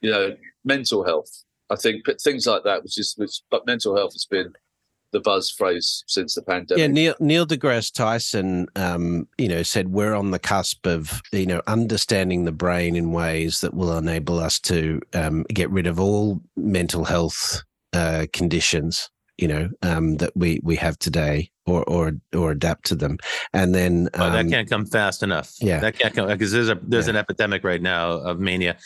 you 0.02 0.12
know, 0.12 0.36
mental 0.64 1.04
health. 1.06 1.30
I 1.72 1.76
think 1.76 2.04
but 2.06 2.22
things 2.22 2.46
like 2.46 2.64
that, 2.64 2.84
which 2.84 3.00
is 3.00 3.14
which, 3.18 3.42
but 3.50 3.66
mental 3.66 3.96
health 3.96 4.14
has 4.14 4.26
been 4.26 4.54
the 5.14 5.20
buzz 5.20 5.50
phrase 5.50 6.04
since 6.08 6.36
the 6.36 6.42
pandemic. 6.42 6.80
Yeah, 6.80 6.88
Neil 6.88 7.16
Neil 7.20 7.46
deGrasse 7.46 7.94
Tyson, 7.94 8.68
um, 8.76 9.28
you 9.38 9.48
know, 9.48 9.64
said 9.64 9.90
we're 9.90 10.14
on 10.14 10.32
the 10.32 10.40
cusp 10.40 10.86
of 10.86 11.22
you 11.32 11.46
know 11.46 11.62
understanding 11.68 12.46
the 12.46 12.52
brain 12.52 12.96
in 12.96 13.12
ways 13.12 13.62
that 13.62 13.74
will 13.74 13.98
enable 13.98 14.40
us 14.40 14.60
to 14.62 15.02
um, 15.14 15.44
get 15.54 15.70
rid 15.70 15.88
of 15.88 16.00
all 16.00 16.42
mental 16.56 17.04
health 17.06 17.64
uh, 17.94 18.26
conditions, 18.32 19.10
you 19.38 19.48
know, 19.48 19.70
um, 19.82 20.16
that 20.18 20.32
we 20.36 20.60
we 20.64 20.76
have 20.78 20.98
today, 21.00 21.52
or 21.66 21.84
or 21.90 22.14
or 22.34 22.52
adapt 22.52 22.86
to 22.86 22.96
them, 22.96 23.18
and 23.54 23.76
then 23.76 24.10
Oh, 24.14 24.30
that 24.32 24.40
um, 24.46 24.50
can't 24.50 24.70
come 24.70 24.86
fast 24.86 25.24
enough. 25.24 25.54
yeah. 25.60 25.80
that 25.80 26.00
can't 26.00 26.14
come 26.16 26.28
because 26.28 26.52
there's 26.54 26.70
a 26.70 26.80
there's 26.84 27.08
Yeah. 27.08 27.12
an 27.12 27.18
epidemic 27.18 27.64
right 27.64 27.82
now 27.82 28.12
of 28.12 28.40
mania. 28.40 28.78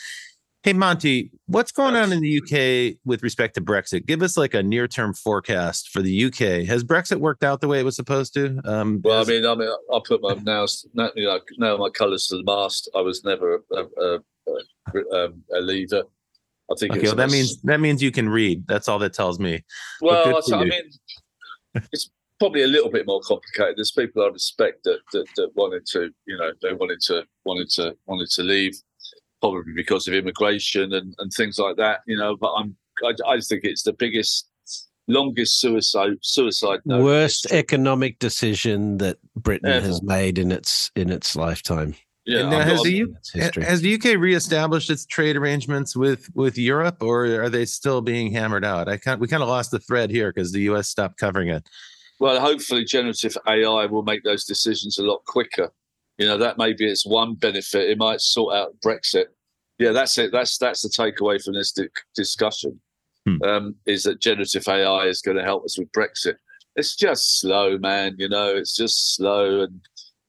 Hey 0.66 0.72
Monty, 0.72 1.30
what's 1.46 1.70
going 1.70 1.94
on 1.94 2.12
in 2.12 2.18
the 2.18 2.38
UK 2.38 2.98
with 3.04 3.22
respect 3.22 3.54
to 3.54 3.60
Brexit? 3.60 4.04
Give 4.04 4.20
us 4.20 4.36
like 4.36 4.52
a 4.52 4.64
near 4.64 4.88
term 4.88 5.14
forecast 5.14 5.90
for 5.90 6.02
the 6.02 6.24
UK. 6.24 6.66
Has 6.66 6.82
Brexit 6.82 7.20
worked 7.20 7.44
out 7.44 7.60
the 7.60 7.68
way 7.68 7.78
it 7.78 7.84
was 7.84 7.94
supposed 7.94 8.34
to? 8.34 8.60
Um, 8.64 9.00
Well, 9.04 9.22
I 9.22 9.24
mean, 9.26 9.46
I 9.46 9.54
mean, 9.54 9.68
I 9.68 10.00
put 10.04 10.20
my 10.22 10.34
now, 10.42 10.66
you 11.14 11.24
know, 11.24 11.38
nail 11.58 11.78
my 11.78 11.88
colours 11.90 12.26
to 12.26 12.38
the 12.38 12.42
mast. 12.42 12.90
I 12.96 13.00
was 13.00 13.22
never 13.22 13.62
a, 13.70 13.76
a, 13.76 14.18
a, 14.48 15.24
um, 15.26 15.44
a 15.56 15.60
leaver. 15.60 16.02
I 16.68 16.74
think. 16.80 16.94
okay, 16.94 17.00
it's 17.00 17.10
well, 17.10 17.14
that 17.14 17.30
means 17.30 17.62
that 17.62 17.78
means 17.78 18.02
you 18.02 18.10
can 18.10 18.28
read. 18.28 18.66
That's 18.66 18.88
all 18.88 18.98
that 18.98 19.14
tells 19.14 19.38
me. 19.38 19.62
Well, 20.00 20.42
I, 20.52 20.56
I 20.56 20.64
mean, 20.64 20.90
it's 21.92 22.10
probably 22.40 22.62
a 22.62 22.66
little 22.66 22.90
bit 22.90 23.06
more 23.06 23.20
complicated. 23.20 23.76
There's 23.76 23.92
people 23.92 24.24
I 24.24 24.30
respect 24.30 24.82
that, 24.82 24.98
that 25.12 25.26
that 25.36 25.50
wanted 25.54 25.86
to, 25.92 26.10
you 26.26 26.36
know, 26.36 26.50
they 26.60 26.72
wanted 26.72 27.00
to 27.02 27.24
wanted 27.44 27.70
to 27.70 27.96
wanted 28.06 28.30
to 28.30 28.42
leave. 28.42 28.74
Probably 29.40 29.72
because 29.74 30.08
of 30.08 30.14
immigration 30.14 30.92
and, 30.92 31.14
and 31.18 31.32
things 31.32 31.58
like 31.58 31.76
that. 31.76 32.00
You 32.06 32.16
know, 32.16 32.36
but 32.36 32.52
I'm 32.52 32.76
I, 33.04 33.14
I 33.26 33.40
think 33.40 33.64
it's 33.64 33.82
the 33.82 33.92
biggest, 33.92 34.48
longest 35.08 35.60
suicide 35.60 36.16
suicide 36.22 36.80
note 36.84 37.04
Worst 37.04 37.46
economic 37.52 38.18
decision 38.18 38.98
that 38.98 39.18
Britain 39.36 39.68
Ever. 39.68 39.86
has 39.86 40.02
made 40.02 40.38
in 40.38 40.50
its 40.52 40.90
in 40.96 41.10
its 41.10 41.36
lifetime. 41.36 41.94
Yeah, 42.24 42.40
And 42.40 42.50
now 42.50 42.60
has 42.60 42.82
the 42.82 42.90
U- 42.90 43.16
In 43.34 43.40
its. 43.42 43.56
Has 43.56 43.80
the 43.82 43.94
UK 43.94 44.18
reestablished 44.18 44.90
its 44.90 45.06
trade 45.06 45.36
arrangements 45.36 45.94
with 45.94 46.28
with 46.34 46.58
Europe, 46.58 47.02
or 47.02 47.26
are 47.26 47.48
they 47.48 47.64
still 47.64 48.00
being 48.00 48.32
hammered 48.32 48.64
out? 48.64 48.88
I 48.88 48.96
kind 48.96 49.20
we 49.20 49.28
kind 49.28 49.42
of 49.44 49.48
lost 49.48 49.70
the 49.70 49.78
thread 49.78 50.10
here 50.10 50.32
because 50.32 50.50
the 50.52 50.62
US 50.62 50.88
stopped 50.88 51.18
covering 51.18 51.48
it. 51.48 51.68
Well, 52.18 52.40
hopefully, 52.40 52.84
generative 52.84 53.36
AI 53.46 53.86
will 53.86 54.02
make 54.02 54.24
those 54.24 54.44
decisions 54.44 54.98
a 54.98 55.02
lot 55.02 55.22
quicker. 55.26 55.70
You 56.18 56.26
know, 56.26 56.38
that 56.38 56.58
maybe 56.58 56.86
it's 56.86 57.06
one 57.06 57.34
benefit. 57.34 57.90
It 57.90 57.98
might 57.98 58.20
sort 58.20 58.54
out 58.54 58.74
Brexit. 58.84 59.26
Yeah, 59.78 59.92
that's 59.92 60.16
it. 60.18 60.32
That's 60.32 60.56
that's 60.56 60.82
the 60.82 60.88
takeaway 60.88 61.42
from 61.42 61.54
this 61.54 61.72
di- 61.72 61.88
discussion. 62.14 62.80
Hmm. 63.26 63.42
Um, 63.42 63.74
is 63.86 64.04
that 64.04 64.20
generative 64.20 64.66
AI 64.66 65.04
is 65.06 65.20
going 65.20 65.36
to 65.36 65.42
help 65.42 65.64
us 65.64 65.78
with 65.78 65.92
Brexit? 65.92 66.36
It's 66.76 66.96
just 66.96 67.40
slow, 67.40 67.76
man. 67.78 68.14
You 68.18 68.28
know, 68.28 68.54
it's 68.54 68.74
just 68.74 69.14
slow, 69.16 69.62
and 69.62 69.80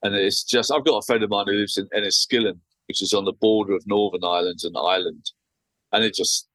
and 0.04 0.16
it's 0.16 0.44
just. 0.44 0.72
I've 0.72 0.86
got 0.86 0.98
a 0.98 1.06
friend 1.06 1.24
of 1.24 1.30
mine 1.30 1.46
who 1.48 1.54
lives 1.54 1.78
in 1.78 1.88
Enniskillen, 1.96 2.60
which 2.88 3.02
is 3.02 3.14
on 3.14 3.26
the 3.26 3.34
border 3.34 3.74
of 3.74 3.88
Northern 3.88 4.26
Ireland 4.26 4.60
and 4.64 4.76
Ireland, 4.78 5.32
and 5.94 6.04
it 6.04 6.14
just 6.14 6.48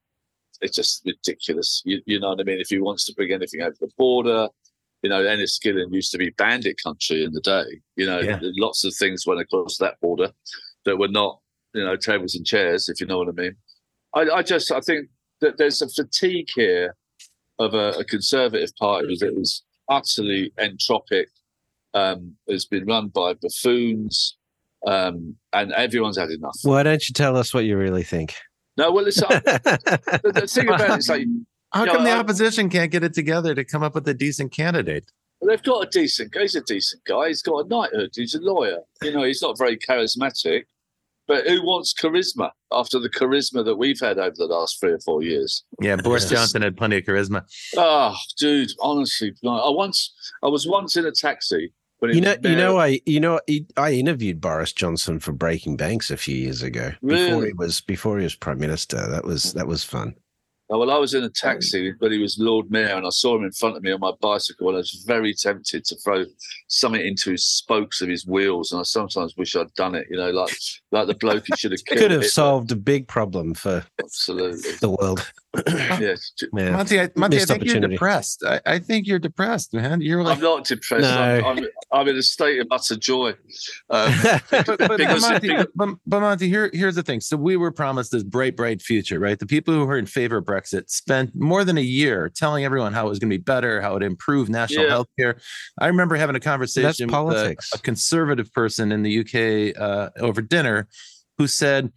it's 0.60 0.76
just 0.76 1.04
ridiculous. 1.04 1.82
You, 1.84 2.00
you 2.06 2.20
know 2.20 2.30
what 2.30 2.40
I 2.40 2.44
mean? 2.44 2.60
If 2.60 2.68
he 2.68 2.78
wants 2.78 3.04
to 3.06 3.14
bring 3.14 3.32
anything 3.32 3.62
over 3.62 3.76
the 3.80 3.90
border, 3.98 4.48
you 5.02 5.10
know, 5.10 5.22
Enniskillen 5.22 5.92
used 5.92 6.12
to 6.12 6.18
be 6.18 6.30
bandit 6.30 6.76
country 6.82 7.24
in 7.24 7.32
the 7.32 7.40
day. 7.40 7.80
You 7.96 8.06
know, 8.06 8.20
Yeah. 8.20 8.38
lots 8.56 8.84
of 8.84 8.94
things 8.94 9.26
went 9.26 9.40
across 9.40 9.76
that 9.78 10.00
border 10.00 10.30
that 10.84 10.98
were 10.98 11.08
not, 11.08 11.40
you 11.74 11.84
know, 11.84 11.96
tables 11.96 12.34
and 12.34 12.46
chairs, 12.46 12.88
if 12.88 13.00
you 13.00 13.06
know 13.06 13.18
what 13.18 13.28
I 13.28 13.32
mean. 13.32 13.56
I, 14.14 14.20
I 14.38 14.42
just, 14.42 14.70
I 14.70 14.80
think 14.80 15.08
that 15.40 15.58
there's 15.58 15.82
a 15.82 15.88
fatigue 15.88 16.48
here 16.54 16.94
of 17.58 17.74
a, 17.74 17.90
a 17.98 18.04
conservative 18.04 18.70
party 18.78 19.16
that 19.20 19.34
was 19.34 19.62
utterly 19.88 20.52
entropic, 20.58 21.26
um, 21.94 22.36
has 22.48 22.64
been 22.64 22.86
run 22.86 23.08
by 23.08 23.34
buffoons, 23.34 24.36
um, 24.86 25.36
and 25.52 25.72
everyone's 25.72 26.16
had 26.18 26.30
enough. 26.30 26.56
Why 26.62 26.82
don't 26.82 27.08
you 27.08 27.12
tell 27.12 27.36
us 27.36 27.52
what 27.52 27.64
you 27.64 27.76
really 27.76 28.02
think? 28.04 28.34
no, 28.76 28.90
well, 28.90 29.06
it's, 29.06 29.20
the, 29.20 30.32
the 30.34 30.46
thing 30.46 30.68
about 30.68 30.90
it 30.90 30.98
is 30.98 31.08
like, 31.08 31.26
How 31.72 31.84
Yeah, 31.84 31.92
come 31.92 32.04
the 32.04 32.10
I- 32.10 32.18
opposition 32.18 32.68
can't 32.68 32.90
get 32.90 33.02
it 33.04 33.14
together 33.14 33.54
to 33.54 33.64
come 33.64 33.82
up 33.82 33.94
with 33.94 34.06
a 34.08 34.14
decent 34.14 34.52
candidate? 34.52 35.04
Well, 35.40 35.48
they've 35.48 35.62
got 35.62 35.86
a 35.86 35.90
decent. 35.90 36.32
guy. 36.32 36.42
He's 36.42 36.54
a 36.54 36.60
decent 36.60 37.02
guy. 37.04 37.28
He's 37.28 37.42
got 37.42 37.64
a 37.64 37.68
knighthood. 37.68 38.10
He's 38.14 38.34
a 38.34 38.40
lawyer. 38.40 38.78
You 39.02 39.12
know, 39.12 39.24
he's 39.24 39.42
not 39.42 39.58
very 39.58 39.76
charismatic, 39.76 40.64
but 41.26 41.46
who 41.48 41.64
wants 41.64 41.92
charisma 41.94 42.50
after 42.70 42.98
the 43.00 43.08
charisma 43.08 43.64
that 43.64 43.76
we've 43.76 43.98
had 43.98 44.18
over 44.18 44.34
the 44.36 44.46
last 44.46 44.78
three 44.78 44.92
or 44.92 45.00
four 45.00 45.22
years? 45.22 45.64
Yeah, 45.80 45.96
Boris 45.96 46.28
Johnson 46.30 46.62
had 46.62 46.76
plenty 46.76 46.98
of 46.98 47.04
charisma. 47.04 47.42
Oh, 47.76 48.14
dude, 48.38 48.70
honestly, 48.80 49.32
I 49.44 49.70
once, 49.70 50.12
I 50.44 50.48
was 50.48 50.66
once 50.68 50.96
in 50.96 51.06
a 51.06 51.12
taxi. 51.12 51.72
When 51.98 52.14
You 52.14 52.20
know, 52.20 52.34
you 52.42 52.56
know, 52.56 52.78
I, 52.78 53.00
you 53.06 53.20
know, 53.20 53.40
I 53.76 53.92
interviewed 53.92 54.40
Boris 54.40 54.72
Johnson 54.72 55.20
for 55.20 55.30
Breaking 55.32 55.76
Banks 55.76 56.10
a 56.10 56.16
few 56.16 56.34
years 56.36 56.60
ago. 56.62 56.92
Before 57.04 57.44
he 57.46 57.52
was 57.52 57.80
before 57.80 58.18
he 58.18 58.24
was 58.24 58.34
prime 58.34 58.58
minister. 58.58 59.08
That 59.08 59.24
was 59.24 59.52
that 59.52 59.68
was 59.68 59.84
fun. 59.84 60.16
Oh, 60.72 60.78
well, 60.78 60.90
I 60.90 60.96
was 60.96 61.12
in 61.12 61.22
a 61.22 61.26
oh. 61.26 61.30
taxi 61.34 61.92
but 62.00 62.10
he 62.10 62.18
was 62.18 62.38
Lord 62.38 62.70
Mayor, 62.70 62.96
and 62.96 63.06
I 63.06 63.10
saw 63.10 63.36
him 63.36 63.44
in 63.44 63.52
front 63.52 63.76
of 63.76 63.82
me 63.82 63.92
on 63.92 64.00
my 64.00 64.12
bicycle, 64.22 64.68
and 64.68 64.76
I 64.76 64.78
was 64.78 65.04
very 65.06 65.34
tempted 65.34 65.84
to 65.84 65.96
throw 65.96 66.24
something 66.68 67.06
into 67.06 67.32
his 67.32 67.44
spokes 67.44 68.00
of 68.00 68.08
his 68.08 68.26
wheels. 68.26 68.72
And 68.72 68.80
I 68.80 68.84
sometimes 68.84 69.36
wish 69.36 69.54
I'd 69.54 69.72
done 69.74 69.94
it. 69.94 70.06
You 70.08 70.16
know, 70.16 70.30
like 70.30 70.54
like 70.90 71.08
the 71.08 71.14
bloke 71.14 71.44
who 71.46 71.56
should 71.56 71.72
have 71.72 71.84
killed. 71.86 72.00
Could 72.00 72.10
have 72.10 72.24
solved 72.24 72.72
a 72.72 72.76
big 72.76 73.06
problem 73.06 73.52
for 73.52 73.84
Absolutely. 74.02 74.72
the 74.80 74.90
world. 74.90 75.30
Yeah. 75.66 76.14
Yeah. 76.54 76.70
Monty, 76.70 76.98
I, 77.00 77.10
Monty, 77.14 77.36
I 77.40 77.44
think 77.44 77.64
you're 77.64 77.80
depressed. 77.80 78.42
I, 78.44 78.60
I 78.64 78.78
think 78.78 79.06
you're 79.06 79.18
depressed, 79.18 79.74
man. 79.74 80.00
You're 80.00 80.22
like, 80.22 80.38
I'm 80.38 80.42
not 80.42 80.64
depressed. 80.64 81.02
No. 81.02 81.20
I'm, 81.20 81.58
I'm, 81.58 81.66
I'm 81.92 82.08
in 82.08 82.16
a 82.16 82.22
state 82.22 82.58
of 82.60 82.68
utter 82.70 82.96
joy. 82.96 83.30
Um, 83.90 84.14
but, 84.22 84.42
but, 84.66 84.78
but, 84.78 84.96
because- 84.96 85.20
Monty, 85.20 85.48
because- 85.48 85.66
but, 85.74 85.90
but 86.06 86.20
Monty, 86.20 86.48
here, 86.48 86.70
here's 86.72 86.94
the 86.94 87.02
thing. 87.02 87.20
So 87.20 87.36
we 87.36 87.56
were 87.56 87.70
promised 87.70 88.12
this 88.12 88.22
bright, 88.22 88.56
bright 88.56 88.80
future, 88.80 89.18
right? 89.20 89.38
The 89.38 89.46
people 89.46 89.74
who 89.74 89.84
were 89.84 89.98
in 89.98 90.06
favor 90.06 90.38
of 90.38 90.44
Brexit 90.46 90.88
spent 90.88 91.34
more 91.34 91.64
than 91.64 91.76
a 91.76 91.82
year 91.82 92.30
telling 92.34 92.64
everyone 92.64 92.94
how 92.94 93.06
it 93.06 93.10
was 93.10 93.18
going 93.18 93.30
to 93.30 93.36
be 93.38 93.42
better, 93.42 93.82
how 93.82 93.90
it 93.90 93.94
would 93.94 94.02
improve 94.04 94.48
national 94.48 94.84
Yeah. 94.84 94.90
health 94.90 95.08
care. 95.18 95.36
I 95.78 95.88
remember 95.88 96.16
having 96.16 96.36
a 96.36 96.40
conversation 96.40 97.08
with 97.08 97.14
a, 97.14 97.18
politics. 97.18 97.70
a 97.74 97.78
conservative 97.78 98.50
person 98.54 98.90
in 98.90 99.02
the 99.02 99.20
UK 99.20 99.78
uh, 99.80 100.10
over 100.18 100.40
dinner 100.40 100.88
who 101.38 101.46
said, 101.46 101.92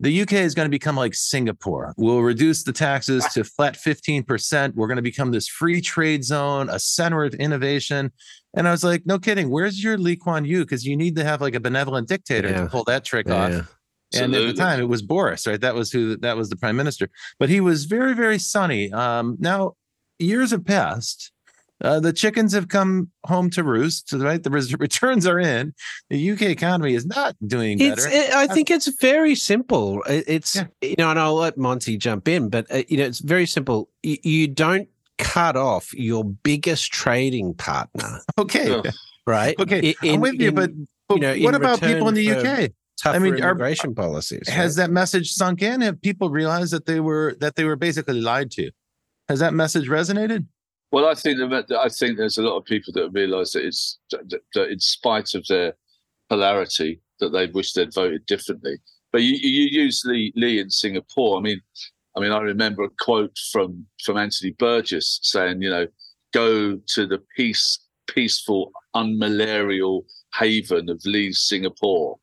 the 0.00 0.22
UK 0.22 0.32
is 0.32 0.54
going 0.54 0.66
to 0.66 0.70
become 0.70 0.96
like 0.96 1.14
Singapore. 1.14 1.94
We'll 1.96 2.22
reduce 2.22 2.64
the 2.64 2.72
taxes 2.72 3.24
to 3.34 3.44
flat 3.44 3.74
15%. 3.76 4.74
We're 4.74 4.86
going 4.88 4.96
to 4.96 5.02
become 5.02 5.30
this 5.30 5.46
free 5.46 5.80
trade 5.80 6.24
zone, 6.24 6.68
a 6.70 6.78
center 6.78 7.24
of 7.24 7.34
innovation. 7.34 8.10
And 8.56 8.66
I 8.66 8.72
was 8.72 8.82
like, 8.82 9.06
no 9.06 9.18
kidding. 9.18 9.48
Where's 9.48 9.82
your 9.82 9.96
Lee 9.98 10.16
Kuan 10.16 10.44
Yew? 10.44 10.60
Because 10.64 10.84
you 10.84 10.96
need 10.96 11.14
to 11.16 11.24
have 11.24 11.40
like 11.40 11.54
a 11.54 11.60
benevolent 11.60 12.08
dictator 12.08 12.48
Yeah. 12.48 12.62
to 12.62 12.66
pull 12.66 12.84
that 12.84 13.04
trick 13.04 13.30
off. 13.30 13.50
Yeah. 13.50 13.62
And 14.14 14.34
at 14.34 14.46
the 14.46 14.52
time, 14.52 14.78
it 14.80 14.88
was 14.88 15.00
Boris, 15.00 15.46
right? 15.46 15.60
That 15.60 15.74
was 15.74 15.90
who 15.90 16.16
that 16.18 16.36
was 16.36 16.50
the 16.50 16.56
prime 16.56 16.76
minister. 16.76 17.08
But 17.38 17.48
he 17.48 17.60
was 17.60 17.86
very, 17.86 18.14
very 18.14 18.38
sunny. 18.38 18.92
Um, 18.92 19.36
now, 19.40 19.72
years 20.18 20.50
have 20.50 20.66
passed. 20.66 21.32
Uh, 21.82 22.00
the 22.00 22.12
chickens 22.12 22.52
have 22.52 22.68
come 22.68 23.10
home 23.26 23.50
to 23.50 23.64
roost, 23.64 24.12
right? 24.12 24.42
The 24.42 24.50
returns 24.78 25.26
are 25.26 25.38
in. 25.38 25.74
The 26.10 26.30
UK 26.30 26.42
economy 26.42 26.94
is 26.94 27.04
not 27.06 27.36
doing 27.46 27.78
better. 27.78 28.08
It, 28.08 28.32
I 28.32 28.46
think 28.46 28.70
it's 28.70 28.88
very 29.00 29.34
simple. 29.34 30.02
It's 30.06 30.56
Yeah. 30.56 30.66
you 30.80 30.94
know, 30.98 31.10
and 31.10 31.18
I'll 31.18 31.34
let 31.34 31.58
Monty 31.58 31.96
jump 31.96 32.28
in, 32.28 32.48
but 32.48 32.70
uh, 32.70 32.82
you 32.88 32.96
know, 32.98 33.04
it's 33.04 33.18
very 33.20 33.46
simple. 33.46 33.88
You, 34.02 34.16
you 34.22 34.48
don't 34.48 34.88
cut 35.18 35.56
off 35.56 35.92
your 35.94 36.24
biggest 36.24 36.92
trading 36.92 37.54
partner, 37.54 38.20
okay. 38.38 38.80
Yeah. 38.84 38.90
right? 39.26 39.58
Okay, 39.58 39.94
I- 40.02 40.08
I'm 40.10 40.20
with 40.20 40.34
you, 40.40 40.48
in, 40.48 40.54
but, 40.54 40.70
but 41.08 41.14
you 41.16 41.20
know, 41.20 41.36
what 41.44 41.54
about 41.54 41.80
people 41.80 42.08
in 42.08 42.14
the 42.14 42.30
UK? 42.30 42.70
tougher 43.02 43.18
mean, 43.20 43.34
are- 43.34 43.50
immigration 43.50 43.94
policies. 43.94 44.48
Has 44.48 44.78
right? 44.78 44.86
that 44.86 44.92
message 44.92 45.32
sunk 45.32 45.62
in? 45.62 45.80
Have 45.80 46.00
people 46.00 46.30
realized 46.30 46.72
that 46.72 46.86
they 46.86 47.00
were 47.00 47.36
that 47.40 47.56
they 47.56 47.64
were 47.64 47.76
basically 47.76 48.20
lied 48.20 48.50
to? 48.52 48.70
Has 49.28 49.40
that 49.40 49.54
message 49.54 49.88
resonated? 49.88 50.46
Well, 50.92 51.08
I 51.08 51.14
think 51.14 51.38
that 51.38 51.72
I 51.72 51.88
think 51.88 52.18
there's 52.18 52.38
a 52.38 52.42
lot 52.42 52.58
of 52.58 52.66
people 52.66 52.92
that 52.92 53.10
realise 53.10 53.52
that 53.52 53.64
it's 53.64 53.98
that, 54.10 54.40
that 54.54 54.68
in 54.68 54.78
spite 54.78 55.34
of 55.34 55.46
their 55.48 55.72
polarity, 56.28 57.00
that 57.18 57.30
they 57.30 57.46
wish 57.46 57.72
they'd 57.72 57.94
voted 57.94 58.26
differently. 58.26 58.76
But 59.10 59.22
you, 59.22 59.36
you 59.36 59.82
use 59.84 60.02
Lee, 60.04 60.32
Lee 60.36 60.58
in 60.58 60.70
Singapore. 60.70 61.38
I 61.38 61.40
mean, 61.40 61.60
I 62.16 62.20
mean, 62.20 62.30
I 62.30 62.38
remember 62.40 62.84
a 62.84 62.90
quote 63.00 63.36
from 63.50 63.86
from 64.04 64.18
Anthony 64.18 64.52
Burgess 64.58 65.18
saying, 65.22 65.62
you 65.62 65.70
know, 65.70 65.86
go 66.32 66.76
to 66.76 67.06
the 67.06 67.22
peace, 67.36 67.78
peaceful, 68.06 68.70
unmalarial 68.94 70.02
haven 70.34 70.90
of 70.90 71.00
Lee's 71.06 71.40
Singapore. 71.40 72.18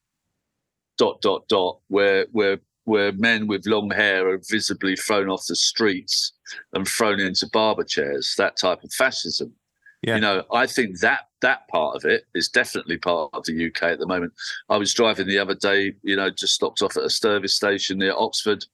Dot 0.99 1.21
dot 1.21 1.47
dot. 1.47 1.79
Where 1.87 2.27
where 2.31 2.59
where 2.89 3.11
men 3.13 3.45
with 3.45 3.67
long 3.67 3.91
hair 3.91 4.27
are 4.27 4.41
visibly 4.49 4.95
thrown 4.95 5.29
off 5.29 5.45
the 5.47 5.55
streets 5.55 6.33
and 6.73 6.87
thrown 6.87 7.19
into 7.19 7.47
barber 7.47 7.83
chairs. 7.83 8.33
That 8.37 8.57
type 8.57 8.83
of 8.83 8.91
fascism. 8.91 9.53
Yeah. 10.01 10.15
You 10.15 10.21
know, 10.21 10.43
I 10.51 10.65
think 10.65 10.99
that 10.99 11.27
that 11.41 11.67
part 11.67 11.95
of 11.95 12.05
it 12.05 12.25
is 12.33 12.49
definitely 12.49 12.97
part 12.97 13.29
of 13.33 13.43
the 13.43 13.67
UK 13.67 13.83
at 13.83 13.99
the 13.99 14.07
moment. 14.07 14.33
I 14.69 14.77
was 14.77 14.93
driving 14.93 15.27
the 15.27 15.37
other 15.37 15.55
day, 15.55 15.93
you 16.03 16.15
know, 16.15 16.29
just 16.29 16.55
stopped 16.55 16.81
off 16.81 16.97
at 16.97 17.03
a 17.03 17.09
service 17.09 17.53
station 17.53 17.99
near 17.99 18.13
Oxford, 18.17 18.65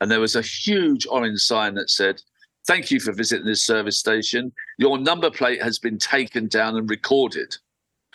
and 0.00 0.10
there 0.10 0.20
was 0.20 0.36
a 0.36 0.42
huge 0.42 1.06
orange 1.06 1.40
sign 1.40 1.74
that 1.74 1.90
said, 1.90 2.20
Thank 2.64 2.92
you 2.92 3.00
for 3.00 3.12
visiting 3.12 3.46
this 3.46 3.62
service 3.62 3.98
station. 3.98 4.52
Your 4.78 4.96
number 4.96 5.30
plate 5.30 5.60
has 5.62 5.80
been 5.80 5.98
taken 5.98 6.46
down 6.46 6.76
and 6.76 6.88
recorded. 6.88 7.56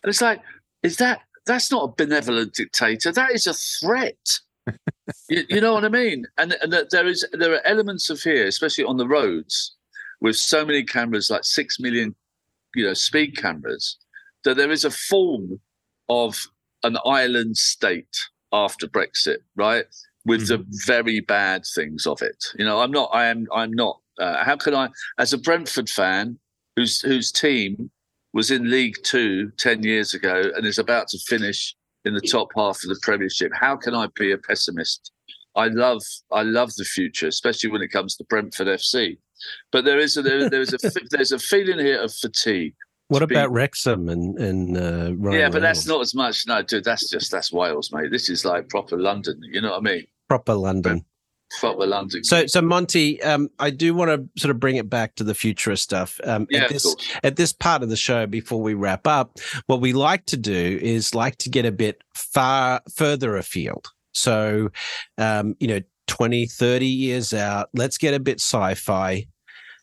And 0.04 0.10
it's 0.10 0.22
like, 0.22 0.42
is 0.84 0.98
that 0.98 1.22
that's 1.46 1.70
not 1.70 1.84
a 1.84 1.94
benevolent 1.98 2.54
dictator? 2.54 3.12
That 3.12 3.32
is 3.32 3.46
a 3.46 3.54
threat. 3.54 4.40
you, 5.30 5.44
you 5.50 5.62
know 5.62 5.74
what 5.74 5.86
I 5.86 5.90
mean? 5.90 6.26
And, 6.38 6.56
and 6.62 6.72
that 6.74 6.90
there 6.92 7.08
is 7.08 7.26
there 7.34 7.54
are 7.54 7.66
elements 7.66 8.10
of 8.10 8.22
here, 8.22 8.48
especially 8.48 8.84
on 8.84 8.98
the 8.98 9.08
roads, 9.08 9.76
with 10.22 10.36
so 10.36 10.66
many 10.66 10.84
cameras, 10.84 11.30
like 11.30 11.44
six 11.44 11.80
million, 11.80 12.16
you 12.76 12.86
know, 12.86 12.94
speed 12.94 13.38
cameras, 13.38 13.98
that 14.44 14.58
there 14.58 14.72
is 14.72 14.86
a 14.86 14.92
form 14.92 15.60
of 16.10 16.48
an 16.84 16.98
island 17.06 17.58
state 17.58 18.16
after 18.52 18.88
Brexit, 18.88 19.40
right? 19.56 19.86
With 20.26 20.48
the 20.48 20.66
very 20.86 21.22
bad 21.22 21.64
things 21.74 22.06
of 22.06 22.22
it. 22.22 22.46
You 22.58 22.66
know, 22.66 22.82
I'm 22.82 22.92
not. 22.92 23.10
I 23.14 23.26
am. 23.28 23.48
I'm 23.54 23.72
not. 23.72 24.02
Uh, 24.20 24.44
how 24.44 24.58
can 24.58 24.74
I, 24.74 24.90
as 25.20 25.32
a 25.32 25.38
Brentford 25.38 25.90
fan, 25.90 26.38
whose 26.76 27.00
whose 27.02 27.32
team 27.32 27.90
was 28.34 28.52
in 28.52 28.70
League 28.70 28.96
Two 29.04 29.52
10 29.58 29.84
years 29.84 30.14
ago 30.14 30.52
and 30.56 30.66
is 30.66 30.78
about 30.78 31.08
to 31.10 31.20
finish 31.20 31.76
in 32.08 32.14
the 32.14 32.22
top 32.22 32.50
half 32.56 32.78
of 32.84 32.90
the 32.90 33.00
Premiership, 33.02 33.52
how 33.54 33.76
can 33.76 33.94
I 33.94 34.08
be 34.16 34.32
a 34.32 34.38
pessimist? 34.38 35.12
I 35.56 35.68
love 35.68 36.02
I 36.32 36.44
love 36.44 36.74
the 36.76 36.86
future, 36.86 37.28
especially 37.28 37.72
when 37.72 37.82
it 37.82 37.90
comes 37.90 38.16
to 38.16 38.24
Brentford 38.26 38.68
FC. 38.68 39.18
But 39.72 39.86
there 39.86 40.00
is 40.00 40.16
a 40.18 40.22
there, 40.22 40.50
there 40.50 40.62
is 40.62 40.74
a 40.74 40.78
there's 41.12 41.32
a 41.32 41.40
feeling 41.40 41.80
here 41.80 42.02
of 42.02 42.14
fatigue. 42.14 42.76
What 43.10 43.20
to 43.20 43.28
be- 43.28 43.36
about 43.36 43.52
Wrexham 43.52 44.10
and 44.10 44.38
and 44.38 44.78
uh, 44.78 45.16
Ryan 45.16 45.40
yeah, 45.40 45.50
but 45.50 45.62
that's 45.62 45.88
not 45.88 46.02
as 46.02 46.14
much. 46.14 46.46
No, 46.48 46.62
dude, 46.62 46.84
that's 46.84 47.10
just 47.10 47.32
that's 47.32 47.52
Wales, 47.52 47.92
mate. 47.92 48.12
This 48.12 48.30
is 48.30 48.46
like 48.46 48.70
proper 48.70 48.98
London. 48.98 49.40
You 49.44 49.62
know 49.62 49.72
what 49.72 49.80
I 49.80 49.82
mean? 49.82 50.06
Proper 50.28 50.54
London. 50.54 51.06
Proper 51.60 51.86
London. 51.86 52.24
So, 52.24 52.46
so 52.48 52.62
Monty, 52.62 53.22
um, 53.24 53.50
I 53.60 53.70
do 53.70 53.94
want 53.94 54.12
to 54.12 54.42
sort 54.42 54.52
of 54.52 54.60
bring 54.60 54.76
it 54.76 54.90
back 54.90 55.16
to 55.16 55.24
the 55.24 55.34
futurist 55.34 55.84
stuff. 55.84 56.20
Um, 56.24 56.48
yeah, 56.50 56.64
at 56.64 56.70
this 56.70 56.96
at 57.24 57.36
this 57.36 57.54
part 57.54 57.84
of 57.84 57.90
the 57.90 57.96
show, 57.96 58.26
before 58.26 58.62
we 58.62 58.74
wrap 58.74 59.08
up, 59.08 59.40
what 59.68 59.82
we 59.82 59.94
like 59.94 60.26
to 60.28 60.38
do 60.38 60.80
is 60.82 61.16
like 61.16 61.38
to 61.38 61.50
get 61.50 61.66
a 61.66 61.72
bit 61.72 62.02
far 62.14 62.82
further 62.94 63.38
afield. 63.38 63.92
So, 64.14 64.70
um, 65.18 65.56
you 65.60 65.68
know, 65.68 65.82
20, 66.08 66.48
30 66.48 66.86
years 66.86 67.34
out, 67.34 67.70
let's 67.74 67.98
get 67.98 68.14
a 68.14 68.20
bit 68.20 68.40
sci-fi. 68.40 69.28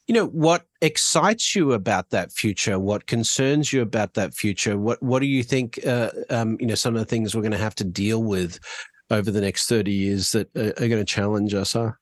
You 0.07 0.15
know, 0.15 0.27
what 0.27 0.67
excites 0.83 1.55
you 1.55 1.73
about 1.73 2.11
that 2.11 2.31
future? 2.31 2.79
What 2.79 3.07
concerns 3.07 3.73
you 3.73 3.81
about 3.81 4.15
that 4.15 4.35
future? 4.35 4.77
What 4.77 5.03
what 5.03 5.21
do 5.21 5.27
you 5.27 5.43
think 5.43 5.81
uh, 5.87 6.11
um, 6.29 6.59
you 6.61 6.67
know, 6.67 6.75
some 6.75 6.95
of 6.95 7.01
the 7.01 7.07
things 7.07 7.35
we're 7.35 7.43
going 7.43 7.53
to 7.53 7.59
have 7.59 7.75
to 7.77 7.85
deal 7.85 8.23
with 8.23 8.59
over 9.11 9.31
the 9.31 9.41
next 9.41 9.69
30 9.69 9.93
years 9.93 10.33
that 10.33 10.55
are, 10.57 10.71
are 10.83 10.89
going 10.89 10.91
to 10.93 11.05
challenge 11.05 11.55
us 11.55 11.77
are? 11.77 11.99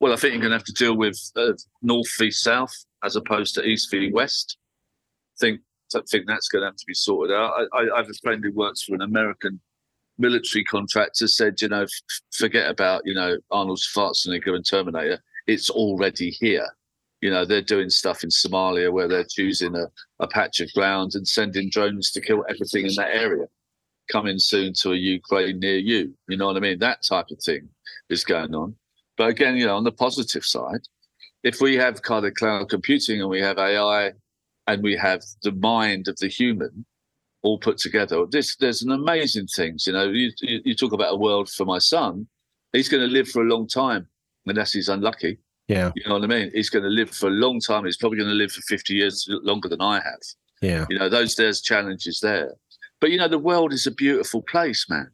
Well, 0.00 0.12
I 0.12 0.16
think 0.16 0.32
you're 0.32 0.40
going 0.40 0.50
to 0.50 0.56
have 0.56 0.64
to 0.64 0.72
deal 0.72 0.96
with 0.96 1.18
uh, 1.36 1.52
north 1.80 2.10
v 2.18 2.30
south 2.30 2.74
as 3.04 3.16
opposed 3.16 3.54
to 3.54 3.64
east 3.64 3.90
v 3.90 4.10
west. 4.12 4.56
I 5.36 5.38
think 5.38 5.60
I 5.94 6.00
think 6.10 6.26
that's 6.26 6.48
going 6.48 6.62
to 6.62 6.66
have 6.66 6.76
to 6.76 6.86
be 6.86 6.94
sorted 6.94 7.36
out. 7.36 7.52
I, 7.72 7.78
I 7.78 7.98
have 7.98 8.08
a 8.08 8.14
friend 8.22 8.42
who 8.42 8.52
works 8.52 8.82
for 8.82 8.94
an 8.94 9.02
American 9.02 9.60
military 10.18 10.64
contractor. 10.64 11.28
Said, 11.28 11.60
you 11.60 11.68
know, 11.68 11.82
f- 11.82 11.90
forget 12.32 12.68
about 12.68 13.02
you 13.04 13.14
know 13.14 13.36
Arnold 13.50 13.78
Schwarzenegger 13.78 14.54
and 14.54 14.66
Terminator. 14.66 15.22
It's 15.46 15.70
already 15.70 16.30
here. 16.30 16.66
You 17.20 17.30
know, 17.30 17.44
they're 17.44 17.62
doing 17.62 17.88
stuff 17.88 18.24
in 18.24 18.30
Somalia 18.30 18.92
where 18.92 19.06
they're 19.06 19.26
choosing 19.28 19.76
a, 19.76 19.86
a 20.18 20.26
patch 20.26 20.58
of 20.58 20.72
ground 20.72 21.12
and 21.14 21.28
sending 21.28 21.70
drones 21.70 22.10
to 22.12 22.20
kill 22.20 22.44
everything 22.48 22.86
in 22.86 22.94
that 22.96 23.14
area 23.14 23.46
coming 24.12 24.38
soon 24.38 24.74
to 24.74 24.92
a 24.92 24.96
Ukraine 24.96 25.58
near 25.58 25.78
you. 25.78 26.14
You 26.28 26.36
know 26.36 26.46
what 26.46 26.56
I 26.56 26.60
mean? 26.60 26.78
That 26.78 27.02
type 27.02 27.30
of 27.30 27.38
thing 27.42 27.68
is 28.10 28.24
going 28.24 28.54
on. 28.54 28.74
But 29.16 29.28
again, 29.28 29.56
you 29.56 29.66
know, 29.66 29.76
on 29.76 29.84
the 29.84 29.92
positive 29.92 30.44
side, 30.44 30.82
if 31.42 31.60
we 31.60 31.76
have 31.76 32.02
kind 32.02 32.26
of 32.26 32.34
cloud 32.34 32.68
computing 32.68 33.20
and 33.20 33.30
we 33.30 33.40
have 33.40 33.58
AI 33.58 34.12
and 34.66 34.82
we 34.82 34.96
have 34.96 35.22
the 35.42 35.52
mind 35.52 36.08
of 36.08 36.16
the 36.18 36.28
human 36.28 36.84
all 37.42 37.58
put 37.58 37.78
together, 37.78 38.24
this 38.30 38.56
there's 38.56 38.82
an 38.82 38.92
amazing 38.92 39.46
things. 39.46 39.86
You 39.86 39.94
know, 39.94 40.08
you, 40.08 40.30
you 40.40 40.74
talk 40.74 40.92
about 40.92 41.14
a 41.14 41.16
world 41.16 41.48
for 41.48 41.64
my 41.64 41.78
son. 41.78 42.26
He's 42.72 42.88
going 42.88 43.06
to 43.06 43.12
live 43.12 43.28
for 43.28 43.42
a 43.42 43.46
long 43.46 43.66
time 43.66 44.06
unless 44.46 44.72
he's 44.72 44.88
unlucky. 44.88 45.38
Yeah. 45.68 45.92
You 45.96 46.08
know 46.08 46.14
what 46.14 46.24
I 46.24 46.26
mean? 46.26 46.50
He's 46.54 46.70
going 46.70 46.84
to 46.84 46.88
live 46.88 47.10
for 47.10 47.28
a 47.28 47.30
long 47.30 47.60
time. 47.60 47.84
He's 47.84 47.96
probably 47.96 48.18
going 48.18 48.30
to 48.30 48.34
live 48.34 48.52
for 48.52 48.62
50 48.62 48.94
years 48.94 49.26
longer 49.28 49.68
than 49.68 49.80
I 49.80 49.96
have. 49.96 50.22
Yeah. 50.60 50.86
You 50.88 50.98
know, 50.98 51.08
those 51.08 51.34
there's 51.34 51.60
challenges 51.60 52.20
there. 52.20 52.54
But 53.02 53.10
you 53.10 53.18
know, 53.18 53.26
the 53.26 53.36
world 53.36 53.72
is 53.72 53.84
a 53.84 53.90
beautiful 53.90 54.42
place, 54.42 54.88
man. 54.88 55.10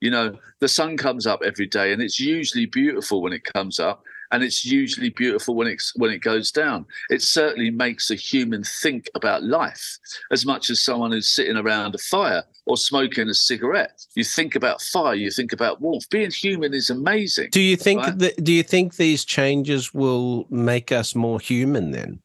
You 0.00 0.10
know, 0.12 0.38
the 0.60 0.68
sun 0.68 0.96
comes 0.96 1.26
up 1.26 1.40
every 1.44 1.66
day, 1.66 1.92
and 1.92 2.00
it's 2.00 2.20
usually 2.20 2.66
beautiful 2.66 3.20
when 3.20 3.32
it 3.32 3.42
comes 3.42 3.80
up, 3.80 4.04
and 4.30 4.44
it's 4.44 4.64
usually 4.64 5.10
beautiful 5.10 5.56
when 5.56 5.66
it's 5.66 5.92
when 5.96 6.12
it 6.12 6.20
goes 6.20 6.52
down. 6.52 6.86
It 7.10 7.22
certainly 7.22 7.72
makes 7.72 8.08
a 8.08 8.14
human 8.14 8.62
think 8.62 9.10
about 9.16 9.42
life 9.42 9.98
as 10.30 10.46
much 10.46 10.70
as 10.70 10.84
someone 10.84 11.10
who's 11.10 11.28
sitting 11.28 11.56
around 11.56 11.96
a 11.96 11.98
fire 11.98 12.44
or 12.66 12.76
smoking 12.76 13.28
a 13.28 13.34
cigarette. 13.34 14.06
You 14.14 14.22
think 14.22 14.54
about 14.54 14.80
fire, 14.80 15.16
you 15.16 15.32
think 15.32 15.52
about 15.52 15.80
warmth. 15.80 16.08
Being 16.10 16.30
human 16.30 16.72
is 16.72 16.88
amazing. 16.88 17.48
Do 17.50 17.60
you 17.60 17.76
think 17.76 18.00
right? 18.00 18.18
that? 18.20 18.44
Do 18.44 18.52
you 18.52 18.62
think 18.62 18.94
these 18.94 19.24
changes 19.24 19.92
will 19.92 20.46
make 20.50 20.92
us 20.92 21.16
more 21.16 21.40
human 21.40 21.90
then? 21.90 22.20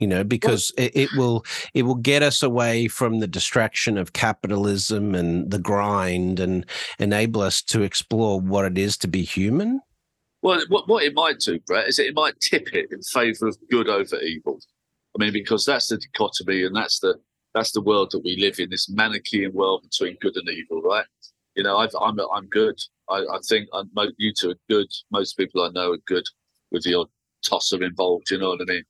You 0.00 0.06
know 0.06 0.24
because 0.24 0.72
it, 0.76 0.96
it, 0.96 1.08
will 1.16 1.44
it 1.74 1.82
will 1.82 1.94
get 1.94 2.22
us 2.22 2.42
away 2.42 2.88
from 2.88 3.20
the 3.20 3.26
distraction 3.26 3.96
of 3.96 4.14
capitalism 4.14 5.14
and 5.14 5.50
the 5.50 5.58
grind 5.58 6.40
and 6.40 6.66
enable 6.98 7.42
us 7.42 7.62
to 7.62 7.82
explore 7.82 8.40
what 8.40 8.64
it 8.64 8.78
is 8.78 8.96
to 8.96 9.06
be 9.06 9.22
human. 9.22 9.80
Well 10.42 10.62
what, 10.68 10.88
what 10.88 11.04
it 11.04 11.14
might 11.14 11.38
do 11.38 11.60
brett 11.60 11.88
is 11.88 11.98
it 11.98 12.14
might 12.14 12.40
tip 12.40 12.74
it 12.74 12.90
in 12.90 13.02
favor 13.02 13.46
of 13.46 13.58
good 13.70 13.88
over 13.88 14.18
evil. 14.20 14.58
I 15.16 15.22
mean 15.22 15.32
because 15.32 15.64
that's 15.64 15.88
the 15.88 15.98
dichotomy 15.98 16.64
and 16.64 16.74
that's 16.74 16.98
the 16.98 17.16
that's 17.54 17.72
the 17.72 17.82
world 17.82 18.10
that 18.12 18.24
we 18.24 18.36
live 18.36 18.58
in 18.58 18.70
this 18.70 18.90
manichean 18.90 19.52
world 19.52 19.82
between 19.82 20.16
good 20.20 20.36
and 20.36 20.48
evil 20.48 20.80
right? 20.82 21.04
You 21.54 21.62
know 21.62 21.76
i 21.76 21.84
am 21.84 21.90
I'm, 22.00 22.20
I'm 22.34 22.46
good. 22.46 22.76
I, 23.10 23.18
I 23.18 23.38
think 23.46 23.68
uh, 23.72 23.84
I'm, 23.96 24.10
you 24.16 24.32
two 24.32 24.52
are 24.52 24.60
good. 24.70 24.88
Most 25.12 25.36
people 25.36 25.62
i 25.62 25.68
know 25.68 25.92
are 25.92 25.98
good 26.06 26.24
with 26.72 26.84
the 26.84 26.94
odd 26.94 27.08
tosser 27.42 27.82
involved 27.82 28.30
you 28.30 28.38
know 28.38 28.50
what 28.50 28.60
i 28.60 28.64
mean 28.64 28.84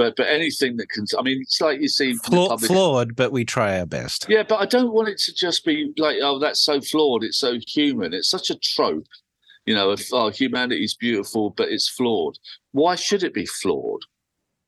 but 0.00 0.16
but 0.16 0.28
anything 0.28 0.78
that 0.78 0.88
can, 0.88 1.04
I 1.18 1.20
mean, 1.20 1.42
it's 1.42 1.60
like 1.60 1.78
you 1.78 1.88
see 1.88 2.14
Fla- 2.14 2.56
flawed, 2.56 3.14
but 3.16 3.32
we 3.32 3.44
try 3.44 3.78
our 3.78 3.84
best. 3.84 4.24
Yeah, 4.30 4.44
but 4.44 4.58
I 4.58 4.64
don't 4.64 4.94
want 4.94 5.10
it 5.10 5.18
to 5.18 5.34
just 5.34 5.62
be 5.62 5.92
like, 5.98 6.16
oh, 6.22 6.38
that's 6.38 6.60
so 6.60 6.80
flawed. 6.80 7.22
It's 7.22 7.36
so 7.36 7.58
human. 7.68 8.14
It's 8.14 8.30
such 8.30 8.48
a 8.48 8.58
trope, 8.58 9.08
you 9.66 9.74
know. 9.74 9.90
If 9.90 10.08
oh, 10.10 10.30
humanity 10.30 10.84
is 10.84 10.94
beautiful, 10.94 11.50
but 11.50 11.68
it's 11.68 11.86
flawed. 11.86 12.38
Why 12.72 12.94
should 12.94 13.22
it 13.22 13.34
be 13.34 13.44
flawed? 13.44 14.00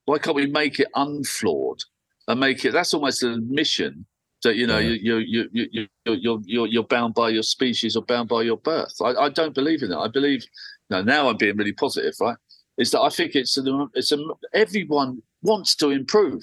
Why 0.04 0.18
can't 0.18 0.36
we 0.36 0.44
make 0.44 0.78
it 0.78 0.88
unflawed 0.94 1.80
and 2.28 2.38
make 2.38 2.62
it? 2.66 2.72
That's 2.72 2.92
almost 2.92 3.22
an 3.22 3.32
admission 3.32 4.04
that 4.42 4.56
you 4.56 4.66
know 4.66 4.76
yeah. 4.76 4.98
you 5.00 5.16
you 5.16 5.48
you 5.50 5.68
you 5.72 5.88
you're 6.04 6.40
you're 6.44 6.66
you're 6.66 6.82
bound 6.84 7.14
by 7.14 7.30
your 7.30 7.42
species 7.42 7.96
or 7.96 8.02
bound 8.02 8.28
by 8.28 8.42
your 8.42 8.58
birth. 8.58 8.96
I, 9.00 9.14
I 9.14 9.28
don't 9.30 9.54
believe 9.54 9.82
in 9.82 9.88
that. 9.88 9.98
I 9.98 10.08
believe. 10.08 10.44
Now, 10.90 11.00
now 11.00 11.30
I'm 11.30 11.38
being 11.38 11.56
really 11.56 11.72
positive, 11.72 12.12
right? 12.20 12.36
Is 12.82 12.90
that 12.90 13.00
I 13.00 13.08
think 13.08 13.36
it's 13.36 13.56
a, 13.56 13.86
it's 13.94 14.10
a, 14.10 14.18
everyone 14.52 15.22
wants 15.42 15.76
to 15.76 15.90
improve, 15.90 16.42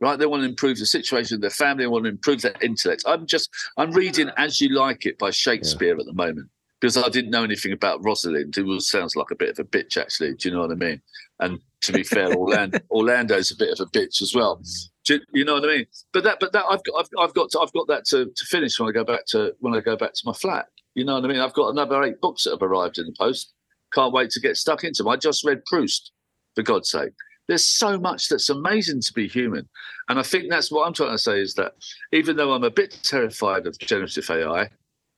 right? 0.00 0.16
They 0.16 0.26
want 0.26 0.44
to 0.44 0.48
improve 0.48 0.78
the 0.78 0.86
situation 0.86 1.34
of 1.34 1.40
their 1.40 1.50
family. 1.50 1.84
They 1.84 1.88
want 1.88 2.04
to 2.04 2.10
improve 2.10 2.42
their 2.42 2.54
intellect. 2.62 3.02
I'm 3.04 3.26
just 3.26 3.50
I'm 3.76 3.90
reading 3.90 4.30
As 4.36 4.60
You 4.60 4.70
Like 4.70 5.06
It 5.06 5.18
by 5.18 5.30
Shakespeare 5.30 5.94
yeah. 5.94 6.00
at 6.00 6.06
the 6.06 6.12
moment 6.12 6.48
because 6.80 6.96
I 6.96 7.08
didn't 7.08 7.32
know 7.32 7.42
anything 7.42 7.72
about 7.72 8.02
Rosalind, 8.02 8.54
who 8.54 8.80
sounds 8.80 9.16
like 9.16 9.30
a 9.32 9.34
bit 9.34 9.50
of 9.50 9.58
a 9.58 9.64
bitch, 9.64 9.98
actually. 9.98 10.34
Do 10.34 10.48
you 10.48 10.54
know 10.54 10.62
what 10.62 10.70
I 10.70 10.76
mean? 10.76 11.02
And 11.40 11.58
to 11.82 11.92
be 11.92 12.04
fair, 12.04 12.32
Orlando, 12.32 12.78
Orlando's 12.90 13.50
a 13.50 13.56
bit 13.56 13.78
of 13.78 13.86
a 13.86 13.90
bitch 13.90 14.22
as 14.22 14.34
well. 14.34 14.62
You, 15.06 15.20
you, 15.34 15.44
know 15.44 15.54
what 15.54 15.64
I 15.64 15.78
mean? 15.78 15.86
But 16.12 16.24
that, 16.24 16.38
but 16.40 16.52
that, 16.52 16.64
I've 16.70 16.82
got, 16.84 17.00
I've, 17.00 17.08
I've 17.18 17.34
got, 17.34 17.50
to, 17.50 17.60
I've 17.60 17.72
got 17.72 17.88
that 17.88 18.04
to, 18.06 18.26
to 18.26 18.44
finish 18.46 18.78
when 18.78 18.88
I 18.88 18.92
go 18.92 19.04
back 19.04 19.26
to 19.26 19.52
when 19.60 19.74
I 19.74 19.80
go 19.80 19.96
back 19.96 20.14
to 20.14 20.22
my 20.24 20.32
flat. 20.32 20.66
You 20.94 21.04
know 21.04 21.14
what 21.14 21.24
I 21.24 21.28
mean? 21.28 21.40
I've 21.40 21.52
got 21.52 21.70
another 21.70 22.02
eight 22.02 22.20
books 22.20 22.44
that 22.44 22.52
have 22.52 22.62
arrived 22.62 22.98
in 22.98 23.06
the 23.06 23.14
post. 23.18 23.52
Can't 23.92 24.12
wait 24.12 24.30
to 24.30 24.40
get 24.40 24.56
stuck 24.56 24.84
into 24.84 25.02
them. 25.02 25.12
I 25.12 25.16
just 25.16 25.44
read 25.44 25.64
Proust, 25.66 26.12
for 26.54 26.62
God's 26.62 26.90
sake. 26.90 27.12
There's 27.48 27.66
so 27.66 27.98
much 27.98 28.28
that's 28.28 28.48
amazing 28.48 29.00
to 29.00 29.12
be 29.12 29.26
human. 29.26 29.68
And 30.08 30.18
I 30.18 30.22
think 30.22 30.50
that's 30.50 30.70
what 30.70 30.86
I'm 30.86 30.92
trying 30.92 31.12
to 31.12 31.18
say 31.18 31.40
is 31.40 31.54
that 31.54 31.72
even 32.12 32.36
though 32.36 32.52
I'm 32.52 32.64
a 32.64 32.70
bit 32.70 32.98
terrified 33.02 33.66
of 33.66 33.78
generative 33.78 34.30
AI, 34.30 34.68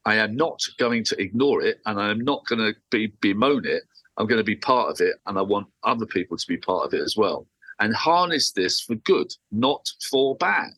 I 0.05 0.17
am 0.17 0.35
not 0.35 0.61
going 0.79 1.05
to 1.05 1.21
ignore 1.21 1.63
it 1.63 1.79
and 1.87 2.01
I 2.01 2.11
am 2.11 2.21
not 2.21 2.47
going 2.47 2.59
to 2.61 2.75
be 2.91 3.13
bemoan 3.21 3.67
it. 3.67 3.83
I'm 4.17 4.27
going 4.27 4.41
to 4.41 4.45
be 4.45 4.57
part 4.57 4.91
of 4.91 5.01
it 5.07 5.17
and 5.27 5.39
I 5.39 5.43
want 5.43 5.69
other 5.85 6.07
people 6.07 6.37
to 6.37 6.47
be 6.47 6.57
part 6.57 6.87
of 6.87 6.95
it 6.95 7.03
as 7.03 7.17
well. 7.17 7.47
And 7.81 7.95
harness 7.95 8.53
this 8.53 8.81
for 8.81 8.95
good, 8.95 9.33
not 9.51 9.87
for 10.11 10.37
bad, 10.37 10.73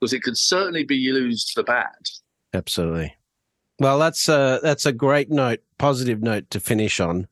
because 0.00 0.12
it 0.12 0.22
can 0.22 0.34
certainly 0.34 0.84
be 0.84 0.96
used 0.96 1.52
for 1.54 1.62
bad. 1.62 1.88
Absolutely. 2.54 3.14
Well, 3.82 3.98
that's 3.98 4.28
a 4.28 4.60
that's 4.62 4.86
a 4.86 4.92
great 4.92 5.28
note, 5.28 5.58
positive 5.78 6.22
note 6.22 6.48
to 6.50 6.60
finish 6.60 7.00
on. 7.00 7.26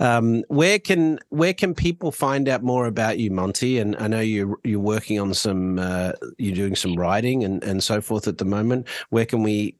Um, 0.00 0.42
where 0.48 0.80
can 0.80 1.20
where 1.28 1.54
can 1.54 1.72
people 1.72 2.10
find 2.10 2.48
out 2.48 2.64
more 2.64 2.86
about 2.86 3.20
you, 3.20 3.30
Monty? 3.30 3.78
And 3.78 3.94
I 4.00 4.08
know 4.08 4.18
you're 4.18 4.58
you're 4.64 4.80
working 4.80 5.20
on 5.20 5.34
some 5.34 5.78
uh, 5.78 6.10
you're 6.36 6.56
doing 6.56 6.74
some 6.74 6.96
writing 6.96 7.44
and, 7.44 7.62
and 7.62 7.80
so 7.80 8.00
forth 8.00 8.26
at 8.26 8.38
the 8.38 8.44
moment. 8.44 8.88
Where 9.10 9.24
can 9.24 9.44
we 9.44 9.76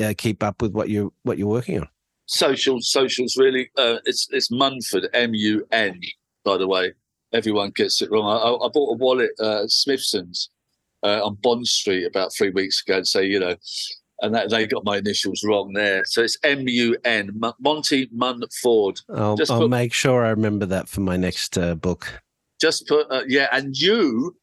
uh, 0.00 0.14
keep 0.18 0.42
up 0.42 0.60
with 0.60 0.72
what 0.72 0.88
you 0.88 1.12
what 1.22 1.38
you're 1.38 1.46
working 1.46 1.78
on? 1.78 1.88
Socials, 2.26 2.90
socials, 2.90 3.36
really. 3.36 3.70
Uh, 3.78 3.98
it's 4.04 4.26
it's 4.32 4.50
Munford, 4.50 5.08
M 5.14 5.32
U 5.32 5.64
N. 5.70 6.00
By 6.44 6.56
the 6.56 6.66
way, 6.66 6.92
everyone 7.32 7.70
gets 7.70 8.02
it 8.02 8.10
wrong. 8.10 8.26
I, 8.26 8.66
I 8.66 8.68
bought 8.68 8.94
a 8.94 8.98
wallet, 8.98 9.30
uh, 9.38 9.68
Smythson's, 9.68 10.50
uh, 11.04 11.24
on 11.24 11.36
Bond 11.40 11.68
Street 11.68 12.04
about 12.04 12.34
three 12.34 12.50
weeks 12.50 12.82
ago, 12.82 12.96
and 12.96 13.06
say, 13.06 13.24
you 13.26 13.38
know, 13.38 13.54
and 14.22 14.34
that 14.34 14.50
they 14.50 14.66
got 14.66 14.84
my 14.84 14.98
initials 14.98 15.44
wrong 15.44 15.72
there. 15.72 16.04
So 16.06 16.22
it's 16.22 16.38
M 16.44 16.66
U 16.68 16.96
N 17.04 17.38
Monty 17.60 18.08
Munford. 18.12 19.00
I'll, 19.14 19.36
I'll 19.50 19.60
put, 19.60 19.70
make 19.70 19.92
sure 19.92 20.24
I 20.24 20.30
remember 20.30 20.64
that 20.66 20.88
for 20.88 21.00
my 21.00 21.16
next 21.16 21.58
uh, 21.58 21.74
book. 21.74 22.22
Just 22.60 22.86
put 22.86 23.10
uh, 23.10 23.24
yeah, 23.26 23.48
and 23.52 23.76
you, 23.76 24.36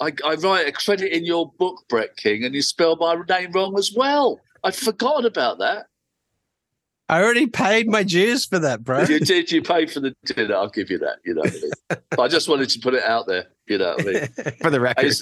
I, 0.00 0.12
I, 0.24 0.34
write 0.36 0.68
a 0.68 0.72
credit 0.72 1.12
in 1.12 1.24
your 1.24 1.52
book, 1.58 1.84
Brett 1.88 2.16
King, 2.16 2.44
and 2.44 2.54
you 2.54 2.62
spell 2.62 2.96
my 2.96 3.20
name 3.28 3.50
wrong 3.50 3.76
as 3.76 3.92
well. 3.94 4.40
I 4.62 4.70
forgot 4.70 5.26
about 5.26 5.58
that. 5.58 5.86
I 7.08 7.22
already 7.22 7.46
paid 7.46 7.88
my 7.88 8.02
dues 8.02 8.46
for 8.46 8.58
that, 8.58 8.82
bro. 8.82 9.02
You 9.04 9.20
did. 9.20 9.50
You 9.52 9.62
paid 9.62 9.92
for 9.92 10.00
the 10.00 10.14
dinner. 10.24 10.54
I'll 10.54 10.68
give 10.68 10.90
you 10.90 10.98
that. 10.98 11.18
You 11.24 11.34
know, 11.34 11.42
I, 11.44 11.50
mean? 11.50 12.02
I 12.20 12.28
just 12.28 12.48
wanted 12.48 12.68
to 12.70 12.80
put 12.80 12.94
it 12.94 13.04
out 13.04 13.26
there. 13.26 13.46
You 13.66 13.78
know, 13.78 13.96
I 13.98 14.02
mean? 14.02 14.28
for 14.60 14.70
the 14.70 14.80
record. 14.80 15.14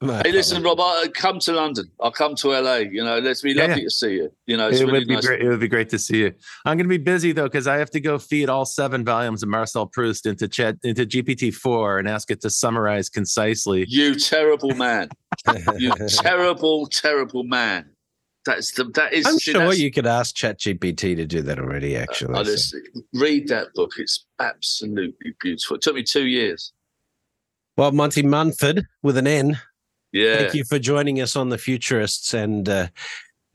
No, 0.00 0.14
hey, 0.24 0.30
listen, 0.30 0.62
Rob. 0.62 0.78
I'll 0.78 1.08
come 1.08 1.40
to 1.40 1.52
London. 1.52 1.90
I'll 2.00 2.12
come 2.12 2.36
to 2.36 2.48
LA. 2.50 2.76
You 2.76 3.02
know, 3.02 3.18
let's 3.18 3.42
be 3.42 3.52
lovely 3.52 3.78
yeah. 3.78 3.84
to 3.84 3.90
see 3.90 4.12
you. 4.14 4.32
You 4.46 4.56
know, 4.56 4.68
it 4.68 4.74
really 4.74 4.92
would 4.92 5.08
be 5.08 5.14
nice. 5.14 5.26
great. 5.26 5.42
It 5.42 5.48
would 5.48 5.58
be 5.58 5.66
great 5.66 5.88
to 5.88 5.98
see 5.98 6.18
you. 6.18 6.32
I'm 6.64 6.76
going 6.76 6.88
to 6.88 6.88
be 6.88 6.98
busy 6.98 7.32
though 7.32 7.48
because 7.48 7.66
I 7.66 7.78
have 7.78 7.90
to 7.90 8.00
go 8.00 8.16
feed 8.16 8.48
all 8.48 8.64
seven 8.64 9.04
volumes 9.04 9.42
of 9.42 9.48
Marcel 9.48 9.86
Proust 9.86 10.26
into 10.26 10.46
chat 10.46 10.76
into 10.84 11.04
GPT 11.04 11.52
four 11.52 11.98
and 11.98 12.08
ask 12.08 12.30
it 12.30 12.40
to 12.42 12.50
summarize 12.50 13.08
concisely. 13.08 13.86
You 13.88 14.14
terrible 14.14 14.72
man. 14.76 15.08
you 15.78 15.92
terrible, 16.08 16.86
terrible 16.86 17.42
man. 17.42 17.90
That's 18.46 18.70
the 18.72 18.84
that 18.94 19.12
is. 19.12 19.26
I'm 19.26 19.38
see, 19.40 19.50
sure 19.50 19.72
you 19.72 19.90
could 19.90 20.06
ask 20.06 20.36
ChatGPT 20.36 21.16
to 21.16 21.26
do 21.26 21.42
that 21.42 21.58
already. 21.58 21.96
Actually, 21.96 22.34
uh, 22.34 22.44
so- 22.44 22.50
Honestly, 22.50 22.80
read 23.14 23.48
that 23.48 23.74
book. 23.74 23.90
It's 23.98 24.24
absolutely 24.38 25.34
beautiful. 25.40 25.74
It 25.74 25.82
took 25.82 25.96
me 25.96 26.04
two 26.04 26.28
years. 26.28 26.72
well, 27.76 27.90
Monty 27.90 28.22
Munford 28.22 28.86
with 29.02 29.16
an 29.16 29.26
N. 29.26 29.58
Yeah. 30.12 30.36
Thank 30.36 30.54
you 30.54 30.64
for 30.64 30.78
joining 30.78 31.20
us 31.20 31.36
on 31.36 31.48
the 31.48 31.58
Futurists, 31.58 32.34
and 32.34 32.68
uh, 32.68 32.88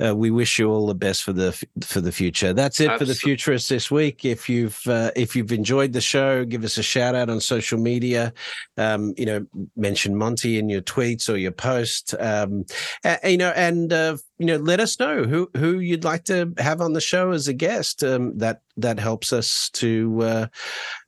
uh, 0.03 0.15
we 0.15 0.31
wish 0.31 0.57
you 0.57 0.69
all 0.69 0.87
the 0.87 0.95
best 0.95 1.23
for 1.23 1.33
the 1.33 1.51
for 1.81 2.01
the 2.01 2.11
future. 2.11 2.51
That's 2.51 2.79
it 2.79 2.85
for 2.97 3.05
the 3.05 3.11
Absolutely. 3.11 3.35
Futurists 3.35 3.69
this 3.69 3.91
week. 3.91 4.25
If 4.25 4.49
you've 4.49 4.79
uh, 4.87 5.11
if 5.15 5.35
you've 5.35 5.51
enjoyed 5.51 5.93
the 5.93 6.01
show, 6.01 6.45
give 6.45 6.63
us 6.63 6.77
a 6.77 6.83
shout 6.83 7.13
out 7.15 7.29
on 7.29 7.39
social 7.39 7.79
media. 7.79 8.33
Um, 8.77 9.13
you 9.17 9.25
know, 9.25 9.45
mention 9.75 10.15
Monty 10.15 10.57
in 10.57 10.67
your 10.67 10.81
tweets 10.81 11.29
or 11.29 11.37
your 11.37 11.51
post. 11.51 12.15
Um, 12.19 12.65
a- 13.03 13.29
you 13.29 13.37
know, 13.37 13.51
and 13.55 13.93
uh, 13.93 14.17
you 14.39 14.47
know, 14.47 14.57
let 14.57 14.79
us 14.79 14.99
know 14.99 15.23
who 15.23 15.49
who 15.55 15.79
you'd 15.79 16.03
like 16.03 16.23
to 16.25 16.51
have 16.57 16.81
on 16.81 16.93
the 16.93 17.01
show 17.01 17.31
as 17.31 17.47
a 17.47 17.53
guest. 17.53 18.03
Um, 18.03 18.37
that 18.39 18.61
that 18.77 18.99
helps 18.99 19.31
us 19.31 19.69
to 19.73 20.19
uh, 20.23 20.47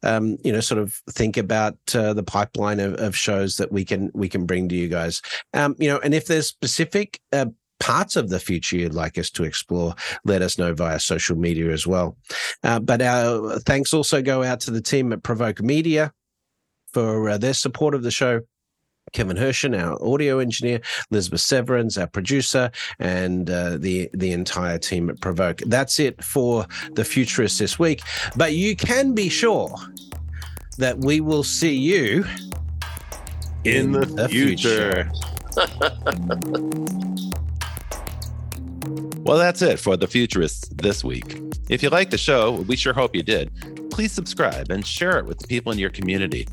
um, 0.04 0.38
you 0.44 0.54
know 0.54 0.60
sort 0.60 0.80
of 0.80 0.94
think 1.10 1.38
about 1.38 1.78
uh, 1.96 2.14
the 2.14 2.24
pipeline 2.24 2.80
of, 2.80 2.94
of 2.96 3.16
shows 3.16 3.58
that 3.58 3.72
we 3.72 3.84
can 3.84 4.12
we 4.14 4.30
can 4.30 4.46
bring 4.46 4.70
to 4.70 4.76
you 4.76 4.88
guys. 4.88 5.24
Um, 5.54 5.76
you 5.80 5.90
know, 5.90 5.98
and 5.98 6.14
if 6.14 6.28
there's 6.28 6.48
specific 6.48 7.20
uh, 7.34 7.48
parts 7.80 8.16
of 8.16 8.30
the 8.30 8.40
future 8.40 8.78
you'd 8.78 8.94
like 8.94 9.18
us 9.18 9.30
to 9.32 9.44
explore, 9.44 9.96
let 10.24 10.42
us 10.42 10.58
know 10.58 10.74
via 10.74 11.00
social 11.00 11.38
media 11.38 11.72
as 11.72 11.86
well. 11.86 12.18
Uh, 12.64 12.80
but 12.80 13.02
our 13.02 13.60
thanks 13.60 13.94
also 13.94 14.22
go 14.22 14.44
out 14.44 14.60
to 14.62 14.72
the 14.72 14.82
team 14.82 15.14
at 15.14 15.24
Provoke 15.24 15.62
Media 15.62 16.12
for 16.94 17.30
uh, 17.30 17.38
their 17.38 17.54
support 17.54 17.94
of 17.94 18.04
the 18.04 18.12
show. 18.12 18.42
Kevin 19.14 19.38
Hershen, 19.38 19.80
our 19.80 20.02
audio 20.04 20.40
engineer, 20.40 20.82
Elizabeth 21.12 21.42
Severance, 21.42 21.98
our 21.98 22.08
producer, 22.08 22.72
and 23.00 23.50
uh, 23.50 23.78
the 23.78 24.10
the 24.14 24.32
entire 24.32 24.80
team 24.80 25.10
at 25.10 25.22
Provoke. 25.22 25.62
That's 25.68 26.00
it 26.00 26.24
for 26.24 26.66
the 26.94 27.06
Futurists 27.06 27.60
this 27.60 27.78
week. 27.78 28.02
But 28.36 28.54
you 28.54 28.76
can 28.76 29.14
be 29.14 29.30
sure 29.30 29.74
that 30.80 30.98
we 30.98 31.22
will 31.22 31.44
see 31.44 31.76
you 31.76 32.26
In 33.64 33.92
the 33.92 34.28
future. 34.28 35.12
Well, 39.26 39.40
that's 39.40 39.64
it 39.64 39.80
for 39.80 39.98
the 39.98 40.06
Futurists 40.06 40.70
this 40.70 41.04
week. 41.04 41.42
If 41.68 41.82
you 41.82 41.90
like 41.90 42.12
the 42.12 42.18
show, 42.18 42.62
we 42.68 42.76
sure 42.76 42.94
hope 42.94 43.16
you 43.16 43.24
did. 43.24 43.52
Please 43.90 44.12
subscribe 44.12 44.70
and 44.70 44.86
share 44.86 45.18
it 45.18 45.26
with 45.26 45.40
the 45.40 45.48
people 45.48 45.72
in 45.72 45.80
your 45.80 45.90
community. 45.90 46.48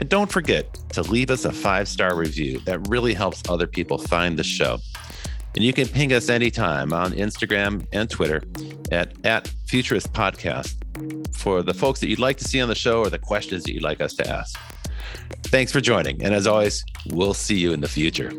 And 0.00 0.08
don't 0.08 0.30
forget 0.30 0.74
to 0.94 1.02
leave 1.02 1.30
us 1.30 1.44
a 1.44 1.52
five 1.52 1.86
star 1.86 2.16
review. 2.16 2.58
That 2.64 2.88
really 2.88 3.14
helps 3.14 3.40
other 3.48 3.68
people 3.68 3.98
find 3.98 4.36
the 4.36 4.42
show. 4.42 4.78
And 5.54 5.64
you 5.64 5.72
can 5.72 5.86
ping 5.86 6.12
us 6.12 6.28
anytime 6.28 6.92
on 6.92 7.12
Instagram 7.12 7.86
and 7.92 8.10
Twitter 8.10 8.42
at, 8.90 9.12
at 9.24 9.46
Futurist 9.68 10.12
Podcast 10.12 10.74
for 11.32 11.62
the 11.62 11.72
folks 11.72 12.00
that 12.00 12.08
you'd 12.08 12.18
like 12.18 12.36
to 12.38 12.44
see 12.44 12.60
on 12.60 12.68
the 12.68 12.74
show 12.74 12.98
or 12.98 13.10
the 13.10 13.18
questions 13.20 13.62
that 13.62 13.72
you'd 13.72 13.84
like 13.84 14.00
us 14.00 14.14
to 14.14 14.28
ask. 14.28 14.58
Thanks 15.44 15.70
for 15.70 15.80
joining. 15.80 16.20
And 16.24 16.34
as 16.34 16.48
always, 16.48 16.84
we'll 17.06 17.32
see 17.32 17.58
you 17.58 17.72
in 17.72 17.80
the 17.80 17.88
future. 17.88 18.32